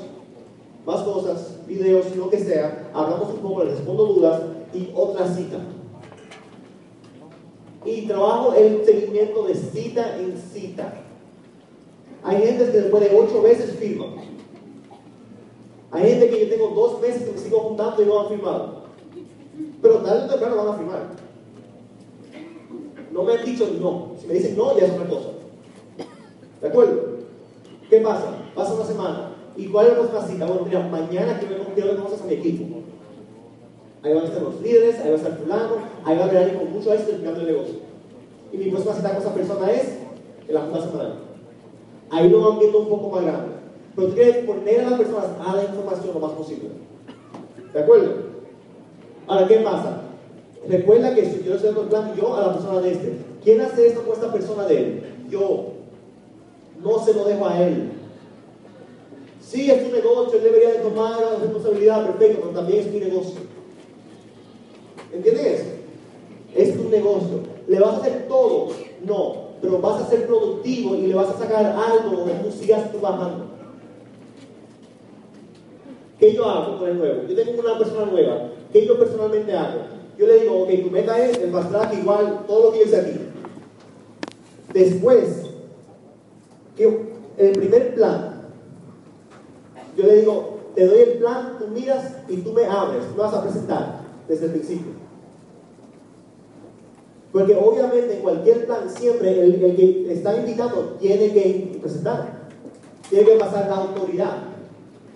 más 0.84 1.02
cosas, 1.02 1.60
videos, 1.68 2.16
lo 2.16 2.28
que 2.30 2.38
sea, 2.38 2.90
hablamos 2.92 3.30
un 3.30 3.38
poco, 3.38 3.62
le 3.62 3.70
respondo 3.70 4.06
dudas 4.06 4.40
y 4.74 4.90
otra 4.94 5.26
cita. 5.28 5.58
Y 7.84 8.06
trabajo 8.06 8.54
el 8.54 8.84
seguimiento 8.84 9.44
de 9.44 9.54
cita 9.54 10.18
en 10.18 10.36
cita. 10.36 10.94
Hay 12.22 12.38
gente 12.38 12.64
que 12.70 12.80
después 12.80 13.02
de 13.02 13.16
ocho 13.16 13.42
veces 13.42 13.76
firma. 13.76 14.06
Hay 15.90 16.10
gente 16.10 16.30
que 16.30 16.40
yo 16.40 16.48
tengo 16.48 16.68
dos 16.70 17.00
meses 17.00 17.22
que 17.22 17.32
me 17.32 17.38
sigo 17.38 17.60
juntando 17.60 18.02
y 18.02 18.06
no 18.06 18.20
han 18.20 18.28
firmado. 18.28 18.84
Pero 19.80 19.98
tarde 19.98 20.24
o 20.24 20.28
temprano 20.28 20.56
van 20.56 20.68
a 20.68 20.78
firmar. 20.78 21.24
No 23.12 23.22
me 23.22 23.34
han 23.34 23.44
dicho 23.44 23.68
no. 23.80 24.12
Si 24.20 24.26
me 24.26 24.34
dicen 24.34 24.56
no, 24.56 24.76
ya 24.76 24.86
es 24.86 24.92
otra 24.92 25.08
cosa. 25.08 25.28
¿De 26.60 26.68
acuerdo? 26.68 27.18
¿Qué 27.88 28.00
pasa? 28.00 28.34
Pasa 28.54 28.74
una 28.74 28.84
semana. 28.84 29.36
¿Y 29.56 29.66
cuál 29.66 29.86
es 29.86 29.92
la 29.92 29.98
próxima 29.98 30.26
cita? 30.26 30.46
Bueno, 30.46 30.64
mira, 30.64 30.80
mañana 30.88 31.38
quiero, 31.38 31.74
que 31.74 31.96
conoces 31.96 32.22
a 32.22 32.24
mi 32.24 32.34
equipo. 32.34 32.83
Ahí 34.04 34.12
van 34.12 34.24
a 34.24 34.26
estar 34.26 34.42
los 34.42 34.60
líderes, 34.60 35.00
ahí 35.00 35.08
va 35.08 35.14
a 35.14 35.16
estar 35.16 35.38
fulano, 35.38 35.76
ahí 36.04 36.18
va 36.18 36.24
a 36.24 36.28
haber 36.28 36.42
alguien 36.42 36.58
con 36.58 36.72
mucho 36.74 36.92
éxito 36.92 37.12
el 37.12 37.46
negocio. 37.46 37.74
Y 38.52 38.58
mi 38.58 38.70
próxima 38.70 38.94
cita 38.94 39.14
con 39.14 39.22
esa 39.22 39.34
persona 39.34 39.70
es 39.72 39.98
en 40.46 40.54
la 40.54 40.60
junta 40.60 40.82
semanal. 40.82 41.14
Ahí 42.10 42.28
lo 42.28 42.50
van 42.50 42.58
viendo 42.58 42.80
un 42.80 42.88
poco 42.90 43.08
más 43.08 43.24
grande. 43.24 43.54
Pero 43.96 44.08
tú 44.08 44.14
quieres 44.14 44.44
poner 44.44 44.80
a 44.80 44.90
las 44.90 44.98
personas 44.98 45.24
a 45.42 45.56
la 45.56 45.64
información 45.64 46.14
lo 46.14 46.20
más 46.20 46.32
posible. 46.32 46.68
¿De 47.72 47.80
acuerdo? 47.80 48.12
Ahora, 49.26 49.48
¿qué 49.48 49.56
pasa? 49.60 50.02
Recuerda 50.68 51.14
que 51.14 51.24
si 51.24 51.42
yo 51.42 51.54
estoy 51.54 51.70
el 51.70 51.88
plan, 51.88 52.14
yo 52.14 52.36
a 52.36 52.40
la 52.46 52.52
persona 52.52 52.80
de 52.80 52.92
este. 52.92 53.12
¿Quién 53.42 53.62
hace 53.62 53.86
esto 53.86 54.02
con 54.02 54.12
esta 54.12 54.30
persona 54.30 54.66
de 54.66 54.78
él? 54.78 55.02
Yo. 55.30 55.72
No 56.82 57.02
se 57.02 57.14
lo 57.14 57.24
dejo 57.24 57.46
a 57.46 57.62
él. 57.62 57.90
Sí, 59.40 59.70
es 59.70 59.88
tu 59.88 59.94
negocio, 59.94 60.38
él 60.38 60.44
debería 60.44 60.72
de 60.72 60.78
tomar 60.78 61.20
la 61.20 61.36
responsabilidad, 61.40 62.06
perfecto, 62.06 62.40
pero 62.42 62.52
también 62.52 62.80
es 62.80 62.92
mi 62.92 63.00
negocio. 63.00 63.40
¿Entiendes? 65.14 65.64
Es 66.54 66.76
tu 66.76 66.88
¿Le 67.66 67.80
vas 67.80 67.94
a 67.94 67.96
hacer 67.98 68.26
todo? 68.28 68.68
No, 69.06 69.34
pero 69.60 69.78
vas 69.80 70.02
a 70.02 70.06
ser 70.08 70.26
productivo 70.26 70.94
y 70.94 71.06
le 71.06 71.14
vas 71.14 71.28
a 71.28 71.38
sacar 71.38 71.64
algo 71.64 72.16
donde 72.16 72.34
tú 72.34 72.50
sigas 72.50 72.90
trabajando. 72.90 73.46
¿Qué 76.18 76.32
yo 76.32 76.48
hago 76.48 76.78
con 76.78 76.88
el 76.88 76.98
nuevo? 76.98 77.22
Yo 77.28 77.34
tengo 77.34 77.60
una 77.60 77.78
persona 77.78 78.06
nueva. 78.06 78.50
¿Qué 78.72 78.86
yo 78.86 78.98
personalmente 78.98 79.52
hago? 79.52 79.80
Yo 80.18 80.26
le 80.26 80.40
digo, 80.40 80.62
ok, 80.62 80.70
tu 80.84 80.90
meta 80.90 81.18
es 81.18 81.38
el 81.38 81.50
fast 81.50 81.70
track 81.70 81.94
igual 81.94 82.44
todo 82.46 82.64
lo 82.64 82.72
que 82.72 82.84
dice 82.84 83.00
aquí. 83.00 83.18
Después, 84.72 85.46
que 86.76 87.06
el 87.36 87.52
primer 87.52 87.94
plan, 87.94 88.42
yo 89.96 90.04
le 90.04 90.20
digo, 90.20 90.58
te 90.74 90.86
doy 90.86 90.98
el 91.00 91.18
plan, 91.18 91.56
tú 91.58 91.68
miras 91.68 92.16
y 92.28 92.38
tú 92.38 92.52
me 92.52 92.64
abres, 92.64 93.04
me 93.10 93.22
vas 93.22 93.34
a 93.34 93.42
presentar 93.42 94.00
desde 94.28 94.46
el 94.46 94.52
principio. 94.52 95.03
Porque 97.34 97.52
obviamente 97.56 98.14
en 98.14 98.22
cualquier 98.22 98.64
plan 98.64 98.88
siempre 98.88 99.42
el, 99.42 99.58
que 99.58 100.12
está 100.12 100.36
invitando 100.36 100.96
tiene 101.00 101.32
que 101.32 101.78
presentar, 101.82 102.48
tiene 103.10 103.24
que 103.24 103.34
pasar 103.34 103.68
la 103.68 103.74
autoridad, 103.74 104.36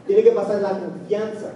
tiene 0.04 0.24
que 0.24 0.32
pasar 0.32 0.60
la 0.60 0.80
confianza. 0.80 1.52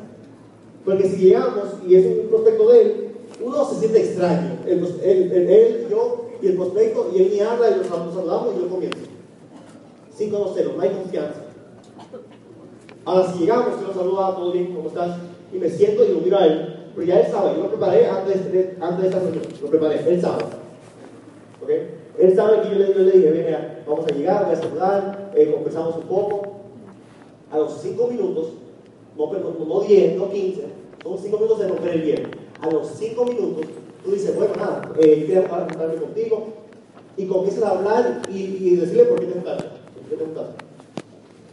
Porque 0.85 1.09
si 1.09 1.17
llegamos 1.17 1.65
y 1.85 1.97
es 1.97 2.07
un 2.07 2.29
prospecto 2.29 2.69
de 2.69 2.81
él, 2.81 3.09
uno 3.43 3.65
se 3.71 3.81
siente 3.81 4.05
extraño. 4.05 4.59
Él, 4.65 5.89
yo 5.91 6.29
y 6.41 6.47
el 6.47 6.55
prospecto, 6.55 7.11
y 7.13 7.23
él 7.23 7.31
ni 7.33 7.41
habla 7.41 7.69
y 7.69 7.79
nos 7.79 7.89
saludamos 7.89 8.55
y 8.55 8.61
yo 8.61 8.69
comienzo. 8.69 8.99
Sin 10.17 10.31
conocerlo, 10.31 10.75
no 10.77 10.83
hay 10.83 10.91
confianza. 10.91 11.41
Ahora, 13.05 13.33
si 13.33 13.41
llegamos, 13.41 13.81
yo 13.81 13.89
lo 13.89 13.95
saluda, 13.95 14.37
todo 14.37 14.53
bien, 14.53 14.77
¿cómo 14.77 14.87
estás? 14.87 15.19
Y 15.53 15.59
me 15.59 15.69
siento 15.69 16.05
y 16.05 16.13
lo 16.13 16.21
miro 16.21 16.39
a 16.39 16.47
él. 16.47 16.82
Pero 16.95 17.07
ya 17.07 17.21
él 17.21 17.33
sabe, 17.33 17.57
yo 17.57 17.63
lo 17.65 17.69
preparé 17.71 18.07
antes 18.07 18.53
de, 18.53 18.77
antes 18.81 19.03
de 19.03 19.09
esta 19.09 19.21
reunión. 19.21 19.45
Lo 19.63 19.69
preparé, 19.69 20.05
él 20.07 20.21
sabe. 20.21 20.45
¿Ok? 21.63 21.71
Él 22.19 22.37
sabe 22.37 22.63
que 22.63 22.71
yo 22.71 22.75
le, 22.79 22.93
yo 22.93 22.99
le 23.01 23.13
dije, 23.13 23.45
mira, 23.47 23.83
vamos 23.87 24.07
a 24.07 24.15
llegar, 24.15 24.45
voy 24.45 24.55
a 24.55 24.61
saludar, 24.61 25.33
eh, 25.35 25.51
conversamos 25.53 25.97
un 25.97 26.03
poco. 26.03 26.43
A 27.51 27.59
los 27.59 27.81
5 27.81 28.07
minutos, 28.09 28.49
no, 29.17 29.33
no, 29.33 29.65
no 29.65 29.81
10, 29.81 30.17
no 30.17 30.31
15, 30.31 30.63
son 31.03 31.19
5 31.19 31.37
minutos 31.37 31.59
de 31.59 31.69
romper 31.69 31.91
el 31.95 32.05
hielo. 32.05 32.29
A 32.61 32.71
los 32.71 32.89
5 32.89 33.25
minutos, 33.25 33.67
tú 34.05 34.11
dices, 34.11 34.35
bueno, 34.37 34.55
nada, 34.57 34.93
eh, 34.99 35.19
yo 35.21 35.27
quiero 35.27 35.49
juntarme 35.49 35.97
contigo. 35.97 36.47
Y 37.17 37.27
comienzas 37.27 37.65
a 37.65 37.71
hablar 37.73 38.23
y, 38.31 38.39
y 38.39 38.77
decirle 38.77 39.05
por 39.05 39.21
qué 39.21 39.27
te 39.27 39.33
juntaste. 39.35 39.65
¿Por 39.65 40.09
qué 40.09 40.17
te 40.17 40.25
juntaste? 40.25 40.65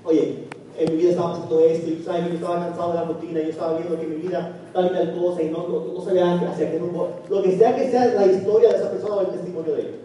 Oye, 0.05 0.48
en 0.79 0.91
mi 0.91 0.97
vida 0.97 1.09
estaba 1.11 1.33
haciendo 1.33 1.59
esto, 1.59 1.89
y 1.89 2.03
sabes 2.03 2.27
yo 2.27 2.33
estaba 2.35 2.65
cansado 2.65 2.89
de 2.89 2.95
la 2.95 3.03
rutina, 3.05 3.41
yo 3.41 3.49
estaba 3.49 3.77
viendo 3.77 3.99
que 3.99 4.07
mi 4.07 4.15
vida 4.15 4.57
tal 4.73 4.85
y 4.85 4.89
tal 4.89 5.19
cosa, 5.19 5.43
y 5.43 5.49
no, 5.49 5.67
no, 5.67 5.93
no 5.93 6.01
sabía 6.01 6.33
hacia 6.35 6.71
qué 6.71 6.79
rumbo. 6.79 7.09
Lo 7.29 7.43
que 7.43 7.57
sea 7.57 7.75
que 7.75 7.91
sea 7.91 8.05
la 8.07 8.25
historia 8.25 8.69
de 8.69 8.75
esa 8.77 8.91
persona 8.91 9.15
o 9.15 9.21
el 9.21 9.27
testimonio 9.27 9.75
de 9.75 9.81
él. 9.81 9.95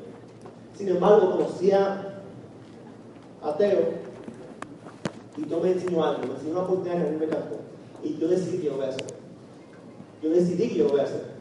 Sin 0.76 0.88
embargo, 0.88 1.30
conocía 1.30 2.20
a 3.42 3.56
Teo, 3.56 4.04
y 5.36 5.48
yo 5.48 5.60
me 5.60 5.72
enseñó 5.72 6.04
algo, 6.04 6.22
me 6.26 6.34
enseñó 6.34 6.52
una 6.52 6.62
oportunidad 6.62 6.96
que 6.96 7.08
a 7.08 7.10
mí 7.10 7.16
me 7.18 7.24
encantó. 7.26 7.56
Y 8.02 8.18
yo 8.18 8.28
decidí 8.28 8.58
que 8.58 8.70
lo 8.70 8.76
voy 8.76 8.86
a 8.86 8.88
hacer. 8.88 9.06
Yo 10.22 10.30
decidí 10.30 10.68
que 10.68 10.74
yo 10.76 10.84
lo 10.84 10.90
voy 10.90 11.00
a 11.00 11.04
hacer. 11.04 11.34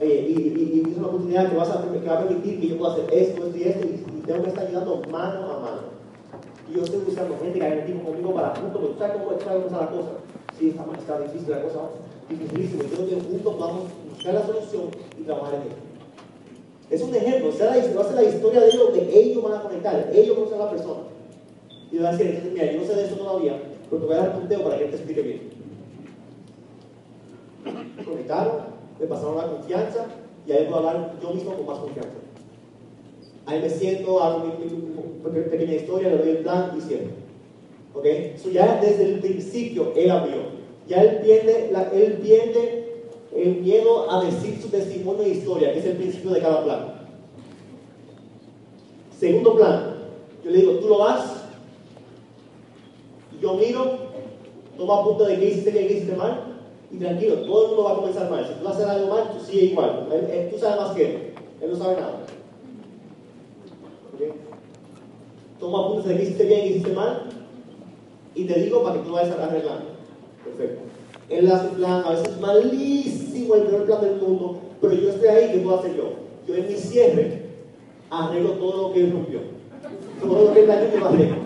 Oye, 0.00 0.20
y, 0.20 0.32
y, 0.32 0.82
y 0.86 0.90
es 0.90 0.98
una 0.98 1.08
oportunidad 1.08 1.50
que, 1.50 1.56
vas 1.56 1.70
a, 1.70 1.82
que 1.82 2.08
va 2.08 2.18
a 2.18 2.26
permitir 2.26 2.60
que 2.60 2.68
yo 2.68 2.78
pueda 2.78 2.94
hacer 2.94 3.06
esto, 3.12 3.46
esto 3.46 3.56
y 3.56 3.62
esto, 3.62 3.86
y, 3.86 4.18
y 4.18 4.22
tengo 4.26 4.42
que 4.42 4.48
estar 4.48 4.66
ayudando 4.66 5.02
mano 5.10 5.46
a. 5.46 5.51
Yo 6.74 6.82
estoy 6.82 7.00
buscando 7.00 7.36
gente 7.38 7.58
que 7.58 7.66
haga 7.66 7.82
equipo 7.82 8.04
conmigo 8.04 8.34
para 8.34 8.54
juntos, 8.54 8.80
porque 8.80 8.94
tú 8.94 8.98
sabes 8.98 9.16
cómo 9.16 9.32
está 9.36 9.80
la 9.80 9.90
cosa. 9.90 10.10
Sí, 10.58 10.68
está, 10.70 10.84
está 10.98 11.20
difícil 11.20 11.50
la 11.50 11.62
cosa, 11.62 11.80
dificilísimo. 12.30 12.82
Yo 12.84 12.88
creo 12.88 13.08
que 13.08 13.14
juntos 13.28 13.58
vamos 13.58 13.82
a 13.84 14.14
buscar 14.14 14.34
la 14.34 14.46
solución 14.46 14.82
y 15.18 15.22
trabajar 15.22 15.54
en 15.54 15.62
ello. 15.62 15.76
Es 16.88 17.02
un 17.02 17.14
ejemplo, 17.14 17.50
o 17.50 17.52
sea, 17.52 17.66
va 17.66 18.00
a 18.00 18.04
ser 18.04 18.14
la 18.14 18.22
historia 18.22 18.60
de 18.60 18.68
ellos, 18.68 18.94
de 18.94 19.20
ellos 19.20 19.42
van 19.42 19.54
a 19.54 19.62
conectar, 19.62 20.10
ellos 20.14 20.36
conocen 20.36 20.60
a 20.60 20.64
la 20.64 20.70
persona. 20.70 21.00
Y 21.90 21.96
le 21.96 22.02
va 22.02 22.08
a 22.08 22.16
decir, 22.16 22.50
mira, 22.52 22.72
yo 22.72 22.80
no 22.80 22.86
sé 22.86 22.94
de 22.94 23.04
eso 23.04 23.16
todavía, 23.16 23.62
pero 23.90 24.00
te 24.00 24.06
voy 24.06 24.14
a 24.14 24.18
dar 24.18 24.28
un 24.30 24.40
punteo 24.40 24.62
para 24.62 24.78
que 24.78 24.84
él 24.84 24.90
te 24.90 24.96
explique 24.96 25.22
bien. 25.22 25.50
Conectaron, 28.04 28.56
me 28.98 29.06
pasaron 29.06 29.36
la 29.36 29.48
confianza 29.48 30.06
y 30.46 30.52
ahí 30.52 30.64
puedo 30.64 30.88
hablar 30.88 31.14
yo 31.22 31.34
mismo 31.34 31.54
con 31.54 31.66
más 31.66 31.78
confianza. 31.78 32.10
Ahí 33.46 33.60
me 33.60 33.68
siento, 33.68 34.22
hago 34.22 34.44
mi, 34.44 35.40
pequeña 35.42 35.74
historia, 35.74 36.10
le 36.10 36.18
doy 36.18 36.30
el 36.30 36.38
plan 36.38 36.72
y 36.76 36.80
cierro. 36.80 37.10
¿Ok? 37.94 38.06
So 38.42 38.50
ya 38.50 38.80
desde 38.80 39.04
el 39.04 39.20
principio 39.20 39.92
él 39.96 40.10
abrió. 40.10 40.62
Ya 40.88 41.02
él 41.02 41.20
pierde, 41.22 41.70
él 41.92 42.12
pierde 42.22 42.82
el 43.34 43.56
miedo 43.56 44.10
a 44.10 44.24
decir 44.24 44.60
su 44.60 44.68
testimonio 44.68 45.22
e 45.22 45.30
historia, 45.30 45.72
que 45.72 45.78
es 45.78 45.86
el 45.86 45.96
principio 45.96 46.30
de 46.30 46.40
cada 46.40 46.64
plan. 46.64 47.02
Segundo 49.18 49.54
plan, 49.54 49.94
yo 50.44 50.50
le 50.50 50.58
digo, 50.58 50.72
tú 50.72 50.88
lo 50.88 50.98
vas, 50.98 51.44
yo 53.40 53.54
miro, 53.54 53.98
toma 54.76 55.00
apunte 55.00 55.24
de 55.24 55.38
qué 55.38 55.50
hiciste, 55.50 55.72
qué 55.72 55.82
hiciste 55.82 56.16
mal, 56.16 56.58
y 56.90 56.96
tranquilo, 56.96 57.36
todo 57.46 57.62
el 57.62 57.68
mundo 57.68 57.84
va 57.84 57.92
a 57.92 57.96
comenzar 57.96 58.30
mal. 58.30 58.46
Si 58.46 58.54
tú 58.54 58.68
hacer 58.68 58.88
algo 58.88 59.14
mal, 59.14 59.30
tú 59.32 59.44
sigue 59.44 59.66
igual. 59.66 60.08
Él, 60.12 60.50
tú 60.50 60.58
sabes 60.58 60.80
más 60.80 60.90
que 60.94 61.04
él, 61.04 61.34
él 61.60 61.70
no 61.70 61.76
sabe 61.76 61.96
nada. 61.96 62.20
¿Okay? 64.14 64.32
Toma 65.62 65.78
apuntes 65.78 66.06
de 66.06 66.16
qué 66.16 66.22
hiciste 66.24 66.44
bien, 66.44 66.60
qué 66.62 66.68
hiciste 66.70 66.90
mal, 66.90 67.22
y 68.34 68.44
te 68.46 68.60
digo 68.60 68.82
para 68.82 68.96
que 68.96 69.06
tú 69.06 69.12
vayas 69.12 69.38
arreglando. 69.38 69.92
Perfecto. 70.44 70.82
Él 71.28 71.52
hace 71.52 71.68
un 71.68 71.74
plan, 71.76 72.02
a 72.04 72.10
veces 72.10 72.30
es 72.30 72.40
malísimo, 72.40 73.54
el 73.54 73.62
peor 73.62 73.86
plan 73.86 74.00
del 74.00 74.16
mundo, 74.16 74.58
pero 74.80 74.92
yo 74.94 75.10
estoy 75.10 75.28
ahí, 75.28 75.52
¿qué 75.52 75.58
puedo 75.58 75.78
hacer 75.78 75.96
yo? 75.96 76.14
Yo 76.48 76.56
en 76.56 76.66
mi 76.66 76.74
cierre 76.74 77.42
arreglo 78.10 78.54
todo 78.54 78.88
lo 78.88 78.92
que 78.92 79.04
él 79.04 79.12
rompió. 79.12 79.38
Todo 80.20 80.46
lo 80.46 80.52
que 80.52 80.60
él 80.62 80.66
dañó, 80.66 80.92
yo 80.92 80.98
lo 80.98 81.06
arreglo. 81.06 81.36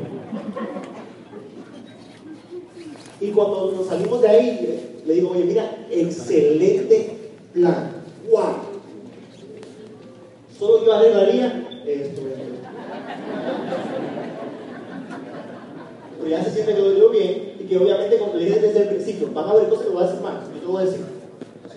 Y 3.20 3.30
cuando 3.32 3.72
nos 3.72 3.86
salimos 3.86 4.22
de 4.22 4.28
ahí, 4.28 5.02
le 5.04 5.12
digo, 5.12 5.30
oye, 5.32 5.44
mira, 5.44 5.86
excelente 5.90 7.32
plan. 7.52 8.02
¡Wow! 8.30 8.44
Solo 10.58 10.86
yo 10.86 10.94
arreglaría 10.94 11.68
esto, 11.84 12.22
esto. 12.22 12.65
Pero 16.18 16.30
ya 16.30 16.44
se 16.44 16.50
siente 16.50 16.74
que 16.74 16.80
lo 16.80 16.90
dio 16.92 17.10
bien 17.10 17.54
y 17.60 17.64
que 17.64 17.78
obviamente, 17.78 18.18
como 18.18 18.34
le 18.34 18.44
dije 18.46 18.60
desde 18.60 18.82
el 18.82 18.88
principio, 18.88 19.30
van 19.32 19.46
a 19.46 19.50
haber 19.50 19.68
cosas 19.68 19.86
que 19.86 19.92
voy 19.92 20.02
a 20.02 20.06
decir 20.06 20.22
mal. 20.22 20.40
Yo 20.54 20.60
te 20.60 20.66
voy 20.66 20.82
a 20.82 20.86
decir. 20.86 21.00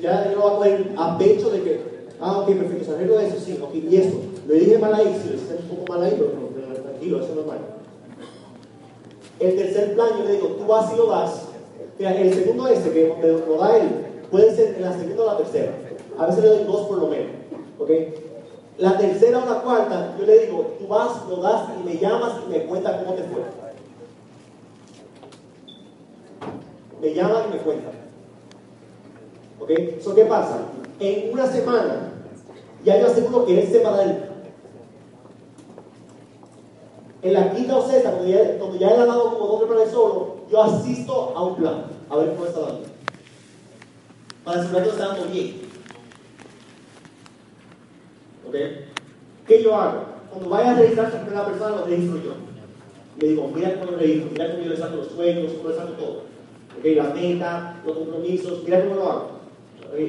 Ya 0.01 0.32
yo 0.32 0.39
voy 0.39 0.49
a 0.49 0.55
coger 0.55 0.91
a 0.97 1.17
pecho 1.17 1.49
de 1.49 1.61
que, 1.61 1.82
ah, 2.21 2.39
ok, 2.39 2.47
perfecto, 2.47 2.86
se 2.86 2.91
arreglo 2.91 3.19
eso, 3.19 3.36
sí, 3.38 3.59
ok, 3.61 3.75
y 3.75 3.97
esto. 3.97 4.17
Lo 4.47 4.53
dije 4.53 4.77
mal 4.77 4.93
ahí, 4.93 5.05
lo 5.05 5.36
hice 5.36 5.55
un 5.61 5.77
poco 5.77 5.91
mal 5.91 6.03
ahí, 6.03 6.15
pero 6.17 6.32
no, 6.34 6.82
tranquilo, 6.82 7.19
eso 7.19 7.36
no 7.36 7.41
es 7.41 7.47
mal. 7.47 7.57
El 9.39 9.55
tercer 9.55 9.93
plan, 9.93 10.09
yo 10.17 10.25
le 10.25 10.32
digo, 10.34 10.47
tú 10.47 10.65
vas 10.65 10.93
y 10.93 10.97
lo 10.97 11.07
das. 11.07 11.43
Mira, 11.97 12.15
el 12.15 12.34
segundo 12.34 12.67
este 12.67 12.91
que 12.91 13.13
me 13.21 13.27
lo 13.27 13.57
da 13.57 13.77
él, 13.77 13.89
puede 14.32 14.55
ser 14.55 14.75
en 14.75 14.82
la 14.84 14.97
segunda 14.97 15.23
o 15.23 15.27
la 15.27 15.38
tercera. 15.38 15.73
A 16.17 16.25
veces 16.27 16.43
le 16.43 16.49
doy 16.49 16.63
dos 16.63 16.88
por 16.88 16.97
lo 16.97 17.07
menos. 17.07 17.27
¿Ok? 17.77 17.89
La 18.80 18.97
tercera 18.97 19.39
o 19.39 19.45
la 19.45 19.61
cuarta, 19.61 20.15
yo 20.17 20.25
le 20.25 20.45
digo, 20.45 20.75
tú 20.80 20.88
vas, 20.88 21.27
lo 21.30 21.38
das 21.41 21.69
y 21.80 21.84
me 21.86 21.97
llamas 21.97 22.34
y 22.47 22.49
me 22.49 22.63
cuentas 22.65 23.03
cómo 23.03 23.13
te 23.13 23.23
fue. 23.23 23.41
Me 27.01 27.13
llaman 27.13 27.43
y 27.49 27.53
me 27.55 27.59
cuentan. 27.59 27.91
¿Ok? 29.59 29.69
¿Eso 29.69 30.15
qué 30.15 30.23
pasa? 30.23 30.59
En 30.97 31.34
una 31.34 31.45
semana, 31.47 32.13
ya 32.86 32.99
yo 32.99 33.07
aseguro 33.07 33.45
que 33.45 33.59
él 33.59 33.69
se 33.69 33.84
va 33.84 33.89
a 33.89 33.97
dar 33.97 34.30
en 37.21 37.34
la 37.34 37.53
quinta 37.53 37.75
o 37.75 37.86
sexta, 37.86 38.11
cuando 38.11 38.30
ya, 38.30 38.57
cuando 38.57 38.77
ya 38.77 38.91
él 38.91 39.01
ha 39.01 39.05
dado 39.05 39.38
como 39.38 39.47
dos 39.47 39.63
planes 39.63 39.91
solo, 39.91 40.38
yo 40.49 40.63
asisto 40.63 41.34
a 41.36 41.43
un 41.43 41.55
plan, 41.55 41.86
a 42.09 42.15
ver 42.15 42.34
cómo 42.34 42.45
está 42.45 42.61
dando. 42.61 42.88
Para 44.45 44.61
asegurar 44.61 44.84
que 44.84 44.89
está 44.89 45.07
dando 45.07 45.25
bien. 45.25 45.68
¿Qué 48.52 49.64
yo 49.64 49.76
hago? 49.76 50.04
Cuando 50.32 50.50
vaya 50.50 50.72
a 50.72 50.80
registrar 50.80 51.08
a 51.08 51.22
primera 51.22 51.45
persona, 51.45 51.76
lo 51.78 51.86
registro 51.86 52.18
yo. 52.24 52.34
Le 53.20 53.28
digo, 53.30 53.52
mira 53.54 53.80
cómo 53.80 53.91
lo 53.91 53.97
registro, 53.97 54.30
mira 54.32 54.52
cómo 54.52 54.64
yo 54.64 54.70
le 54.70 54.78
saco 54.78 54.95
los 54.97 55.08
sueños, 55.08 55.52
cómo 55.54 55.70
le 55.70 55.76
saco 55.76 55.91
todo. 55.93 56.22
Ok, 56.78 56.86
la 56.95 57.04
meta, 57.14 57.82
los 57.86 57.97
compromisos, 57.97 58.64
mira 58.64 58.82
cómo 58.82 58.95
lo 58.95 59.12
hago. 59.12 59.28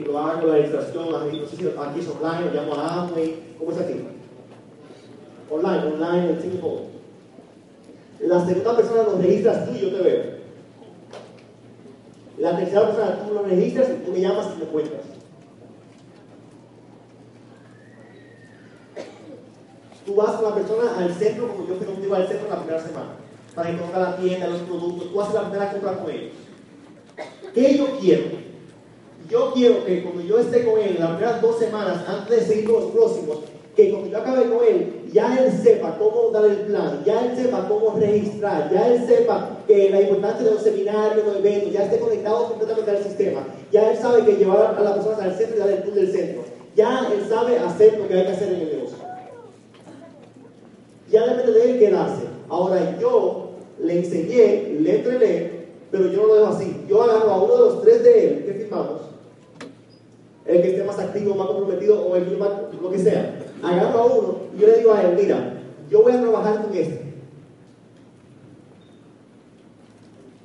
Lo 0.06 0.18
hago, 0.18 0.46
la 0.46 0.54
registración, 0.56 1.10
la- 1.12 1.20
si 1.30 1.36
aquí 1.66 2.00
es 2.00 2.08
online, 2.08 2.46
lo 2.46 2.52
llamo 2.54 2.74
a 2.74 3.02
Amway, 3.02 3.36
¿cómo 3.58 3.72
es 3.72 3.78
aquí? 3.78 3.94
Online, 5.50 5.78
online, 5.94 6.30
el 6.30 6.38
tiempo. 6.38 6.82
La 8.20 8.44
segunda 8.44 8.76
persona 8.76 9.02
lo 9.04 9.18
registras 9.18 9.66
tú 9.66 9.74
y 9.74 9.80
yo 9.80 9.96
te 9.96 10.02
veo. 10.02 10.22
La 12.38 12.56
tercera 12.56 12.86
persona 12.86 13.18
tú 13.26 13.34
lo 13.34 13.42
registras 13.44 13.88
y 13.90 14.04
tú 14.04 14.12
me 14.12 14.20
llamas 14.20 14.48
y 14.54 14.60
me 14.60 14.66
cuentas. 14.66 15.00
Tú 20.10 20.16
vas 20.16 20.32
con 20.32 20.50
la 20.50 20.56
persona 20.56 20.98
al 20.98 21.14
centro, 21.14 21.46
como 21.46 21.68
yo 21.68 21.76
fui 21.76 21.86
contigo 21.86 22.16
al 22.16 22.26
centro 22.26 22.48
la 22.48 22.56
primera 22.56 22.82
semana, 22.84 23.10
para 23.54 23.70
que 23.70 23.76
conozca 23.76 24.00
la 24.00 24.16
tienda, 24.16 24.48
los 24.48 24.62
productos, 24.62 25.12
tú 25.12 25.20
haces 25.20 25.34
la 25.34 25.42
primera 25.42 25.70
compra 25.70 25.98
con 25.98 26.10
ellos. 26.10 26.32
¿Qué 27.54 27.78
yo 27.78 27.86
quiero? 28.00 28.24
Yo 29.30 29.52
quiero 29.54 29.84
que 29.84 30.02
cuando 30.02 30.22
yo 30.22 30.40
esté 30.40 30.64
con 30.64 30.80
él 30.80 30.96
las 30.98 31.10
primeras 31.10 31.40
dos 31.40 31.60
semanas, 31.60 32.02
antes 32.08 32.40
de 32.40 32.44
seguir 32.44 32.64
con 32.64 32.82
los 32.82 32.90
próximos, 32.90 33.38
que 33.76 33.90
cuando 33.92 34.08
yo 34.08 34.18
acabe 34.18 34.50
con 34.50 34.64
él, 34.66 35.04
ya 35.12 35.38
él 35.38 35.52
sepa 35.62 35.96
cómo 35.96 36.30
dar 36.32 36.46
el 36.46 36.56
plan, 36.56 37.04
ya 37.06 37.26
él 37.26 37.36
sepa 37.36 37.68
cómo 37.68 37.96
registrar, 37.96 38.68
ya 38.72 38.88
él 38.88 39.06
sepa 39.06 39.58
que 39.68 39.90
la 39.90 40.00
importancia 40.00 40.44
de 40.44 40.54
los 40.54 40.62
seminarios, 40.64 41.24
los 41.24 41.36
eventos, 41.36 41.72
ya 41.72 41.84
esté 41.84 42.00
conectado 42.00 42.48
completamente 42.48 42.90
al 42.90 43.04
sistema, 43.04 43.46
ya 43.70 43.92
él 43.92 43.96
sabe 43.96 44.24
que 44.24 44.32
llevar 44.32 44.74
a 44.76 44.82
las 44.82 44.94
personas 44.94 45.20
al 45.20 45.36
centro 45.36 45.54
y 45.54 45.60
dar 45.60 45.70
el 45.70 45.84
tour 45.84 45.94
del 45.94 46.10
centro, 46.10 46.42
ya 46.74 47.08
él 47.14 47.24
sabe 47.28 47.60
hacer 47.60 47.96
lo 47.96 48.08
que 48.08 48.14
hay 48.14 48.26
que 48.26 48.32
hacer 48.32 48.48
en 48.48 48.54
el 48.54 48.58
negocio. 48.70 48.79
Ya 51.10 51.26
depende 51.26 51.52
de 51.52 51.70
él 51.70 51.78
quedarse. 51.78 52.22
Ahora 52.48 52.98
yo 53.00 53.50
le 53.82 53.98
enseñé, 53.98 54.78
le 54.80 54.96
entrené, 54.96 55.50
pero 55.90 56.06
yo 56.10 56.22
no 56.22 56.26
lo 56.28 56.34
dejo 56.36 56.46
así. 56.48 56.84
Yo 56.88 57.02
agarro 57.02 57.30
a 57.30 57.42
uno 57.42 57.52
de 57.54 57.60
los 57.60 57.82
tres 57.82 58.02
de 58.02 58.26
él 58.26 58.44
que 58.44 58.52
firmamos, 58.54 59.02
el 60.46 60.62
que 60.62 60.70
esté 60.70 60.84
más 60.84 60.98
activo, 60.98 61.34
más 61.34 61.48
comprometido 61.48 62.00
o 62.00 62.16
el 62.16 62.24
que 62.24 62.36
más, 62.36 62.50
lo 62.80 62.90
que 62.90 62.98
sea. 62.98 63.38
Agarro 63.62 63.98
a 63.98 64.06
uno 64.06 64.36
y 64.56 64.60
yo 64.60 64.66
le 64.68 64.78
digo 64.78 64.92
a 64.92 65.02
él, 65.02 65.16
mira, 65.20 65.60
yo 65.90 66.02
voy 66.02 66.12
a 66.12 66.20
trabajar 66.20 66.62
con 66.62 66.76
este. 66.76 67.10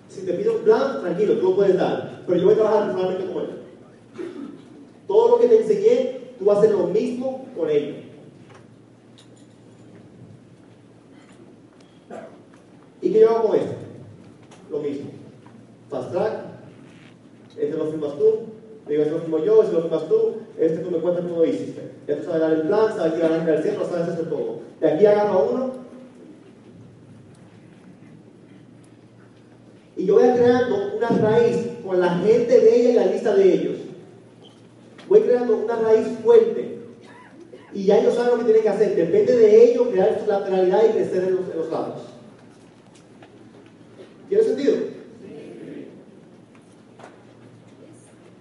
Si 0.09 0.21
te 0.21 0.33
pido 0.33 0.53
un 0.55 0.63
plan, 0.63 1.01
tranquilo, 1.01 1.37
tú 1.37 1.49
lo 1.49 1.55
puedes 1.55 1.77
dar, 1.77 2.23
pero 2.25 2.39
yo 2.39 2.45
voy 2.45 2.53
a 2.53 2.57
trabajar 2.57 2.85
personalmente 2.85 3.33
con 3.33 3.43
él. 3.43 3.49
Todo 5.07 5.29
lo 5.29 5.39
que 5.39 5.47
te 5.47 5.61
enseñé, 5.61 6.19
tú 6.39 6.45
vas 6.45 6.57
a 6.57 6.59
hacer 6.61 6.71
lo 6.71 6.87
mismo 6.87 7.45
con 7.55 7.69
él. 7.69 8.04
¿Y 13.05 13.11
qué 13.11 13.19
yo 13.19 13.29
hago 13.29 13.49
con 13.49 13.57
este? 13.57 13.75
Lo 14.71 14.79
mismo. 14.79 15.11
Fast 15.91 16.11
track, 16.11 16.33
este 17.55 17.77
lo 17.77 17.85
firmas 17.91 18.17
tú, 18.17 18.39
digo, 18.89 19.03
este 19.03 19.13
lo 19.13 19.19
firmo 19.19 19.37
yo, 19.45 19.61
este 19.61 19.75
lo 19.75 19.81
firmas 19.83 20.09
tú, 20.09 20.33
este 20.57 20.77
tú 20.79 20.89
me 20.89 20.97
cuentas 20.97 21.23
cómo 21.23 21.37
lo 21.37 21.45
hiciste. 21.45 21.91
Ya 22.07 22.17
tú 22.17 22.23
sabes 22.23 22.41
dar 22.41 22.53
el 22.53 22.61
plan, 22.63 22.97
sabes 22.97 23.19
ir 23.19 23.23
al 23.25 23.61
centro, 23.63 23.87
sabes 23.87 24.07
hacer 24.07 24.27
todo. 24.27 24.57
De 24.81 24.89
aquí 24.89 25.05
agarro 25.05 25.49
uno 25.51 25.71
y 29.97 30.05
yo 30.07 30.15
voy 30.15 30.29
creando 30.29 30.97
una 30.97 31.09
raíz 31.09 31.57
con 31.85 31.99
la 32.01 32.09
gente 32.09 32.59
de 32.59 32.75
ella 32.75 32.89
y 32.89 32.93
la 32.95 33.05
lista 33.05 33.35
de 33.35 33.53
ellos. 33.53 33.77
Voy 35.07 35.21
creando 35.21 35.57
una 35.57 35.75
raíz 35.75 36.07
fuerte. 36.23 36.79
Y 37.71 37.83
ya 37.85 37.99
ellos 37.99 38.15
saben 38.15 38.31
lo 38.31 38.37
que 38.39 38.45
tienen 38.45 38.63
que 38.63 38.69
hacer. 38.69 38.95
Depende 38.95 39.37
de 39.37 39.63
ellos 39.63 39.89
crear 39.89 40.19
su 40.19 40.27
lateralidad 40.27 40.81
y 40.89 40.93
crecer 40.93 41.23
en 41.23 41.37
en 41.51 41.57
los 41.59 41.69
lados. 41.69 42.14
¿Tiene 44.35 44.49
sentido? 44.49 44.75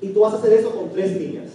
Y 0.00 0.08
tú 0.08 0.20
vas 0.20 0.34
a 0.34 0.38
hacer 0.38 0.54
eso 0.54 0.70
con 0.70 0.90
tres 0.90 1.16
líneas. 1.16 1.52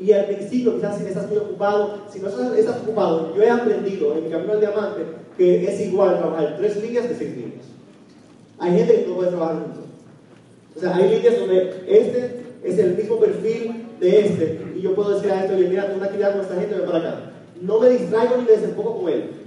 Y 0.00 0.12
al 0.12 0.24
principio, 0.24 0.76
quizás 0.76 0.96
si 0.96 1.04
estás 1.04 1.28
muy 1.28 1.36
ocupado, 1.36 2.04
si 2.10 2.20
no 2.20 2.28
estás, 2.28 2.56
estás 2.56 2.78
ocupado, 2.78 3.36
yo 3.36 3.42
he 3.42 3.50
aprendido 3.50 4.16
en 4.16 4.24
mi 4.24 4.30
camino 4.30 4.54
al 4.54 4.60
diamante 4.60 5.02
que 5.36 5.68
es 5.68 5.78
igual 5.80 6.16
trabajar 6.16 6.56
tres 6.56 6.82
líneas 6.82 7.06
que 7.06 7.16
seis 7.16 7.36
líneas. 7.36 7.66
Hay 8.58 8.78
gente 8.78 9.02
que 9.02 9.08
no 9.08 9.16
puede 9.16 9.28
trabajar 9.28 9.62
juntos. 9.64 9.84
O 10.74 10.80
sea, 10.80 10.96
hay 10.96 11.16
líneas 11.16 11.38
donde 11.38 11.84
este 11.86 12.44
es 12.64 12.78
el 12.78 12.96
mismo 12.96 13.20
perfil 13.20 13.84
de 14.00 14.20
este, 14.20 14.72
y 14.74 14.80
yo 14.80 14.94
puedo 14.94 15.16
decir 15.16 15.30
a 15.32 15.42
este, 15.42 15.54
oye, 15.54 15.68
mira, 15.68 15.84
tengo 15.84 15.98
una 15.98 16.06
actividad 16.06 16.32
con 16.32 16.40
esta 16.40 16.54
gente, 16.54 16.76
ven 16.76 16.86
para 16.86 16.98
acá. 16.98 17.32
No 17.60 17.78
me 17.78 17.90
distraigo 17.90 18.38
ni 18.38 18.44
me 18.44 18.52
desenfoco 18.52 19.02
con 19.02 19.12
él. 19.12 19.38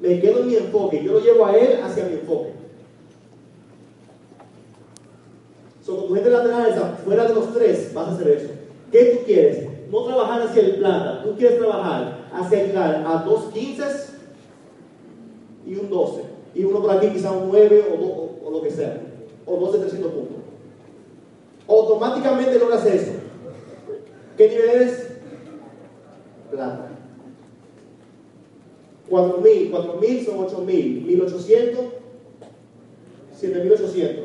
Me 0.00 0.20
quedo 0.20 0.40
en 0.40 0.46
mi 0.46 0.54
enfoque, 0.56 1.02
yo 1.02 1.14
lo 1.14 1.20
llevo 1.20 1.46
a 1.46 1.56
él 1.56 1.80
hacia 1.82 2.04
mi 2.04 2.14
enfoque. 2.14 2.50
So, 5.84 5.94
tu 6.04 6.14
gente 6.14 6.30
lateral, 6.30 6.68
esa, 6.70 6.92
fuera 7.04 7.24
de 7.26 7.34
los 7.34 7.52
tres, 7.54 7.92
vas 7.94 8.08
a 8.08 8.12
hacer 8.12 8.28
eso. 8.28 8.48
¿Qué 8.92 9.04
tú 9.18 9.24
quieres? 9.24 9.66
No 9.90 10.04
trabajar 10.04 10.42
hacia 10.42 10.62
el 10.62 10.76
plata, 10.76 11.22
tú 11.22 11.34
quieres 11.36 11.58
trabajar 11.58 12.28
hacia 12.32 12.64
llegar 12.64 13.04
a 13.06 13.22
dos 13.24 13.44
15 13.54 13.84
y 15.66 15.74
un 15.76 15.88
12. 15.88 16.22
Y 16.54 16.64
uno 16.64 16.80
por 16.82 16.90
aquí 16.90 17.08
quizá 17.08 17.32
un 17.32 17.48
9 17.48 17.86
o, 17.92 17.96
do- 17.96 18.06
o- 18.06 18.38
o 18.46 18.50
lo 18.50 18.62
que 18.62 18.70
sea. 18.70 19.00
O 19.46 19.56
12 19.56 19.78
300 19.78 20.12
puntos. 20.12 20.36
Automáticamente 21.66 22.58
logras 22.58 22.84
eso. 22.86 23.12
¿Qué 24.36 24.48
nivel 24.48 24.70
eres? 24.70 25.08
Plata. 26.50 26.88
4.000, 29.10 29.70
4.000 29.70 30.24
son 30.24 30.38
8.000, 30.46 31.06
1.800, 31.06 31.76
7.800, 33.40 34.24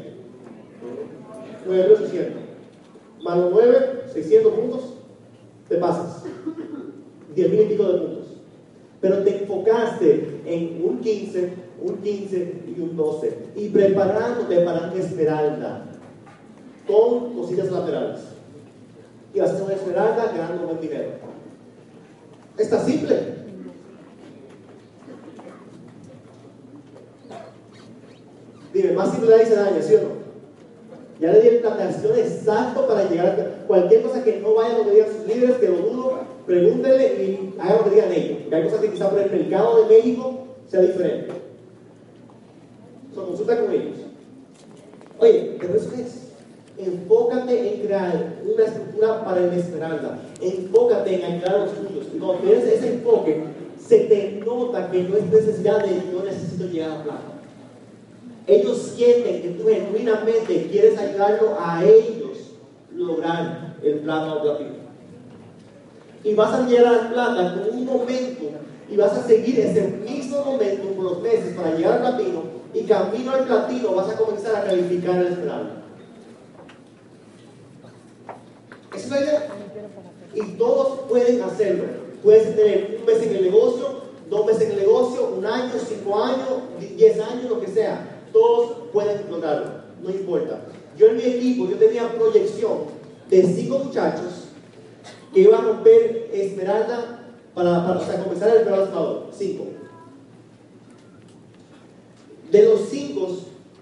9.800, 1.68 2.44
más 3.24 3.38
los 3.38 3.52
9, 3.52 4.04
600 4.14 4.54
puntos, 4.54 4.94
te 5.70 5.78
pasas. 5.78 6.24
10.000 7.36 7.66
y 7.66 7.66
pico 7.70 7.84
de 7.84 8.00
puntos. 8.00 8.26
Pero 9.02 9.24
te 9.24 9.42
enfocaste 9.42 10.42
en 10.46 10.82
un 10.84 11.00
15, 11.00 11.54
un 11.82 11.98
15 11.98 12.54
y 12.68 12.82
un 12.82 12.96
12. 12.96 13.38
Y 13.56 13.70
preparándote 13.70 14.60
para 14.62 14.94
esmeralda 14.94 15.86
con 16.88 17.34
cositas 17.34 17.72
laterales. 17.72 18.22
Y 19.34 19.40
vas 19.40 19.50
a 19.50 19.54
hacer 19.54 19.66
una 19.66 19.74
esmeralda 19.74 20.32
ganando 20.36 20.68
buen 20.68 20.80
dinero. 20.80 21.10
Está 22.58 22.80
simple. 22.86 23.43
Dime, 28.74 28.94
más 28.94 29.12
simple 29.12 29.38
dice 29.38 29.56
daño, 29.56 29.82
¿sí 29.82 29.96
o 29.96 30.02
no? 30.02 30.24
Ya 31.20 31.32
le 31.32 31.42
di 31.42 31.58
de 31.58 31.68
acción 31.68 32.18
exacto 32.18 32.88
para 32.88 33.08
llegar 33.08 33.28
a 33.28 33.68
cualquier 33.68 34.02
cosa 34.02 34.24
que 34.24 34.40
no 34.40 34.56
vaya 34.56 34.76
a 34.76 34.78
lo 34.80 34.86
que 34.86 34.92
digan 34.92 35.10
sus 35.16 35.28
líderes, 35.28 35.58
que 35.58 35.70
lo 35.70 35.78
dudo, 35.78 36.20
pregúntenle 36.46 37.24
y 37.24 37.56
hagan 37.60 37.78
lo 37.78 37.84
que 37.84 37.90
digan 37.92 38.12
ellos. 38.12 38.38
Que 38.50 38.56
hay 38.56 38.64
cosas 38.64 38.82
que 38.82 38.92
quizá 38.92 39.10
por 39.10 39.20
el 39.20 39.32
mercado 39.32 39.84
de 39.84 39.96
México 39.96 40.48
sea 40.68 40.82
diferente. 40.82 41.34
So, 43.14 43.28
consulta 43.28 43.62
con 43.62 43.72
ellos. 43.72 43.98
Oye, 45.20 45.56
pero 45.60 45.76
eso 45.76 45.92
es. 45.96 46.24
Enfócate 46.76 47.76
en 47.76 47.82
crear 47.82 48.34
una 48.44 48.66
estructura 48.66 49.24
para 49.24 49.42
el 49.42 49.54
esmeralda. 49.54 50.20
Enfócate 50.42 51.16
en 51.16 51.32
ayudar 51.32 51.56
a 51.56 51.60
los 51.60 51.76
tuyos. 51.76 52.08
Y 52.14 52.18
cuando 52.18 52.42
tienes 52.42 52.66
ese 52.66 52.94
enfoque, 52.96 53.44
se 53.80 54.00
te 54.00 54.42
nota 54.44 54.90
que 54.90 55.04
no 55.04 55.16
es 55.16 55.26
necesidad 55.26 55.86
de 55.86 56.12
yo 56.12 56.24
necesito 56.26 56.66
llegar 56.66 56.92
a 56.92 57.04
plata. 57.04 57.33
Ellos 58.46 58.78
sienten 58.96 59.42
que 59.42 59.50
tú 59.50 59.68
genuinamente 59.68 60.68
quieres 60.70 60.98
ayudarlo 61.00 61.56
a 61.60 61.84
ellos 61.84 62.52
lograr 62.96 63.76
el 63.82 64.00
plata 64.00 64.36
o 64.36 64.42
platino. 64.42 64.84
Y 66.24 66.34
vas 66.36 66.54
a 66.54 66.68
llegar 66.68 66.94
al 66.94 67.14
plata 67.14 67.54
con 67.56 67.78
un 67.78 67.86
momento 67.86 68.46
y 68.90 68.98
vas 68.98 69.14
a 69.14 69.24
seguir 69.26 69.60
ese 69.60 69.88
mismo 69.88 70.44
momento 70.44 70.88
por 70.90 71.06
los 71.06 71.22
meses 71.22 71.56
para 71.56 71.76
llegar 71.76 72.02
al 72.02 72.16
platino 72.16 72.44
y 72.74 72.84
camino 72.84 73.32
al 73.32 73.46
platino 73.46 73.94
vas 73.94 74.10
a 74.10 74.18
comenzar 74.18 74.56
a 74.56 74.64
calificar 74.66 75.18
el. 75.18 75.34
Esa 78.96 79.06
es 79.06 79.10
la 79.10 79.22
idea. 79.22 79.48
Y 80.36 80.42
todos 80.58 81.02
pueden 81.10 81.42
hacerlo. 81.44 81.84
Puedes 82.24 82.56
tener 82.56 82.98
un 83.00 83.06
mes 83.06 83.22
en 83.24 83.36
el 83.36 83.44
negocio, 83.44 83.88
dos 84.30 84.46
meses 84.46 84.64
en 84.64 84.72
el 84.72 84.78
negocio, 84.80 85.34
un 85.38 85.46
año, 85.46 85.74
cinco 85.88 86.24
años, 86.24 86.48
di- 86.80 86.88
diez 86.96 87.20
años, 87.20 87.50
lo 87.50 87.60
que 87.60 87.68
sea. 87.68 88.13
Todos 88.34 88.90
pueden 88.92 89.30
lograrlo, 89.30 89.68
no 90.02 90.10
importa. 90.10 90.62
Yo 90.98 91.08
en 91.08 91.18
mi 91.18 91.24
equipo, 91.24 91.70
yo 91.70 91.78
tenía 91.78 92.12
proyección 92.12 92.80
de 93.30 93.44
cinco 93.44 93.80
muchachos 93.80 94.50
que 95.34 95.42
iban 95.42 95.62
a 95.62 95.68
romper 95.68 96.30
Esmeralda 96.34 97.20
para, 97.54 97.86
para 97.86 98.00
o 98.00 98.06
sea, 98.06 98.24
comenzar 98.24 98.50
el 98.50 98.58
Esmeralda. 98.58 99.26
Cinco. 99.32 99.66
De 102.52 102.64
los 102.64 102.82
cinco, 102.90 103.30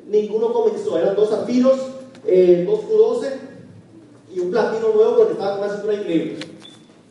ninguno 0.07 0.53
comenzó. 0.53 0.97
Eran 0.97 1.15
dos 1.15 1.29
zafiros, 1.29 1.79
eh, 2.25 2.65
dos 2.67 2.81
Q12 2.81 3.29
y 4.33 4.39
un 4.39 4.51
platino 4.51 4.89
nuevo 4.89 5.17
porque 5.17 5.33
estaba 5.33 5.57
con 5.57 5.65
una 5.65 5.73
cintura 5.73 5.95
increíble. 5.95 6.39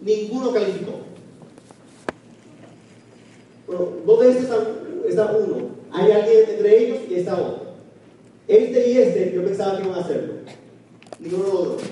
Ninguno 0.01 0.53
calificó. 0.53 0.93
Bueno, 3.67 3.89
dos 4.07 4.21
de 4.21 4.29
estos 4.31 4.45
están, 4.45 4.67
está 5.07 5.33
uno. 5.33 5.80
Hay 5.93 6.13
alguien 6.13 6.51
entre 6.51 6.85
ellos 6.85 6.99
y 7.09 7.15
está 7.15 7.35
otro. 7.35 7.71
Este 8.47 8.91
y 8.91 8.99
este, 8.99 9.33
yo 9.35 9.45
pensaba 9.45 9.77
que 9.79 9.85
iban 9.85 9.99
a 9.99 10.03
hacerlo. 10.03 10.35
Ninguno 11.19 11.45
los 11.45 11.65
dos. 11.65 11.83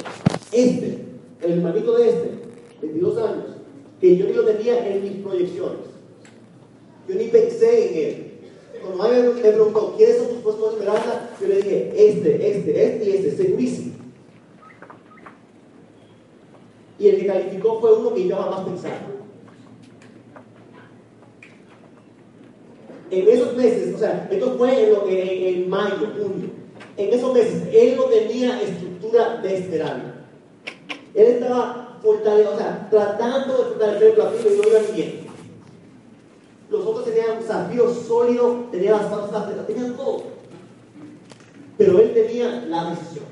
Este, 0.52 0.98
el 1.42 1.52
hermanito 1.52 1.96
de 1.96 2.08
este, 2.08 2.30
22 2.82 3.18
años, 3.18 3.44
que 4.00 4.16
yo 4.16 4.26
ni 4.26 4.32
lo 4.32 4.44
tenía 4.44 4.88
en 4.88 5.02
mis 5.02 5.22
proyecciones. 5.24 5.88
Yo 7.08 7.14
ni 7.14 7.24
pensé 7.24 7.88
en 7.88 8.08
él. 8.08 8.24
Cuando 8.82 9.02
alguien 9.02 9.34
me 9.34 9.40
preguntó, 9.40 9.94
¿quiénes 9.96 10.18
son 10.18 10.28
tus 10.28 10.38
puestos 10.38 10.72
de 10.72 10.78
esperanza? 10.78 11.30
Yo 11.40 11.48
le 11.48 11.56
dije, 11.56 11.92
este, 11.94 12.50
este, 12.50 12.84
este 12.84 13.04
y 13.04 13.10
este, 13.10 13.36
segurísimo. 13.36 13.92
Y 16.98 17.08
el 17.08 17.20
que 17.20 17.26
calificó 17.26 17.80
fue 17.80 17.92
uno 17.92 18.14
que 18.14 18.26
yo 18.26 18.36
jamás 18.36 18.68
pensaba. 18.68 19.17
En 23.10 23.28
esos 23.28 23.56
meses, 23.56 23.94
o 23.94 23.98
sea, 23.98 24.28
esto 24.30 24.54
fue 24.58 24.84
en, 24.84 24.92
lo 24.92 25.08
en, 25.08 25.70
mayo, 25.70 26.12
junio, 26.18 26.50
en 26.96 27.14
esos 27.14 27.32
meses, 27.32 27.62
él 27.72 27.96
no 27.96 28.04
tenía 28.04 28.60
estructura 28.60 29.38
de 29.38 29.56
esperanza. 29.56 30.14
Él 31.14 31.26
estaba 31.26 31.98
fortalecido, 32.02 32.54
o 32.54 32.58
sea, 32.58 32.86
tratando 32.90 33.56
de 33.56 33.64
fortalecer 33.64 34.08
el 34.08 34.14
platino 34.14 34.50
y 34.50 34.56
no 34.56 34.68
iba 34.68 34.94
bien. 34.94 35.28
Los 36.70 36.86
otros 36.86 37.04
tenían 37.06 37.30
un 37.30 37.40
desafío 37.40 37.94
sólido, 37.94 38.66
tenían 38.70 38.98
las 38.98 39.06
patas, 39.06 39.66
tenían 39.66 39.96
todo. 39.96 40.22
Pero 41.78 41.98
él 41.98 42.12
tenía 42.12 42.66
la 42.68 42.90
decisión. 42.90 43.24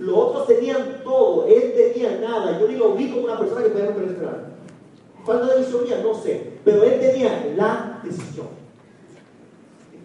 Los 0.00 0.16
otros 0.16 0.46
tenían 0.48 1.02
todo, 1.04 1.46
él 1.46 1.72
tenía 1.76 2.18
nada. 2.18 2.58
Yo 2.58 2.66
ni 2.66 2.76
lo 2.76 2.94
vi 2.94 3.10
como 3.10 3.24
una 3.24 3.38
persona 3.38 3.62
que 3.62 3.68
podía 3.68 3.86
romper. 3.86 4.53
Falta 5.24 5.54
de 5.54 5.60
visión 5.60 5.84
mía, 5.84 6.00
no 6.02 6.14
sé. 6.14 6.52
Pero 6.64 6.82
él 6.84 7.00
tenía 7.00 7.52
la 7.56 8.00
decisión. 8.04 8.48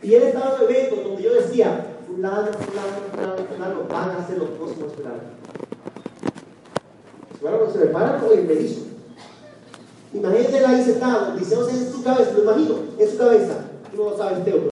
Y 0.01 0.13
él 0.13 0.24
estaba 0.24 0.55
en 0.55 0.63
eventos 0.63 1.03
donde 1.03 1.24
yo 1.24 1.34
decía, 1.34 1.86
fulano, 2.07 2.47
fulano, 2.53 2.97
fulano, 3.11 3.36
fulano, 3.47 3.88
van 3.89 4.11
a 4.11 4.26
ser 4.26 4.38
los 4.38 4.49
próximos 4.49 4.91
esperanza. 4.91 5.26
Bueno, 7.41 7.57
se 7.72 7.80
me 7.80 7.86
para 7.88 8.20
con 8.20 8.38
el 8.38 8.45
medizo. 8.45 8.82
Imagínate 10.13 10.57
él 10.57 10.65
ahí 10.65 10.84
sentado, 10.84 11.36
diciéndose 11.36 11.72
en 11.72 11.91
su 11.91 12.03
cabeza, 12.03 12.32
lo 12.32 12.43
imagino, 12.43 12.76
en 12.97 13.09
su 13.09 13.17
cabeza. 13.17 13.65
Tú 13.91 13.97
no 13.97 14.09
lo 14.11 14.17
sabes, 14.17 14.43
Teo. 14.43 14.78